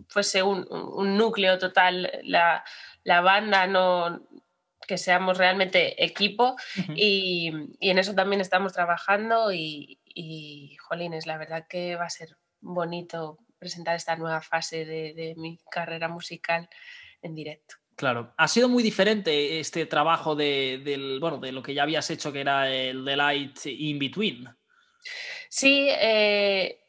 fuese 0.08 0.42
un, 0.42 0.66
núcleo 1.16 1.60
total 1.60 2.12
la, 2.24 2.64
la 3.04 3.22
banda, 3.22 3.68
no, 3.68 4.28
que 4.88 4.98
seamos 4.98 5.38
realmente 5.38 6.04
equipo 6.04 6.56
y, 6.96 7.52
en 7.80 8.00
eso 8.00 8.16
también 8.16 8.42
estamos 8.42 8.74
trabajando 8.74 9.52
y, 9.52 10.00
y, 10.04 10.78
jolines, 10.78 11.28
la 11.28 11.38
verdad 11.38 11.68
que 11.70 11.96
va 11.96 12.06
a 12.06 12.10
ser 12.10 12.38
bonito 12.60 13.38
presentar 13.64 13.96
esta 13.96 14.18
nueva 14.18 14.42
fase 14.42 14.84
de, 14.84 15.36
mi 15.38 15.58
carrera 15.72 16.10
musical 16.10 16.68
en 17.24 17.36
directo. 17.36 17.76
Claro, 17.96 18.34
ha 18.38 18.48
sido 18.48 18.70
muy 18.70 18.82
diferente 18.82 19.60
este 19.60 19.86
trabajo 19.86 20.36
de, 20.36 20.82
del, 20.84 21.20
bueno, 21.20 21.38
de 21.38 21.52
lo 21.52 21.62
que 21.62 21.74
ya 21.74 21.84
habías 21.84 22.10
hecho, 22.10 22.34
que 22.34 22.42
era 22.42 22.72
el 22.72 23.06
The 23.06 23.16
Light 23.16 23.66
in 23.66 24.00
Between. 24.00 24.50
Sí, 25.50 25.88
eh, 25.90 26.83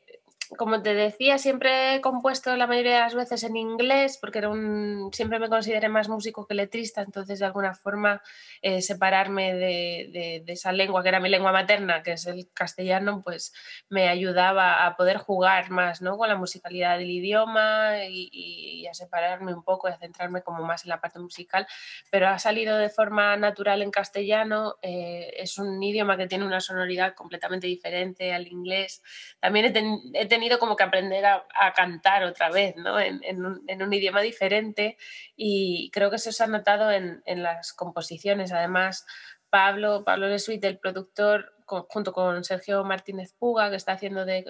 como 0.57 0.83
te 0.83 0.95
decía, 0.95 1.39
siempre 1.39 1.95
he 1.95 2.01
compuesto 2.01 2.57
la 2.57 2.67
mayoría 2.67 2.95
de 2.95 3.01
las 3.01 3.15
veces 3.15 3.45
en 3.45 3.57
inglés, 3.57 4.19
porque 4.21 4.39
era 4.39 4.49
un, 4.49 5.11
siempre 5.13 5.39
me 5.39 5.49
consideré 5.49 5.89
más 5.89 6.09
músico 6.09 6.47
que 6.47 6.55
letrista, 6.55 7.03
entonces 7.03 7.39
de 7.39 7.47
alguna 7.47 7.75
forma 7.75 8.23
eh, 8.63 8.83
separarme 8.83 9.55
de, 9.55 10.45
esa 10.47 10.73
lengua 10.73 11.03
que 11.03 11.09
era 11.09 11.21
mi 11.21 11.29
lengua 11.29 11.53
materna, 11.53 12.03
que 12.03 12.13
es 12.13 12.27
el 12.27 12.49
castellano, 12.53 13.23
pues 13.23 13.53
me 13.89 14.09
ayudaba 14.09 14.87
a 14.87 14.97
poder 14.97 15.19
jugar 15.19 15.71
más 15.71 16.03
¿no? 16.03 16.17
con 16.17 16.29
la 16.29 16.37
musicalidad 16.37 16.99
del 16.99 17.11
idioma 17.11 18.05
y, 18.09 18.87
a 18.87 18.95
separarme 18.95 19.55
un 19.55 19.63
poco 19.63 19.89
y 19.89 19.93
a 19.93 19.99
centrarme 19.99 20.43
como 20.43 20.63
más 20.63 20.85
en 20.85 20.91
la 20.91 21.01
parte 21.01 21.19
musical, 21.19 21.67
pero 22.11 22.29
ha 22.29 22.39
salido 22.39 22.77
de 22.77 22.91
forma 22.91 23.37
natural 23.37 23.83
en 23.83 23.91
castellano, 23.91 24.77
eh, 24.83 25.33
es 25.39 25.59
un 25.59 25.83
idioma 25.83 26.17
que 26.17 26.27
tiene 26.27 26.45
una 26.45 26.61
sonoridad 26.61 27.15
completamente 27.15 27.67
diferente 27.67 28.33
al 28.33 28.47
inglés. 28.47 29.03
También 29.41 29.73
he 30.15 30.27
tenido 30.27 30.44
como 30.59 30.77
que 30.77 30.85
aprender 30.85 31.25
a, 31.27 31.45
cantar 31.75 32.25
otra 32.25 32.51
vez, 32.51 32.77
¿no? 32.77 32.99
En, 33.01 33.45
un, 33.45 33.93
idioma 33.93 34.21
diferente 34.21 34.97
y 35.37 35.91
creo 35.91 36.11
que 36.11 36.17
eso 36.17 36.33
se 36.33 36.45
ha 36.45 36.47
notado 36.47 36.91
en, 36.91 37.23
las 37.43 37.73
composiciones. 37.73 38.53
Además, 38.53 39.07
Pablo, 39.51 40.05
Pablo 40.05 40.29
Lesuit, 40.29 40.65
el 40.65 40.79
productor, 40.79 41.53
junto 41.67 42.13
con 42.13 42.45
Sergio 42.45 42.85
Martínez 42.85 43.35
Puga, 43.39 43.71
que 43.71 43.77
está 43.77 43.93
haciendo 43.93 44.25
de, 44.25 44.45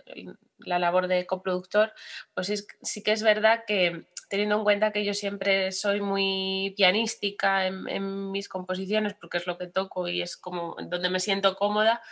la 0.58 0.78
labor 0.78 1.08
de 1.08 1.26
coproductor, 1.26 1.92
pues 2.34 2.66
sí 2.82 3.02
que 3.02 3.12
es 3.12 3.22
verdad 3.22 3.64
que 3.66 4.06
teniendo 4.28 4.56
en 4.56 4.64
cuenta 4.64 4.90
que 4.90 5.04
yo 5.04 5.14
siempre 5.14 5.70
soy 5.72 6.00
muy 6.00 6.74
pianística 6.76 7.66
en, 7.66 7.88
en, 7.88 8.30
mis 8.30 8.48
composiciones, 8.48 9.14
porque 9.14 9.38
es 9.38 9.46
lo 9.46 9.58
que 9.58 9.66
toco 9.66 10.08
y 10.08 10.22
es 10.22 10.36
como 10.36 10.76
donde 10.88 11.10
me 11.10 11.20
siento 11.20 11.56
cómoda, 11.56 12.02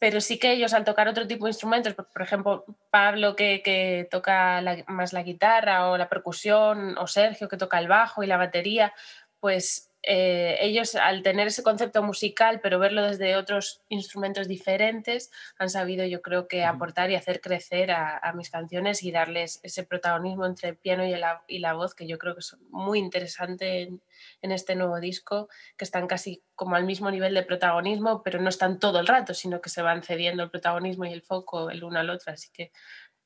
pero 0.00 0.22
sí 0.22 0.38
que 0.38 0.52
ellos 0.52 0.72
al 0.72 0.84
tocar 0.84 1.08
otro 1.08 1.26
tipo 1.26 1.44
de 1.44 1.50
instrumentos, 1.50 1.94
por, 1.94 2.22
ejemplo, 2.22 2.64
Pablo 2.88 3.36
que, 3.36 4.08
toca 4.10 4.62
más 4.88 5.12
la 5.12 5.22
guitarra 5.22 5.90
o 5.90 5.98
la 5.98 6.08
percusión, 6.08 6.96
o 6.96 7.06
Sergio 7.06 7.48
que 7.48 7.58
toca 7.58 7.78
el 7.78 7.86
bajo 7.86 8.22
y 8.22 8.26
la 8.26 8.38
batería, 8.38 8.94
pues 9.40 9.89
eh, 10.02 10.56
ellos 10.60 10.94
al 10.94 11.22
tener 11.22 11.48
ese 11.48 11.62
concepto 11.62 12.02
musical, 12.02 12.60
pero 12.62 12.78
verlo 12.78 13.02
desde 13.02 13.36
otros 13.36 13.82
instrumentos 13.88 14.48
diferentes, 14.48 15.30
han 15.58 15.68
sabido 15.68 16.06
yo 16.06 16.22
creo 16.22 16.48
que 16.48 16.64
aportar 16.64 17.10
y 17.10 17.16
hacer 17.16 17.40
crecer 17.42 17.90
a, 17.90 18.32
mis 18.34 18.50
canciones 18.50 19.02
y 19.02 19.10
darles 19.10 19.60
ese 19.62 19.84
protagonismo 19.84 20.46
entre 20.46 20.70
el 20.70 20.76
piano 20.76 21.04
y 21.04 21.10
la, 21.10 21.42
y 21.46 21.58
la 21.58 21.74
voz 21.74 21.94
que 21.94 22.06
yo 22.06 22.16
creo 22.16 22.34
que 22.34 22.40
es 22.40 22.56
muy 22.70 22.98
interesante 22.98 23.82
en, 23.82 24.02
en, 24.40 24.52
este 24.52 24.74
nuevo 24.74 25.00
disco, 25.00 25.48
que 25.76 25.84
están 25.84 26.06
casi 26.06 26.42
como 26.54 26.76
al 26.76 26.84
mismo 26.84 27.10
nivel 27.10 27.34
de 27.34 27.42
protagonismo, 27.42 28.22
pero 28.22 28.40
no 28.40 28.48
están 28.48 28.78
todo 28.78 29.00
el 29.00 29.06
rato, 29.06 29.34
sino 29.34 29.60
que 29.60 29.68
se 29.68 29.82
van 29.82 30.02
cediendo 30.02 30.42
el 30.42 30.50
protagonismo 30.50 31.04
y 31.04 31.12
el 31.12 31.22
foco 31.22 31.70
el 31.70 31.84
uno 31.84 31.98
al 31.98 32.10
otro. 32.10 32.32
Así 32.32 32.48
que 32.52 32.72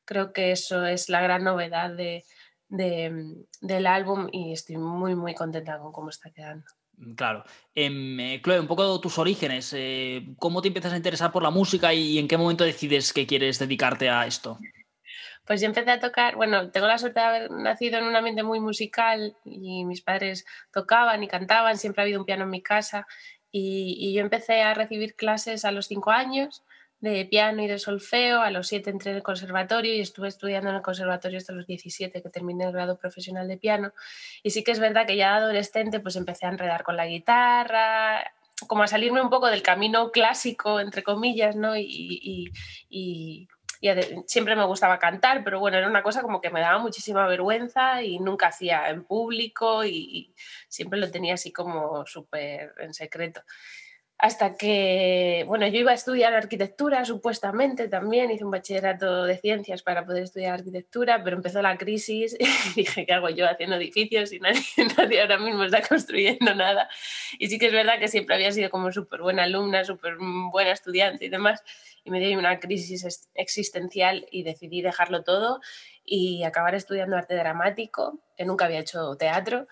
creo 0.04 0.32
que 0.32 0.52
eso 0.52 0.86
es 0.86 1.08
la 1.08 1.20
gran 1.22 1.44
novedad 1.44 1.90
de, 1.90 2.24
de, 2.76 3.46
del 3.60 3.86
álbum 3.86 4.28
y 4.32 4.52
estoy 4.52 4.76
muy, 4.76 5.14
muy 5.14 5.34
contenta 5.34 5.78
con 5.78 5.92
cómo 5.92 6.10
está 6.10 6.30
quedando. 6.30 6.66
Mm, 6.96 7.14
claro. 7.14 7.44
Eh, 7.74 8.40
Chloe, 8.42 8.60
un 8.60 8.66
poco 8.66 9.00
tus 9.00 9.18
orígenes. 9.18 9.72
Eh, 9.76 10.34
¿Cómo 10.38 10.60
te 10.60 10.68
empiezas 10.68 10.92
a 10.92 10.96
interesar 10.96 11.32
por 11.32 11.42
la 11.42 11.50
música 11.50 11.92
y 11.94 12.18
en 12.18 12.28
qué 12.28 12.36
momento 12.36 12.64
decides 12.64 13.12
que 13.12 13.26
quieres 13.26 13.58
dedicarte 13.58 14.10
a 14.10 14.26
esto? 14.26 14.58
Pues 15.46 15.60
yo 15.60 15.66
empecé 15.66 15.90
a 15.90 16.00
tocar, 16.00 16.36
bueno, 16.36 16.70
tengo 16.70 16.86
la 16.86 16.98
suerte 16.98 17.20
de 17.20 17.26
haber 17.26 17.50
nacido 17.50 17.98
en 17.98 18.04
un 18.04 18.16
ambiente 18.16 18.42
muy 18.42 18.60
musical 18.60 19.36
y 19.44 19.84
mis 19.84 20.00
padres 20.00 20.46
tocaban 20.72 21.22
y 21.22 21.28
cantaban, 21.28 21.76
siempre 21.76 22.00
ha 22.00 22.04
habido 22.04 22.20
un 22.20 22.26
piano 22.26 22.44
en 22.44 22.50
mi 22.50 22.62
casa 22.62 23.06
y, 23.50 24.12
yo 24.14 24.22
empecé 24.22 24.62
a 24.62 24.74
recibir 24.74 25.14
clases 25.14 25.64
a 25.64 25.70
los 25.70 25.86
cinco 25.86 26.10
años 26.10 26.64
de 27.10 27.24
piano 27.24 27.62
y 27.62 27.66
de 27.66 27.78
solfeo, 27.78 28.40
a 28.40 28.50
los 28.50 28.68
siete 28.68 28.90
entré 28.90 29.10
en 29.10 29.18
el 29.18 29.22
conservatorio 29.22 29.94
y 29.94 30.00
estuve 30.00 30.28
estudiando 30.28 30.70
en 30.70 30.76
el 30.76 30.82
conservatorio 30.82 31.38
hasta 31.38 31.52
los 31.52 31.66
17 31.66 32.22
que 32.22 32.30
terminé 32.30 32.64
el 32.64 32.72
grado 32.72 32.98
profesional 32.98 33.48
de 33.48 33.56
piano 33.56 33.92
y 34.42 34.50
sí 34.50 34.64
que 34.64 34.72
es 34.72 34.80
verdad 34.80 35.06
que 35.06 35.16
ya 35.16 35.36
adolescente 35.36 36.00
pues 36.00 36.16
empecé 36.16 36.46
a 36.46 36.50
enredar 36.50 36.82
con 36.82 36.96
la 36.96 37.06
guitarra, 37.06 38.32
como 38.66 38.82
a 38.82 38.86
salirme 38.86 39.20
un 39.20 39.30
poco 39.30 39.48
del 39.48 39.62
camino 39.62 40.10
clásico, 40.10 40.80
entre 40.80 41.02
comillas, 41.02 41.56
¿no? 41.56 41.76
Y, 41.76 42.50
siempre 44.26 44.56
me 44.56 44.64
gustaba 44.64 44.98
cantar, 44.98 45.44
pero 45.44 45.60
bueno, 45.60 45.76
era 45.76 45.88
una 45.88 46.02
cosa 46.02 46.22
como 46.22 46.40
que 46.40 46.48
me 46.48 46.62
daba 46.62 46.78
muchísima 46.78 47.26
vergüenza 47.26 48.02
y 48.02 48.18
nunca 48.18 48.46
hacía 48.46 48.88
en 48.88 49.04
público 49.04 49.84
y 49.84 50.34
siempre 50.68 50.98
lo 50.98 51.10
tenía 51.10 51.34
así 51.34 51.52
como 51.52 52.06
súper 52.06 52.72
en 52.78 52.94
secreto 52.94 53.42
hasta 54.24 54.56
que, 54.56 55.44
bueno, 55.46 55.66
yo 55.66 55.80
iba 55.80 55.90
a 55.90 55.94
estudiar 55.94 56.32
arquitectura 56.32 57.04
supuestamente 57.04 57.88
también, 57.88 58.30
hice 58.30 58.42
un 58.42 58.52
bachillerato 58.52 59.24
de 59.24 59.36
ciencias 59.36 59.82
para 59.82 60.06
poder 60.06 60.22
estudiar 60.22 60.54
arquitectura, 60.54 61.22
pero 61.22 61.36
empezó 61.36 61.60
la 61.60 61.76
crisis 61.76 62.34
y 62.40 62.74
dije, 62.74 63.04
¿qué 63.04 63.12
hago 63.12 63.28
yo 63.28 63.46
haciendo 63.46 63.76
edificios 63.76 64.32
y 64.32 64.40
nadie, 64.40 64.62
nadie 64.96 65.20
ahora 65.20 65.36
mismo 65.36 65.64
está 65.64 65.82
construyendo 65.86 66.54
nada? 66.54 66.88
Y 67.38 67.48
sí 67.48 67.58
que 67.58 67.66
es 67.66 67.72
verdad 67.74 67.98
que 67.98 68.08
siempre 68.08 68.36
había 68.36 68.50
sido 68.50 68.70
como 68.70 68.90
súper 68.92 69.20
buena 69.20 69.42
alumna, 69.42 69.84
súper 69.84 70.16
buena 70.50 70.70
estudiante 70.70 71.26
y 71.26 71.28
demás, 71.28 71.62
y 72.02 72.10
me 72.10 72.18
dio 72.18 72.38
una 72.38 72.58
crisis 72.60 73.28
existencial 73.34 74.26
y 74.30 74.42
decidí 74.42 74.80
dejarlo 74.80 75.22
todo 75.22 75.60
y 76.02 76.44
acabar 76.44 76.74
estudiando 76.74 77.18
arte 77.18 77.34
dramático, 77.34 78.22
que 78.38 78.46
nunca 78.46 78.64
había 78.64 78.80
hecho 78.80 79.16
teatro, 79.16 79.66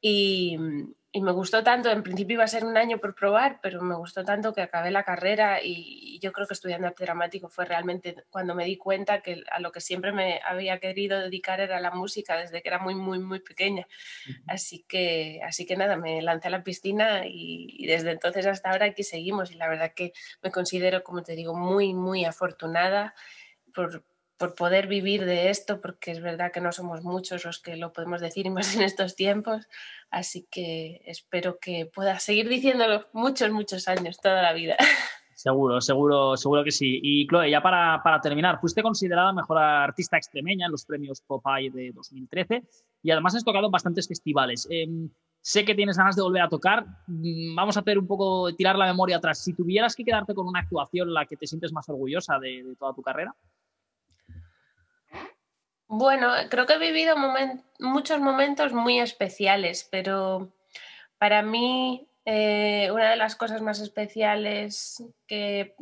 y, 0.00 0.58
y 1.14 1.20
me 1.20 1.32
gustó 1.32 1.62
tanto, 1.62 1.90
en 1.90 2.02
principio 2.02 2.34
iba 2.34 2.44
a 2.44 2.48
ser 2.48 2.64
un 2.64 2.78
año 2.78 2.96
por 2.96 3.14
probar, 3.14 3.60
pero 3.62 3.82
me 3.82 3.94
gustó 3.94 4.24
tanto 4.24 4.54
que 4.54 4.62
acabé 4.62 4.90
la 4.90 5.04
carrera 5.04 5.62
y 5.62 6.18
yo 6.20 6.32
creo 6.32 6.46
que 6.46 6.54
estudiando 6.54 6.86
arte 6.86 7.04
dramático 7.04 7.50
fue 7.50 7.66
realmente 7.66 8.16
cuando 8.30 8.54
me 8.54 8.64
di 8.64 8.78
cuenta 8.78 9.20
que 9.20 9.44
a 9.50 9.60
lo 9.60 9.72
que 9.72 9.82
siempre 9.82 10.12
me 10.12 10.40
había 10.42 10.78
querido 10.78 11.20
dedicar 11.20 11.60
era 11.60 11.80
la 11.80 11.90
música 11.90 12.38
desde 12.38 12.62
que 12.62 12.68
era 12.70 12.78
muy, 12.78 12.94
muy, 12.94 13.18
muy 13.18 13.40
pequeña. 13.40 13.86
Así 14.46 14.86
que, 14.88 15.40
así 15.44 15.66
que 15.66 15.76
nada, 15.76 15.96
me 15.96 16.22
lancé 16.22 16.48
a 16.48 16.50
la 16.50 16.64
piscina 16.64 17.26
y, 17.26 17.66
y 17.68 17.86
desde 17.86 18.10
entonces 18.10 18.46
hasta 18.46 18.70
ahora 18.70 18.86
aquí 18.86 19.02
seguimos 19.02 19.50
y 19.50 19.56
la 19.56 19.68
verdad 19.68 19.92
que 19.94 20.14
me 20.42 20.50
considero, 20.50 21.04
como 21.04 21.22
te 21.22 21.36
digo, 21.36 21.52
muy, 21.52 21.92
muy 21.92 22.24
afortunada 22.24 23.14
por, 23.74 24.02
por 24.42 24.56
poder 24.56 24.88
vivir 24.88 25.24
de 25.24 25.50
esto, 25.50 25.80
porque 25.80 26.10
es 26.10 26.20
verdad 26.20 26.50
que 26.50 26.60
no 26.60 26.72
somos 26.72 27.04
muchos 27.04 27.44
los 27.44 27.60
que 27.60 27.76
lo 27.76 27.92
podemos 27.92 28.20
decir 28.20 28.44
y 28.44 28.50
más 28.50 28.74
en 28.74 28.82
estos 28.82 29.14
tiempos, 29.14 29.68
así 30.10 30.48
que 30.50 31.00
espero 31.04 31.60
que 31.60 31.86
pueda 31.86 32.18
seguir 32.18 32.48
diciéndolo 32.48 33.06
muchos, 33.12 33.52
muchos 33.52 33.86
años, 33.86 34.18
toda 34.20 34.42
la 34.42 34.52
vida. 34.52 34.76
Seguro, 35.34 35.80
seguro, 35.80 36.36
seguro 36.36 36.62
que 36.62 36.70
sí. 36.70 37.00
Y 37.02 37.26
Chloe, 37.26 37.50
ya 37.50 37.60
para, 37.60 38.00
para 38.04 38.20
terminar, 38.20 38.60
fuiste 38.60 38.80
considerada 38.80 39.32
mejor 39.32 39.58
artista 39.58 40.16
extremeña 40.16 40.66
en 40.66 40.72
los 40.72 40.84
premios 40.84 41.20
Popeye 41.20 41.70
de 41.70 41.90
2013 41.92 42.62
y 43.02 43.10
además 43.10 43.34
has 43.34 43.42
tocado 43.42 43.66
en 43.66 43.72
bastantes 43.72 44.06
festivales. 44.06 44.68
Em, 44.70 45.08
sé 45.40 45.64
que 45.64 45.74
tienes 45.74 45.96
ganas 45.96 46.14
de 46.14 46.22
volver 46.22 46.42
a 46.42 46.48
tocar. 46.48 46.86
Mm, 47.08 47.56
vamos 47.56 47.76
a 47.76 47.80
hacer 47.80 47.98
un 47.98 48.06
poco, 48.06 48.54
tirar 48.54 48.76
la 48.76 48.86
memoria 48.86 49.16
atrás. 49.16 49.42
Si 49.42 49.52
tuvieras 49.52 49.96
que 49.96 50.04
quedarte 50.04 50.32
con 50.32 50.46
una 50.46 50.60
actuación 50.60 51.12
la 51.12 51.26
que 51.26 51.36
te 51.36 51.48
sientes 51.48 51.72
más 51.72 51.88
orgullosa 51.88 52.38
de, 52.38 52.62
de 52.62 52.76
toda 52.76 52.94
tu 52.94 53.02
carrera. 53.02 53.34
Bueno, 55.94 56.32
creo 56.48 56.64
que 56.64 56.72
he 56.72 56.78
vivido 56.78 57.16
muchos 57.78 58.18
momentos 58.18 58.72
muy 58.72 58.98
especiales, 58.98 59.86
pero 59.90 60.50
para 61.18 61.42
mí 61.42 62.08
eh, 62.24 62.88
una 62.90 63.10
de 63.10 63.16
las 63.16 63.36
cosas 63.36 63.60
más 63.60 63.78
especiales 63.78 65.04
que 65.26 65.74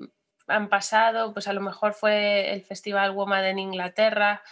han 0.48 0.68
pasado, 0.68 1.32
pues 1.32 1.46
a 1.46 1.52
lo 1.52 1.60
mejor 1.60 1.94
fue 1.94 2.52
el 2.52 2.62
Festival 2.62 3.12
Woman 3.12 3.44
en 3.44 3.60
Inglaterra, 3.60 4.42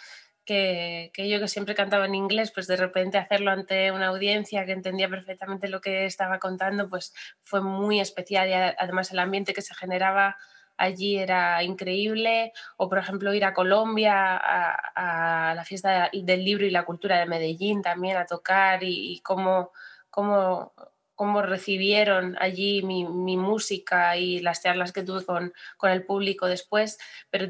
que, 0.44 1.10
que, 1.12 1.28
yo 1.28 1.40
que 1.40 1.48
siempre 1.48 1.74
cantaba 1.74 2.06
en 2.06 2.14
inglés, 2.14 2.52
pues 2.52 2.68
de 2.68 2.76
repente 2.76 3.18
hacerlo 3.18 3.50
ante 3.50 3.90
una 3.90 4.06
audiencia 4.06 4.64
que 4.64 4.70
entendía 4.70 5.08
perfectamente 5.08 5.66
lo 5.66 5.80
que 5.80 6.04
estaba 6.04 6.38
contando, 6.38 6.88
pues 6.88 7.12
fue 7.42 7.62
muy 7.62 7.98
especial 7.98 8.48
y 8.48 8.52
además 8.52 9.10
el 9.10 9.18
ambiente 9.18 9.54
que 9.54 9.62
se 9.62 9.74
generaba 9.74 10.36
allí 10.78 11.18
era 11.18 11.62
increíble, 11.62 12.52
o 12.76 12.88
por 12.88 12.98
ejemplo 12.98 13.34
ir 13.34 13.44
a 13.44 13.52
Colombia 13.52 14.36
a, 14.36 15.52
la 15.54 15.64
fiesta 15.64 16.10
del 16.12 16.44
libro 16.44 16.64
y 16.64 16.70
la 16.70 16.84
cultura 16.84 17.18
de 17.18 17.26
Medellín 17.26 17.82
también 17.82 18.16
a 18.16 18.26
tocar 18.26 18.82
y, 18.82 19.20
cómo, 19.20 19.72
cómo, 20.08 20.72
cómo, 21.14 21.42
recibieron 21.42 22.36
allí 22.40 22.82
mi, 22.82 23.04
música 23.36 24.16
y 24.16 24.40
las 24.40 24.62
charlas 24.62 24.92
que 24.92 25.02
tuve 25.02 25.24
con, 25.24 25.52
con 25.76 25.90
el 25.90 26.04
público 26.04 26.46
después, 26.46 26.98
pero 27.30 27.48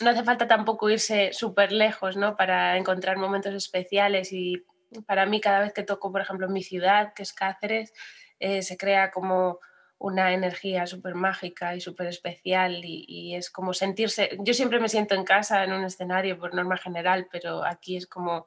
no 0.00 0.10
hace 0.10 0.24
falta 0.24 0.46
tampoco 0.46 0.88
irse 0.88 1.32
súper 1.32 1.72
lejos 1.72 2.16
¿no? 2.16 2.36
para 2.36 2.76
encontrar 2.76 3.16
momentos 3.18 3.54
especiales 3.54 4.32
y 4.32 4.64
para 5.06 5.26
mí 5.26 5.40
cada 5.40 5.60
vez 5.60 5.72
que 5.72 5.82
toco, 5.82 6.12
por 6.12 6.20
ejemplo, 6.20 6.46
en 6.46 6.52
mi 6.52 6.62
ciudad, 6.62 7.12
que 7.12 7.22
es 7.22 7.32
Cáceres, 7.32 7.92
eh, 8.40 8.62
se 8.62 8.76
crea 8.76 9.10
como 9.10 9.58
una 9.98 10.32
energía 10.32 10.86
súper 10.86 11.14
mágica 11.14 11.74
y 11.74 11.80
súper 11.80 12.06
especial 12.06 12.80
y, 12.84 13.34
es 13.34 13.50
como 13.50 13.74
sentirse, 13.74 14.30
yo 14.40 14.54
siempre 14.54 14.80
me 14.80 14.88
siento 14.88 15.14
en 15.14 15.24
casa 15.24 15.64
en 15.64 15.72
un 15.72 15.84
escenario 15.84 16.38
por 16.38 16.54
norma 16.54 16.76
general, 16.76 17.26
pero 17.30 17.64
aquí 17.64 17.96
es 17.96 18.06
como 18.06 18.46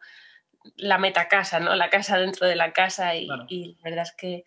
la 0.75 0.97
meta 0.97 1.27
casa, 1.27 1.59
¿no? 1.59 1.75
La 1.75 1.89
casa 1.89 2.17
dentro 2.17 2.47
de 2.47 2.55
la 2.55 2.71
casa 2.71 3.15
y, 3.15 3.27
y 3.49 3.75
la 3.81 3.89
verdad 3.89 4.03
es 4.03 4.13
que 4.15 4.43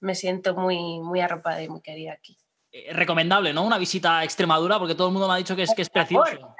me 0.00 0.14
siento 0.14 0.54
muy, 0.54 1.00
muy 1.00 1.20
arropada 1.20 1.62
y 1.62 1.68
muy 1.68 1.82
querida 1.82 2.12
aquí. 2.12 2.36
Eh, 2.72 2.92
recomendable, 2.92 3.52
¿no? 3.52 3.62
Una 3.62 3.78
visita 3.78 4.18
a 4.18 4.24
Extremadura 4.24 4.78
porque 4.78 4.94
todo 4.94 5.08
el 5.08 5.12
mundo 5.12 5.26
me 5.26 5.34
ha 5.34 5.38
dicho 5.38 5.56
que 5.56 5.62
es, 5.62 5.74
que 5.74 5.82
es 5.82 5.90
precioso. 5.90 6.54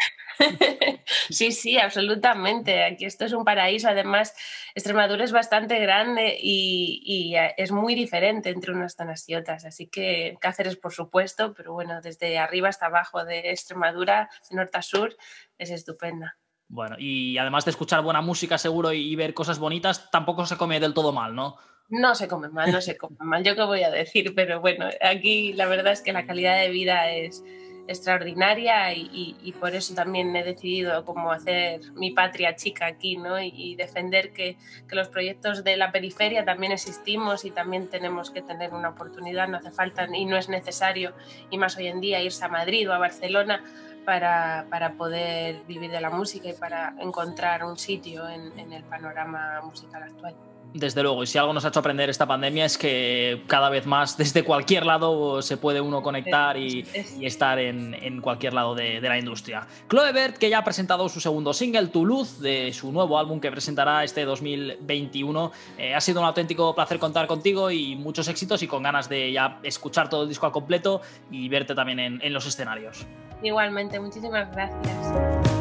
Sí, 1.30 1.52
sí, 1.52 1.78
absolutamente. 1.78 2.84
Aquí 2.84 3.04
esto 3.04 3.24
es 3.24 3.32
un 3.32 3.44
paraíso. 3.44 3.88
Además, 3.88 4.34
Extremadura 4.74 5.24
es 5.24 5.32
bastante 5.32 5.78
grande 5.78 6.36
y, 6.40 7.34
eh, 7.36 7.54
es 7.56 7.72
muy 7.72 7.94
diferente 7.94 8.50
entre 8.50 8.72
unas 8.72 8.94
zonas 8.94 9.28
y 9.28 9.34
otras. 9.34 9.64
Así 9.64 9.86
que 9.88 10.36
Cáceres, 10.40 10.76
por 10.76 10.92
supuesto, 10.92 11.54
pero 11.54 11.72
bueno, 11.72 12.00
desde 12.00 12.38
arriba 12.38 12.68
hasta 12.68 12.86
abajo 12.86 13.24
de 13.24 13.50
Extremadura, 13.50 14.30
de 14.50 14.56
norte 14.56 14.78
a 14.78 14.82
sur, 14.82 15.16
es 15.58 15.70
estupenda. 15.70 16.38
Bueno, 16.68 16.94
y 16.98 17.36
además 17.36 17.64
de 17.64 17.72
escuchar 17.72 18.02
buena 18.02 18.20
música 18.20 18.56
seguro 18.56 18.92
y 18.92 19.16
ver 19.16 19.34
cosas 19.34 19.58
bonitas, 19.58 20.08
tampoco 20.10 20.46
se 20.46 20.56
come 20.56 20.78
del 20.78 20.94
todo 20.94 21.12
mal, 21.12 21.34
¿no? 21.34 21.56
No 21.90 22.14
se 22.14 22.28
come 22.28 22.48
mal, 22.48 22.70
no 22.70 22.80
se 22.80 22.96
come 22.96 23.16
mal. 23.18 23.42
Yo 23.42 23.56
qué 23.56 23.64
voy 23.64 23.82
a 23.82 23.90
decir, 23.90 24.32
pero 24.36 24.60
bueno, 24.60 24.86
aquí 25.02 25.52
la 25.54 25.66
verdad 25.66 25.92
es 25.92 26.02
que 26.02 26.12
la 26.12 26.24
calidad 26.24 26.60
de 26.60 26.70
vida 26.70 27.10
es, 27.10 27.42
extraordinaria 27.90 28.94
y, 28.94 29.54
por 29.58 29.74
eso 29.74 29.94
también 29.94 30.34
he 30.36 30.44
decidido 30.44 31.04
como 31.04 31.32
hacer 31.32 31.80
mi 31.94 32.12
patria 32.12 32.54
chica 32.54 32.86
aquí 32.86 33.16
¿no? 33.16 33.40
y, 33.42 33.74
defender 33.74 34.32
que, 34.32 34.56
los 34.90 35.08
proyectos 35.08 35.64
de 35.64 35.76
la 35.76 35.92
periferia 35.92 36.44
también 36.44 36.72
existimos 36.72 37.44
y 37.44 37.50
también 37.50 37.88
tenemos 37.88 38.30
que 38.30 38.42
tener 38.42 38.72
una 38.72 38.90
oportunidad, 38.90 39.48
no 39.48 39.56
hace 39.56 39.70
falta 39.70 40.06
y 40.12 40.24
no 40.24 40.36
es 40.36 40.48
necesario, 40.48 41.14
y 41.50 41.58
más 41.58 41.76
hoy 41.76 41.88
en 41.88 42.00
día, 42.00 42.22
irse 42.22 42.44
a 42.44 42.48
Madrid 42.48 42.88
o 42.88 42.92
a 42.92 42.98
Barcelona 42.98 43.62
para, 44.04 44.66
para 44.70 44.92
poder 44.94 45.62
vivir 45.66 45.90
de 45.90 46.00
la 46.00 46.10
música 46.10 46.48
y 46.48 46.54
para 46.54 46.94
encontrar 46.98 47.64
un 47.64 47.76
sitio 47.76 48.28
en 48.28 48.72
el 48.72 48.84
panorama 48.84 49.60
musical 49.62 50.02
actual. 50.02 50.49
Desde 50.72 51.02
luego, 51.02 51.22
y 51.24 51.26
si 51.26 51.36
algo 51.36 51.52
nos 51.52 51.64
ha 51.64 51.68
hecho 51.68 51.80
aprender 51.80 52.08
esta 52.10 52.26
pandemia 52.26 52.64
es 52.64 52.78
que 52.78 53.42
cada 53.48 53.70
vez 53.70 53.86
más 53.86 54.16
desde 54.16 54.44
cualquier 54.44 54.86
lado 54.86 55.42
se 55.42 55.56
puede 55.56 55.80
uno 55.80 56.02
conectar 56.02 56.56
y, 56.56 56.86
estar 57.20 57.58
en, 57.58 58.20
cualquier 58.20 58.54
lado 58.54 58.74
de, 58.74 59.00
la 59.00 59.18
industria. 59.18 59.66
Chloe 59.88 60.12
Bert, 60.12 60.38
que 60.38 60.48
ya 60.48 60.58
ha 60.58 60.64
presentado 60.64 61.08
su 61.08 61.20
segundo 61.20 61.52
single, 61.52 61.88
Tu 61.88 62.06
Luz, 62.06 62.38
de 62.40 62.72
su 62.72 62.92
nuevo 62.92 63.18
álbum 63.18 63.40
que 63.40 63.50
presentará 63.50 64.04
este 64.04 64.24
2021. 64.24 65.52
Eh, 65.76 65.94
ha 65.94 66.00
sido 66.00 66.20
un 66.20 66.26
auténtico 66.26 66.74
placer 66.74 66.98
contar 66.98 67.26
contigo 67.26 67.70
y 67.70 67.96
muchos 67.96 68.28
éxitos 68.28 68.62
y 68.62 68.68
con 68.68 68.82
ganas 68.82 69.08
de 69.08 69.32
ya 69.32 69.58
escuchar 69.64 70.08
todo 70.08 70.22
el 70.22 70.28
disco 70.28 70.46
al 70.46 70.52
completo 70.52 71.00
y 71.30 71.48
verte 71.48 71.74
también 71.74 72.20
en 72.22 72.32
los 72.32 72.46
escenarios. 72.46 73.06
Igualmente, 73.42 73.98
muchísimas 73.98 74.50
gracias. 74.52 75.59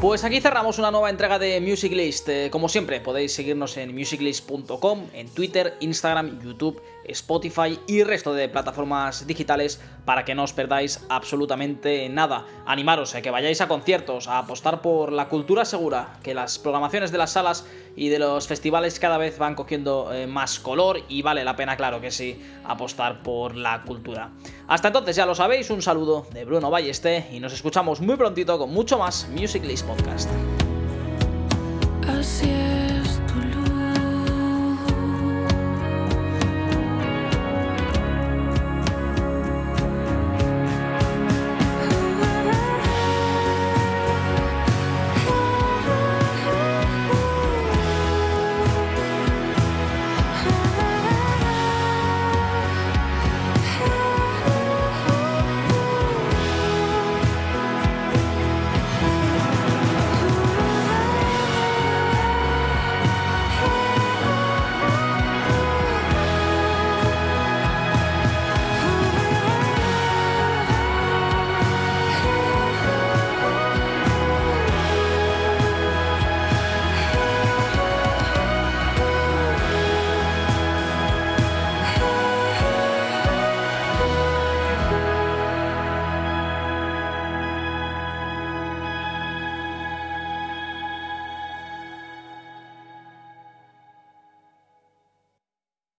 Pues 0.00 0.24
aquí 0.24 0.42
cerramos 0.42 0.78
una 0.78 0.90
nueva 0.90 1.08
entrega 1.08 1.38
de 1.38 1.58
Music 1.58 1.90
List. 1.92 2.28
Eh, 2.28 2.50
como 2.50 2.68
siempre, 2.68 3.00
podéis 3.00 3.32
seguirnos 3.32 3.78
en 3.78 3.94
musiclist.com, 3.96 5.06
en 5.14 5.28
Twitter, 5.30 5.74
Instagram, 5.80 6.38
YouTube 6.42 6.82
Spotify 7.08 7.78
y 7.86 8.02
resto 8.02 8.34
de 8.34 8.48
plataformas 8.48 9.26
digitales 9.26 9.80
para 10.04 10.24
que 10.24 10.34
no 10.34 10.44
os 10.44 10.52
perdáis 10.52 11.04
absolutamente 11.08 12.08
nada. 12.08 12.46
Animaros 12.66 13.14
a 13.14 13.22
que 13.22 13.30
vayáis 13.30 13.60
a 13.60 13.68
conciertos, 13.68 14.28
a 14.28 14.38
apostar 14.38 14.82
por 14.82 15.12
la 15.12 15.28
cultura 15.28 15.64
segura, 15.64 16.18
que 16.22 16.34
las 16.34 16.58
programaciones 16.58 17.12
de 17.12 17.18
las 17.18 17.32
salas 17.32 17.66
y 17.96 18.08
de 18.08 18.18
los 18.18 18.46
festivales 18.46 19.00
cada 19.00 19.18
vez 19.18 19.38
van 19.38 19.54
cogiendo 19.54 20.12
eh, 20.12 20.26
más 20.26 20.58
color 20.58 21.00
y 21.08 21.22
vale 21.22 21.44
la 21.44 21.56
pena, 21.56 21.76
claro 21.76 22.00
que 22.00 22.10
sí, 22.10 22.40
apostar 22.64 23.22
por 23.22 23.56
la 23.56 23.82
cultura. 23.82 24.30
Hasta 24.68 24.88
entonces 24.88 25.16
ya 25.16 25.26
lo 25.26 25.34
sabéis, 25.34 25.70
un 25.70 25.82
saludo 25.82 26.26
de 26.32 26.44
Bruno 26.44 26.70
Balleste 26.70 27.28
y 27.32 27.40
nos 27.40 27.52
escuchamos 27.52 28.00
muy 28.00 28.16
prontito 28.16 28.58
con 28.58 28.70
mucho 28.70 28.98
más 28.98 29.28
Music 29.30 29.64
List 29.64 29.86
Podcast. 29.86 30.30